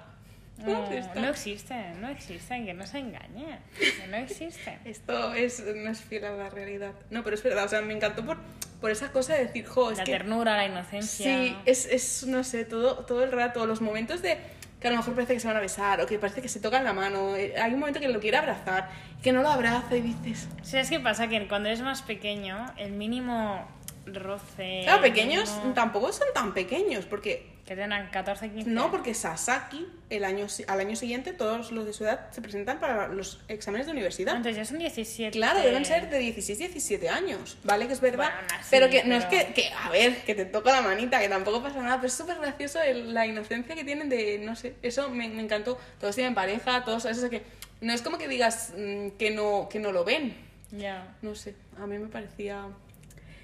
¿Dónde 0.58 0.74
No, 0.74 1.06
están? 1.06 1.22
no 1.24 1.30
existen, 1.30 2.02
no 2.02 2.10
existen, 2.10 2.66
que 2.66 2.74
no 2.74 2.86
se 2.86 2.98
engañen. 3.00 3.60
Que 3.80 4.08
no 4.08 4.18
existen. 4.18 4.80
Esto 4.86 5.34
es, 5.34 5.64
no 5.76 5.90
es 5.92 6.02
fiel 6.02 6.26
a 6.26 6.32
la 6.32 6.50
realidad. 6.50 6.94
No, 7.10 7.24
pero 7.24 7.36
es 7.36 7.44
verdad, 7.44 7.66
o 7.66 7.70
sea, 7.70 7.82
me 7.82 7.94
encantó 7.94 8.26
por, 8.26 8.38
por 8.80 8.90
esa 8.92 9.12
cosa 9.12 9.36
de 9.36 9.46
decir, 9.46 9.66
jo, 9.66 9.92
es 9.92 9.98
la 10.00 10.04
que... 10.04 10.12
ternura, 10.12 10.58
la 10.58 10.66
inocencia. 10.66 11.26
Sí, 11.26 11.56
es, 11.66 11.86
es, 11.86 12.26
no 12.28 12.44
sé, 12.44 12.66
todo, 12.66 13.06
todo 13.06 13.24
el 13.24 13.32
rato, 13.32 13.66
los 13.68 13.82
momentos 13.82 14.22
de 14.22 14.38
que 14.82 14.88
a 14.88 14.92
lo 14.92 14.98
mejor 14.98 15.14
parece 15.14 15.36
que 15.36 15.40
se 15.40 15.48
van 15.48 15.56
a 15.58 15.60
besar 15.62 16.02
o 16.02 16.08
que 16.08 16.18
parece 16.18 16.42
que 16.42 16.50
se 16.50 16.60
tocan 16.60 16.84
la 16.84 16.92
mano. 16.92 17.36
eh, 17.36 17.54
Hay 17.62 17.74
un 17.74 17.80
momento 17.80 18.00
que 18.00 18.08
lo 18.10 18.20
quiere 18.20 18.38
abrazar, 18.38 18.90
que 19.22 19.32
no 19.32 19.44
lo 19.44 19.50
abraza 19.50 19.96
y 19.96 20.02
dices... 20.02 20.50
¿Sabes 20.64 20.90
qué 20.90 21.00
pasa? 21.00 21.28
Que 21.28 21.48
cuando 21.48 21.70
eres 21.70 21.82
más 21.82 22.02
pequeño, 22.02 22.66
el 22.78 22.92
mínimo 22.94 23.68
roce. 24.06 24.82
Claro, 24.84 25.02
pequeños 25.02 25.52
tampoco 25.76 26.12
son 26.12 26.28
tan 26.34 26.54
pequeños, 26.54 27.06
porque 27.06 27.50
Que 27.66 27.76
tengan 27.76 28.10
14, 28.10 28.50
15. 28.52 28.70
No, 28.70 28.92
porque 28.92 29.14
Sasaki, 29.14 29.88
el 30.10 30.26
año, 30.26 30.48
al 30.68 30.80
año 30.80 30.96
siguiente, 30.96 31.32
todos 31.32 31.72
los 31.72 31.86
de 31.86 31.94
su 31.94 32.04
edad 32.04 32.28
se 32.32 32.42
presentan 32.42 32.80
para 32.80 33.08
los 33.08 33.40
exámenes 33.48 33.86
de 33.88 33.94
universidad. 33.94 34.36
Entonces 34.36 34.58
ya 34.58 34.66
son 34.66 34.80
17. 34.80 35.32
Claro, 35.32 35.60
deben 35.62 35.86
ser 35.86 36.10
de 36.10 36.18
16, 36.20 36.58
17 36.60 37.08
años, 37.10 37.58
¿vale? 37.64 37.88
Que 37.88 37.94
es 37.94 38.02
verdad. 38.02 38.32
Bueno, 38.32 38.48
aún 38.52 38.60
así, 38.60 38.68
pero 38.72 38.90
que 38.90 39.04
no 39.06 39.16
es 39.16 39.26
que, 39.26 39.54
que, 39.54 39.70
a 39.70 39.90
ver, 39.90 40.18
que 40.24 40.36
te 40.36 40.46
toca 40.46 40.72
la 40.72 40.82
manita, 40.82 41.20
que 41.20 41.30
tampoco 41.30 41.62
pasa 41.62 41.82
nada, 41.82 41.96
pero 41.98 42.08
es 42.08 42.14
súper 42.14 42.38
gracioso 42.40 42.82
el- 42.82 43.14
la 43.14 43.26
inocencia 43.26 43.76
que 43.76 43.84
tienen 43.84 44.10
de, 44.10 44.40
no 44.40 44.56
sé, 44.56 44.76
eso 44.82 45.10
me, 45.10 45.30
me 45.30 45.42
encantó. 45.42 45.78
Todos 46.00 46.16
tienen 46.16 46.34
pareja, 46.36 46.84
todos, 46.84 47.06
eso 47.06 47.24
es 47.26 47.30
que 47.30 47.44
no 47.82 47.94
es 47.94 48.02
como 48.02 48.18
que 48.18 48.28
digas 48.28 48.74
mm, 48.78 49.10
que, 49.18 49.32
no, 49.32 49.70
que 49.70 49.80
no 49.80 49.92
lo 49.92 50.04
ven, 50.04 50.36
Ya. 50.72 51.16
no 51.22 51.36
sé, 51.36 51.56
a 51.80 51.86
mí 51.88 51.98
me 52.00 52.08
parecía... 52.08 52.66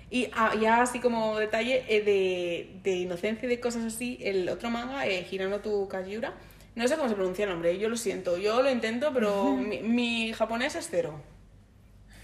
Y 0.09 0.29
ah, 0.33 0.53
ya 0.59 0.81
así 0.81 0.99
como 0.99 1.37
detalle 1.37 1.83
eh, 1.89 2.01
de, 2.01 2.79
de 2.83 2.95
inocencia 2.97 3.45
y 3.45 3.49
de 3.49 3.59
cosas 3.59 3.83
así, 3.83 4.17
el 4.21 4.47
otro 4.47 4.69
manga, 4.69 5.05
eh, 5.05 5.27
Hirano 5.29 5.59
tu 5.59 5.87
Kajiura, 5.89 6.33
no 6.75 6.87
sé 6.87 6.95
cómo 6.95 7.09
se 7.09 7.15
pronuncia 7.15 7.43
el 7.43 7.51
nombre, 7.51 7.77
yo 7.77 7.89
lo 7.89 7.97
siento, 7.97 8.37
yo 8.37 8.61
lo 8.61 8.69
intento, 8.71 9.11
pero 9.13 9.55
mi, 9.55 9.79
mi 9.79 10.31
japonés 10.33 10.75
es 10.75 10.87
cero. 10.89 11.21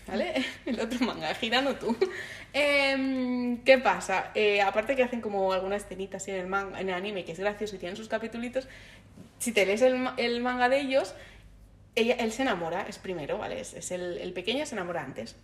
¿Vale? 0.06 0.46
El 0.66 0.82
otro 0.82 1.00
manga, 1.06 1.36
Hirano 1.42 1.76
tu. 1.76 1.96
Em, 2.52 3.64
¿Qué 3.64 3.78
pasa? 3.78 4.32
Eh, 4.36 4.62
aparte 4.62 4.96
que 4.96 5.04
hacen 5.04 5.22
como 5.22 5.54
alguna 5.54 5.78
escenita 5.78 6.18
así 6.18 6.30
en 6.32 6.42
el, 6.42 6.48
manga, 6.48 6.80
en 6.80 6.90
el 6.90 6.96
anime, 6.96 7.24
que 7.24 7.32
es 7.32 7.40
gracioso 7.40 7.76
y 7.78 7.80
tienen 7.80 7.96
sus 7.96 8.10
capitulitos, 8.10 8.68
si 9.40 9.54
te 9.54 9.66
lees 9.66 9.82
el, 9.82 10.10
el 10.18 10.42
manga 10.42 10.68
de 10.70 10.82
ellos, 10.82 11.16
ella, 11.96 12.16
él 12.16 12.32
se 12.32 12.42
enamora, 12.42 12.86
es 12.88 12.98
primero, 12.98 13.38
¿vale? 13.38 13.60
Es, 13.62 13.74
es 13.74 13.92
el, 13.92 14.18
el 14.18 14.34
pequeño 14.34 14.66
se 14.66 14.76
enamora 14.76 15.04
antes. 15.04 15.36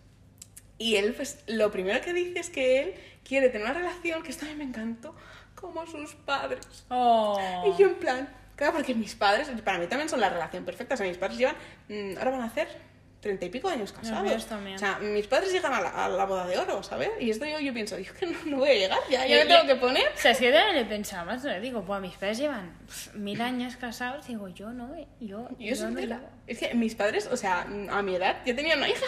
Y 0.80 0.96
él, 0.96 1.13
pues, 1.13 1.44
lo 1.48 1.70
primero 1.72 2.02
que 2.02 2.13
dice 2.13 2.39
es 2.39 2.50
que 2.50 2.80
él 2.82 2.96
quiere 3.24 3.50
tener 3.50 3.65
una 3.68 3.74
relación, 3.74 4.24
que 4.24 4.32
esto 4.32 4.46
a 4.46 4.50
mí 4.50 4.56
me 4.56 4.63
encantó, 4.63 5.13
como 5.54 5.86
sus 5.86 6.15
padres. 6.15 6.65
Oh. 6.89 7.38
Y 7.68 7.80
yo 7.80 7.89
en 7.89 7.96
plan, 7.96 8.30
claro, 8.56 8.74
porque 8.74 8.96
mis 8.96 9.13
padres, 9.13 9.50
para 9.63 9.78
mí 9.78 9.88
también 9.88 10.10
son 10.10 10.22
la 10.22 10.30
relación 10.30 10.63
perfecta. 10.65 10.96
O 10.96 10.98
sea, 10.98 11.06
mis 11.06 11.18
padres 11.18 11.38
llevan, 11.38 11.56
mm, 11.89 12.18
ahora 12.18 12.32
van 12.32 12.42
a 12.42 12.46
hacer 12.46 12.68
treinta 13.20 13.46
y 13.46 13.50
pico 13.50 13.68
años 13.68 13.92
casados. 13.92 14.46
también. 14.46 14.78
O 14.78 14.80
sea, 14.80 15.00
mis 15.00 15.28
padres 15.28 15.52
llegan 15.52 15.74
a 15.74 15.82
la, 15.82 16.06
a 16.06 16.10
la 16.10 16.26
boda 16.26 16.48
de 16.48 16.58
oro, 16.58 16.82
¿sabes? 16.82 17.10
Y 17.20 17.30
esto 17.30 17.46
yo, 17.46 17.60
yo 17.60 17.74
pienso, 17.74 18.00
yo 18.00 18.13
que 18.13 18.26
no, 18.26 18.38
no 18.46 18.58
voy 18.60 18.70
a 18.70 18.74
llegar, 18.74 19.00
ya, 19.10 19.28
ya 19.28 19.44
me 19.44 19.46
tengo 19.46 19.68
que 19.68 19.76
poner. 19.76 20.08
O 20.15 20.18
sea, 20.18 20.34
si 20.34 20.46
yo 20.46 20.54
también 20.54 20.78
le 20.78 20.86
pensaba 20.86 21.26
más, 21.26 21.44
le 21.44 21.60
digo, 21.60 21.84
pues 21.84 22.02
mis 22.02 22.13
padres 22.13 22.38
llevan 22.38 22.72
mil 23.15 23.42
años 23.42 23.76
casados, 23.76 24.28
digo, 24.28 24.48
yo 24.48 24.72
no, 24.72 24.96
yo, 25.20 25.50
Yo 25.60 25.76
yo 25.76 25.89
no 25.89 26.00
llevo. 26.00 26.30
Es 26.48 26.60
que 26.60 26.74
mis 26.74 26.96
padres, 26.96 27.28
o 27.28 27.36
sea, 27.36 27.68
a 27.92 28.02
mi 28.02 28.15
edad, 28.15 28.38
yo 28.46 28.56
tenía 28.56 28.78
una 28.78 28.88
hija. 28.88 29.06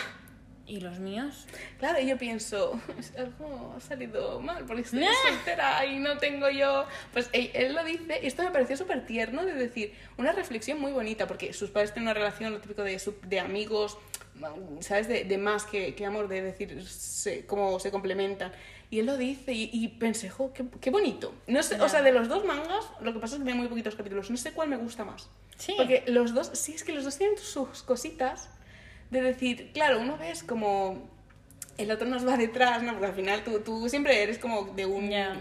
¿Y 0.72 0.80
los 0.80 1.00
míos? 1.00 1.48
Claro, 1.80 2.00
y 2.00 2.08
yo 2.08 2.18
pienso, 2.18 2.80
algo 3.18 3.74
ha 3.76 3.82
salido 3.82 4.40
mal 4.40 4.64
porque 4.66 4.84
estoy 4.84 5.04
Ah. 5.04 5.12
soltera 5.28 5.86
y 5.86 6.00
no 6.00 6.18
tengo 6.18 6.50
yo. 6.50 6.86
Pues 7.12 7.30
él, 7.34 7.52
él 7.54 7.76
lo 7.76 7.84
dice, 7.84 8.22
y 8.24 8.28
esto 8.28 8.42
me 8.44 8.52
pareció 8.52 8.78
súper 8.78 9.06
tierno 9.06 9.46
de 9.46 9.54
decir, 9.54 9.94
una 10.18 10.32
reflexión 10.32 10.80
muy 10.80 10.94
bonita, 10.94 11.28
porque 11.28 11.52
sus 11.52 11.72
padres 11.72 11.92
tienen 11.92 12.08
una 12.08 12.14
relación, 12.14 12.54
lo 12.54 12.62
típico 12.62 12.84
de, 12.84 13.02
de 13.28 13.40
amigos, 13.42 13.98
¿sabes? 14.80 15.10
De, 15.10 15.26
de 15.26 15.38
más 15.38 15.66
que, 15.66 15.94
que 15.94 16.06
amor, 16.06 16.30
de 16.30 16.42
decir 16.42 16.82
se- 16.88 17.46
cómo 17.46 17.78
se 17.82 17.92
complementan. 17.92 18.54
Y 18.90 19.00
él 19.00 19.08
lo 19.08 19.18
dice, 19.18 19.52
y, 19.52 19.70
y 19.74 19.90
pensé, 19.90 20.30
jo, 20.30 20.54
qué, 20.54 20.64
qué 20.80 20.90
bonito. 20.90 21.34
No 21.48 21.62
sé, 21.64 21.82
o 21.82 21.90
sea, 21.90 22.02
de 22.02 22.14
los 22.14 22.30
dos 22.30 22.46
mangas, 22.46 22.86
lo 23.02 23.12
que 23.12 23.20
pasa 23.20 23.36
es 23.36 23.40
que 23.42 23.46
veo 23.46 23.56
muy 23.58 23.68
poquitos 23.68 23.96
capítulos, 23.96 24.32
no 24.32 24.38
sé 24.38 24.54
cuál 24.54 24.70
me 24.70 24.78
gusta 24.78 25.04
más. 25.04 25.30
Sí. 25.58 25.74
Porque 25.76 26.06
los 26.08 26.34
dos, 26.34 26.50
sí, 26.54 26.74
es 26.74 26.86
que 26.86 26.94
los 26.94 27.04
dos 27.04 27.18
tienen 27.18 27.38
sus 27.38 27.84
cositas 27.84 28.50
de 29.12 29.22
decir, 29.22 29.72
claro, 29.74 30.00
uno 30.00 30.18
ves 30.18 30.44
como 30.44 31.10
el 31.78 31.92
otro 31.92 32.08
nos 32.08 32.28
va 32.28 32.38
detrás, 32.38 32.82
¿no? 32.82 32.94
Porque 32.94 33.08
al 33.08 33.14
final 33.14 33.44
tú, 33.44 33.60
tú 33.60 33.88
siempre 33.90 34.24
eres 34.24 34.40
como 34.40 34.64
de 34.74 34.86
un... 34.86 35.10
Ya. 35.10 35.38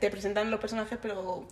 Te 0.00 0.10
presentan 0.10 0.50
los 0.50 0.60
personajes, 0.60 0.98
pero 1.00 1.46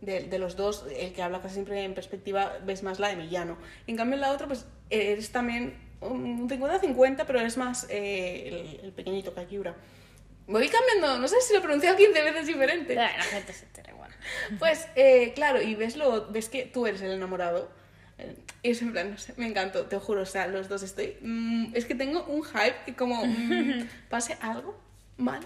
de, 0.00 0.24
de 0.24 0.38
los 0.38 0.56
dos, 0.56 0.86
el 0.96 1.12
que 1.12 1.22
habla 1.22 1.40
casi 1.40 1.54
siempre 1.54 1.84
en 1.84 1.94
perspectiva, 1.94 2.58
ves 2.64 2.82
más 2.82 2.98
la 2.98 3.08
de 3.08 3.16
Millano. 3.16 3.58
En 3.86 3.96
cambio, 3.96 4.14
en 4.14 4.20
la 4.22 4.32
otra, 4.32 4.46
pues 4.46 4.66
eres 4.90 5.30
también 5.30 5.76
un 6.00 6.48
50-50, 6.48 7.24
pero 7.26 7.40
eres 7.40 7.56
más 7.56 7.86
eh, 7.90 8.48
el, 8.48 8.86
el 8.86 8.92
pequeñito 8.92 9.34
Kakiura. 9.34 9.74
Voy 10.46 10.68
cambiando, 10.68 11.18
no 11.18 11.28
sé 11.28 11.40
si 11.40 11.52
lo 11.52 11.60
he 11.60 11.62
pronunciado 11.62 11.96
15 11.96 12.22
veces 12.22 12.46
diferente. 12.46 12.94
La 12.94 13.08
gente 13.08 13.52
se 13.52 13.64
entera 13.64 13.92
igual. 13.92 14.10
Pues, 14.58 14.88
eh, 14.94 15.32
claro, 15.34 15.62
y 15.62 15.74
ves, 15.74 15.96
lo, 15.96 16.30
ves 16.30 16.48
que 16.48 16.64
tú 16.66 16.86
eres 16.86 17.00
el 17.00 17.12
enamorado. 17.12 17.70
Y 18.62 18.70
es 18.70 18.80
en 18.80 18.92
plan, 18.92 19.10
no 19.10 19.18
sé, 19.18 19.34
me 19.36 19.46
encantó, 19.46 19.86
te 19.86 19.98
juro, 19.98 20.22
o 20.22 20.26
sea, 20.26 20.46
los 20.46 20.68
dos 20.68 20.82
estoy... 20.82 21.16
mm, 21.20 21.74
es 21.74 21.84
que 21.84 21.94
tengo 21.94 22.24
un 22.24 22.42
hype 22.44 22.76
que 22.86 22.94
como 22.94 23.26
mm, 23.26 23.88
pase 24.08 24.36
algo 24.40 24.78
mal, 25.16 25.40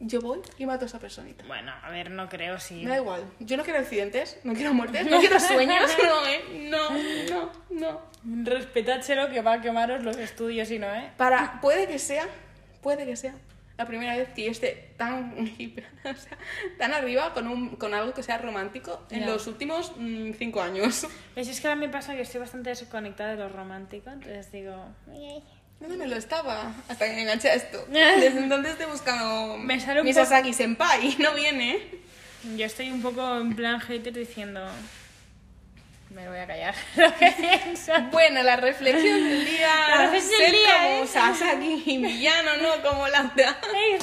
yo 0.00 0.20
voy 0.20 0.40
y 0.58 0.66
mato 0.66 0.84
a 0.84 0.88
esa 0.88 0.98
personita. 0.98 1.44
Bueno, 1.46 1.72
a 1.82 1.90
ver, 1.90 2.10
no 2.10 2.28
creo 2.28 2.58
si... 2.58 2.82
Me 2.84 2.90
da 2.90 2.96
igual, 2.96 3.24
yo 3.40 3.56
no 3.56 3.64
quiero 3.64 3.78
accidentes, 3.78 4.38
no 4.44 4.54
quiero 4.54 4.74
muertes, 4.74 5.06
no 5.10 5.20
quiero 5.20 5.40
sueños, 5.40 5.90
no, 6.02 6.26
¿eh? 6.26 6.68
No, 6.70 6.90
no, 7.30 7.52
no. 7.70 8.00
Respetádselo 8.44 9.30
que 9.30 9.40
va 9.40 9.54
a 9.54 9.60
quemaros 9.60 10.02
los 10.02 10.16
estudios 10.16 10.70
y 10.70 10.78
no, 10.78 10.92
¿eh? 10.92 11.10
Para, 11.16 11.60
puede 11.60 11.86
que 11.86 11.98
sea, 11.98 12.26
puede 12.82 13.06
que 13.06 13.16
sea 13.16 13.34
la 13.78 13.86
primera 13.86 14.16
vez 14.16 14.28
que 14.34 14.44
yo 14.44 14.50
esté 14.50 14.92
tan, 14.96 15.32
o 16.04 16.14
sea, 16.14 16.36
tan 16.78 16.92
arriba 16.92 17.32
con, 17.32 17.46
un, 17.46 17.76
con 17.76 17.94
algo 17.94 18.12
que 18.12 18.22
sea 18.24 18.36
romántico 18.38 19.06
en 19.10 19.24
los 19.24 19.46
últimos 19.46 19.92
mm, 19.96 20.32
cinco 20.38 20.60
años. 20.60 21.06
Pues 21.34 21.48
es 21.48 21.60
que 21.60 21.68
a 21.68 21.76
mí 21.76 21.86
me 21.86 21.92
pasa 21.92 22.14
que 22.16 22.22
estoy 22.22 22.40
bastante 22.40 22.70
desconectada 22.70 23.30
de 23.30 23.36
lo 23.36 23.48
romántico, 23.48 24.10
entonces 24.10 24.50
digo... 24.52 24.74
¿Dónde 25.80 25.96
me 25.96 26.08
lo 26.08 26.16
estaba? 26.16 26.74
Hasta 26.88 27.06
que 27.06 27.12
me 27.12 27.22
enganché 27.22 27.50
a 27.50 27.54
esto. 27.54 27.86
Desde 27.90 28.36
entonces 28.38 28.72
estoy 28.72 28.86
buscando 28.90 29.56
Me 29.58 29.78
sale 29.78 30.00
un 30.00 30.06
mi 30.06 30.12
poco- 30.12 30.24
Sasaki 30.26 30.52
Senpai 30.52 31.06
y 31.12 31.22
no 31.22 31.32
viene. 31.34 31.78
Yo 32.56 32.66
estoy 32.66 32.90
un 32.90 33.00
poco 33.00 33.36
en 33.38 33.54
plan 33.54 33.78
hater 33.78 34.12
diciendo... 34.12 34.68
Me 36.10 36.26
voy 36.26 36.38
a 36.38 36.46
callar 36.46 36.74
lo 36.96 37.14
que 37.16 37.32
pienso. 37.32 37.92
Bueno, 38.10 38.42
la 38.42 38.56
reflexión 38.56 39.28
del 39.28 39.44
día. 39.44 39.68
La 39.90 40.02
reflexión 40.04 40.40
del 40.40 40.52
día 40.52 40.74
como 40.82 41.04
es- 41.04 41.10
Sasaki 41.10 41.82
y 41.84 41.98
villano, 41.98 42.50
no 42.62 42.82
como 42.82 43.06
Laura. 43.08 43.58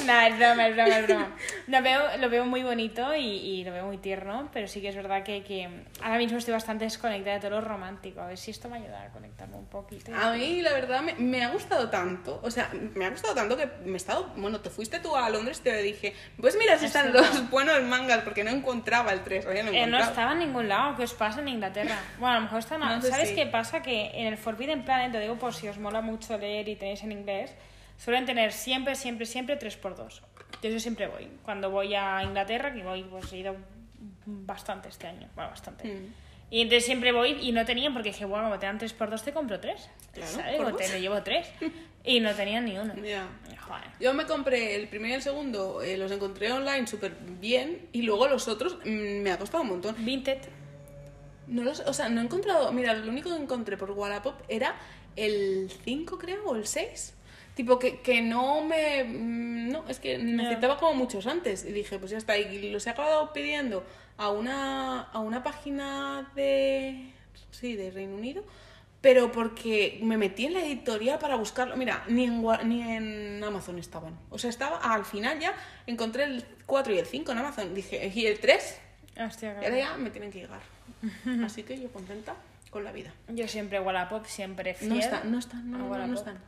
Nada, 0.06 0.28
es 0.28 0.38
broma, 0.38 0.68
es 0.68 0.74
broma, 0.76 0.98
es 0.98 1.06
broma. 1.08 1.36
Lo 1.66 1.82
veo, 1.82 2.16
lo 2.18 2.30
veo 2.30 2.44
muy 2.44 2.62
bonito 2.62 3.12
y, 3.16 3.24
y 3.26 3.64
lo 3.64 3.72
veo 3.72 3.86
muy 3.86 3.98
tierno, 3.98 4.48
pero 4.52 4.68
sí 4.68 4.80
que 4.80 4.88
es 4.90 4.94
verdad 4.94 5.24
que, 5.24 5.42
que 5.42 5.68
ahora 6.00 6.18
mismo 6.18 6.38
estoy 6.38 6.52
bastante 6.52 6.84
desconectada 6.84 7.34
de 7.34 7.40
todo 7.40 7.50
lo 7.50 7.60
romántico. 7.60 8.20
A 8.20 8.28
ver 8.28 8.38
si 8.38 8.52
esto 8.52 8.68
me 8.68 8.76
ayuda 8.76 9.02
a 9.02 9.08
conectarme 9.10 9.56
un 9.56 9.66
poquito. 9.66 10.12
A 10.14 10.30
mí, 10.34 10.62
la 10.62 10.72
verdad, 10.74 11.02
me, 11.02 11.14
me 11.14 11.42
ha 11.42 11.48
gustado 11.48 11.90
tanto. 11.90 12.38
O 12.44 12.50
sea, 12.52 12.70
me 12.94 13.04
ha 13.04 13.10
gustado 13.10 13.34
tanto 13.34 13.56
que 13.56 13.66
me 13.84 13.94
he 13.94 13.96
estado. 13.96 14.32
Bueno, 14.36 14.60
te 14.60 14.70
fuiste 14.70 15.00
tú 15.00 15.16
a 15.16 15.28
Londres 15.28 15.58
y 15.58 15.62
te 15.64 15.82
dije, 15.82 16.14
pues 16.40 16.56
mira 16.56 16.78
si 16.78 16.86
están 16.86 17.12
no. 17.12 17.18
los 17.20 17.50
buenos 17.50 17.82
mangas, 17.82 18.18
porque 18.22 18.44
no 18.44 18.50
encontraba 18.50 19.12
el 19.12 19.24
3. 19.24 19.44
Oye, 19.46 19.64
no 19.64 19.72
Eh, 19.72 19.86
no 19.88 19.98
estaba 19.98 20.32
en 20.32 20.38
ningún 20.38 20.68
lado. 20.68 20.94
¿Qué 20.96 21.02
os 21.02 21.12
pasa 21.14 21.40
en 21.40 21.48
Inglaterra? 21.48 21.96
Bueno, 22.18 22.32
a 22.32 22.34
lo 22.36 22.40
mejor 22.42 22.58
está... 22.58 22.78
No 22.78 23.02
¿Sabes 23.02 23.32
qué 23.32 23.46
pasa? 23.46 23.82
Que 23.82 24.10
en 24.14 24.26
el 24.26 24.36
Forbidden 24.36 24.84
Planet, 24.84 25.12
te 25.12 25.20
digo 25.20 25.36
por 25.36 25.54
si 25.54 25.68
os 25.68 25.78
mola 25.78 26.00
mucho 26.00 26.36
leer 26.38 26.68
y 26.68 26.76
tenéis 26.76 27.02
en 27.02 27.12
inglés, 27.12 27.54
suelen 27.98 28.26
tener 28.26 28.52
siempre, 28.52 28.94
siempre, 28.94 29.26
siempre 29.26 29.58
3x2. 29.58 30.20
Yo 30.62 30.68
eso 30.68 30.80
siempre 30.80 31.06
voy. 31.06 31.28
Cuando 31.42 31.70
voy 31.70 31.94
a 31.94 32.22
Inglaterra, 32.22 32.72
que 32.72 32.82
voy, 32.82 33.02
pues 33.04 33.32
he 33.32 33.38
ido 33.38 33.56
bastante 34.26 34.88
este 34.88 35.06
año. 35.06 35.28
Bueno, 35.34 35.50
bastante. 35.50 35.88
Mm. 35.88 36.14
Y 36.50 36.60
entonces 36.62 36.84
siempre 36.84 37.12
voy 37.12 37.38
y 37.40 37.52
no 37.52 37.64
tenían 37.64 37.92
porque 37.92 38.10
dije, 38.10 38.24
bueno, 38.24 38.44
como 38.44 38.58
te 38.58 38.66
dan 38.66 38.78
3x2 38.78 39.22
te 39.22 39.32
compro 39.32 39.58
3. 39.58 39.90
Claro, 40.12 40.32
¿Sabes? 40.32 40.60
por 40.60 40.76
te 40.76 40.88
me 40.88 41.00
llevo 41.00 41.22
3. 41.22 41.46
Y 42.06 42.20
no 42.20 42.32
tenían 42.34 42.64
ni 42.64 42.78
uno. 42.78 42.94
Ya. 43.02 43.26
Joder. 43.58 43.82
Yo 43.98 44.14
me 44.14 44.26
compré 44.26 44.76
el 44.76 44.86
primero 44.86 45.14
y 45.14 45.16
el 45.16 45.22
segundo, 45.22 45.82
eh, 45.82 45.96
los 45.96 46.12
encontré 46.12 46.52
online 46.52 46.86
súper 46.86 47.16
bien, 47.40 47.88
y 47.92 48.02
luego 48.02 48.28
los 48.28 48.46
otros 48.46 48.78
mm, 48.84 49.22
me 49.22 49.32
ha 49.32 49.38
costado 49.38 49.64
un 49.64 49.70
montón. 49.70 49.96
Vinted. 49.98 50.38
No 51.46 51.62
los, 51.62 51.80
o 51.80 51.92
sea, 51.92 52.08
no 52.08 52.20
he 52.20 52.24
encontrado. 52.24 52.72
Mira, 52.72 52.94
lo 52.94 53.10
único 53.10 53.30
que 53.30 53.36
encontré 53.42 53.76
por 53.76 53.90
Wallapop 53.92 54.34
era 54.48 54.76
el 55.14 55.70
5, 55.84 56.18
creo, 56.18 56.44
o 56.46 56.56
el 56.56 56.66
6. 56.66 57.14
Tipo 57.54 57.78
que, 57.78 58.00
que 58.00 58.20
no 58.20 58.62
me. 58.62 59.04
mm, 59.04 59.68
No, 59.70 59.84
es 59.88 59.98
que 60.00 60.18
necesitaba 60.18 60.76
como 60.78 60.94
muchos 60.94 61.26
antes. 61.26 61.64
Y 61.64 61.72
dije, 61.72 61.98
pues 61.98 62.10
ya 62.10 62.18
está. 62.18 62.36
Y 62.36 62.70
los 62.70 62.86
he 62.86 62.90
acabado 62.90 63.32
pidiendo 63.32 63.84
a 64.18 64.30
una, 64.30 65.02
a 65.02 65.18
una 65.20 65.42
página 65.42 66.30
de. 66.34 67.12
Sí, 67.50 67.76
de 67.76 67.90
Reino 67.90 68.14
Unido. 68.16 68.44
Pero 69.00 69.30
porque 69.30 70.00
me 70.02 70.16
metí 70.16 70.46
en 70.46 70.54
la 70.54 70.64
editorial 70.64 71.18
para 71.18 71.36
buscarlo. 71.36 71.76
Mira, 71.76 72.04
ni 72.08 72.24
en, 72.24 72.44
ni 72.64 72.82
en 72.82 73.42
Amazon 73.44 73.78
estaban. 73.78 74.18
O 74.30 74.38
sea, 74.38 74.50
estaba. 74.50 74.78
Al 74.78 75.04
final 75.04 75.38
ya 75.38 75.54
encontré 75.86 76.24
el 76.24 76.44
4 76.66 76.92
y 76.94 76.98
el 76.98 77.06
5 77.06 77.30
en 77.32 77.38
Amazon. 77.38 77.74
Dije, 77.74 78.10
¿y 78.12 78.26
el 78.26 78.40
3? 78.40 78.80
Hostia, 79.26 79.56
Y 79.62 79.64
ahora 79.64 79.78
ya 79.78 79.96
me 79.96 80.10
tienen 80.10 80.30
que 80.30 80.40
llegar. 80.40 80.60
Así 81.44 81.62
que 81.62 81.80
yo 81.80 81.90
contenta 81.92 82.34
con 82.70 82.84
la 82.84 82.92
vida. 82.92 83.12
Yo 83.28 83.48
siempre 83.48 83.80
Wallapop, 83.80 84.26
siempre 84.26 84.74
fiel. 84.74 84.90
No 84.90 84.98
están, 84.98 85.30
no 85.30 85.38
están, 85.38 85.70
no, 85.70 85.78
no, 85.78 86.06
no, 86.06 86.14
están. 86.14 86.38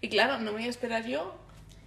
Y 0.00 0.08
claro, 0.08 0.38
no 0.38 0.46
me 0.46 0.50
voy 0.52 0.64
a 0.64 0.70
esperar 0.70 1.06
yo 1.06 1.34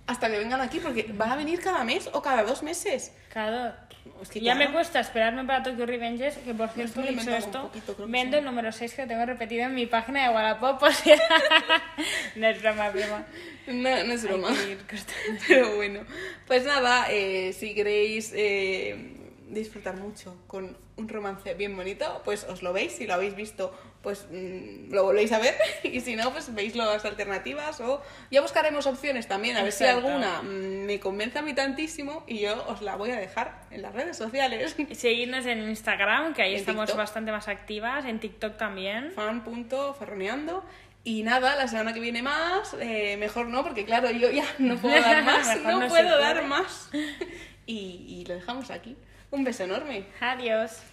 hasta 0.05 0.29
que 0.29 0.37
vengan 0.37 0.61
aquí 0.61 0.79
porque 0.79 1.11
van 1.13 1.31
a 1.31 1.35
venir 1.35 1.59
cada 1.61 1.83
mes 1.83 2.09
o 2.11 2.21
cada 2.21 2.43
dos 2.43 2.63
meses. 2.63 3.13
Claro. 3.31 3.73
Es 4.21 4.29
que 4.29 4.41
ya 4.41 4.53
claro. 4.53 4.69
me 4.69 4.73
cuesta 4.73 4.99
esperarme 4.99 5.45
para 5.45 5.63
Tokyo 5.63 5.85
Revengers, 5.85 6.37
que 6.37 6.53
por 6.53 6.69
cierto, 6.69 7.01
he 7.01 7.13
dicho 7.13 7.31
esto, 7.31 7.63
poquito, 7.63 7.95
vendo 8.07 8.35
sí. 8.35 8.39
el 8.39 8.45
número 8.45 8.71
6 8.71 8.93
que 8.93 9.01
lo 9.03 9.07
tengo 9.07 9.25
repetido 9.25 9.63
en 9.63 9.75
mi 9.75 9.85
página 9.85 10.27
de 10.27 10.35
Wallapop, 10.35 10.83
o 10.83 10.91
sea... 10.91 11.17
no 12.35 12.47
es 12.47 12.61
broma, 12.61 12.89
broma. 12.89 13.25
No, 13.67 14.03
no 14.03 14.13
es 14.13 14.23
broma. 14.23 14.49
Pero 15.47 15.75
bueno, 15.75 16.01
pues 16.47 16.65
nada, 16.65 17.07
eh, 17.09 17.53
si 17.53 17.73
queréis 17.73 18.33
eh, 18.35 19.22
disfrutar 19.49 19.95
mucho 19.97 20.35
con 20.47 20.77
un 20.95 21.09
romance 21.09 21.53
bien 21.55 21.75
bonito, 21.75 22.21
pues 22.23 22.43
os 22.43 22.61
lo 22.63 22.71
veis. 22.73 22.93
Si 22.93 23.07
lo 23.07 23.15
habéis 23.15 23.35
visto, 23.35 23.73
pues 24.01 24.27
mm, 24.31 24.91
lo 24.93 25.03
volvéis 25.03 25.31
a 25.31 25.39
ver. 25.39 25.55
Y 25.83 25.99
si 26.01 26.15
no, 26.15 26.31
pues 26.31 26.53
veis 26.53 26.75
las 26.75 27.03
alternativas 27.05 27.79
o 27.81 28.01
ya 28.31 28.41
buscaremos 28.41 28.85
opciones 28.87 29.27
también, 29.27 29.57
a 29.57 29.63
ver 29.63 29.71
si 29.71 29.85
alguna 29.85 30.41
mm, 30.41 30.85
me 30.85 30.99
convence 30.99 31.39
a 31.39 31.41
mí 31.41 31.53
tantísimo 31.53 32.23
y 32.27 32.39
yo 32.39 32.65
os 32.67 32.81
la 32.81 32.95
voy 32.95 33.11
a 33.11 33.17
dejar 33.17 33.63
en 33.71 33.81
las 33.81 33.93
redes 33.93 34.17
sociales. 34.17 34.75
Y 34.89 34.95
Seguidnos 34.95 35.45
en 35.45 35.67
Instagram, 35.69 36.33
que 36.33 36.41
ahí 36.43 36.53
En 36.53 36.59
estamos 36.59 36.85
TikTok. 36.85 36.97
bastante 36.97 37.31
más 37.31 37.47
activas, 37.47 38.05
en 38.05 38.19
TikTok 38.19 38.57
también. 38.57 39.11
fan.ferroneando. 39.11 40.63
Y 41.05 41.23
nada, 41.23 41.57
la 41.57 41.67
semana 41.67 41.93
que 41.93 41.99
viene 41.99 42.21
más, 42.21 42.75
eh, 42.79 43.17
mejor 43.17 43.47
no, 43.47 43.61
porque 43.61 43.83
claro, 43.83 44.09
yo 44.11 44.31
ya 44.31 44.45
no 44.57 44.77
puedo 44.77 44.95
dar 45.01 45.23
más, 45.23 45.59
no, 45.61 45.87
puedo 45.89 46.17
dar 46.17 46.45
más. 46.45 46.89
Y, 47.65 48.05
y 48.07 48.25
lo 48.25 48.35
dejamos 48.35 48.71
aquí. 48.71 48.95
Un 49.33 49.43
beso 49.43 49.63
enorme. 49.63 50.05
Adiós. 50.21 50.92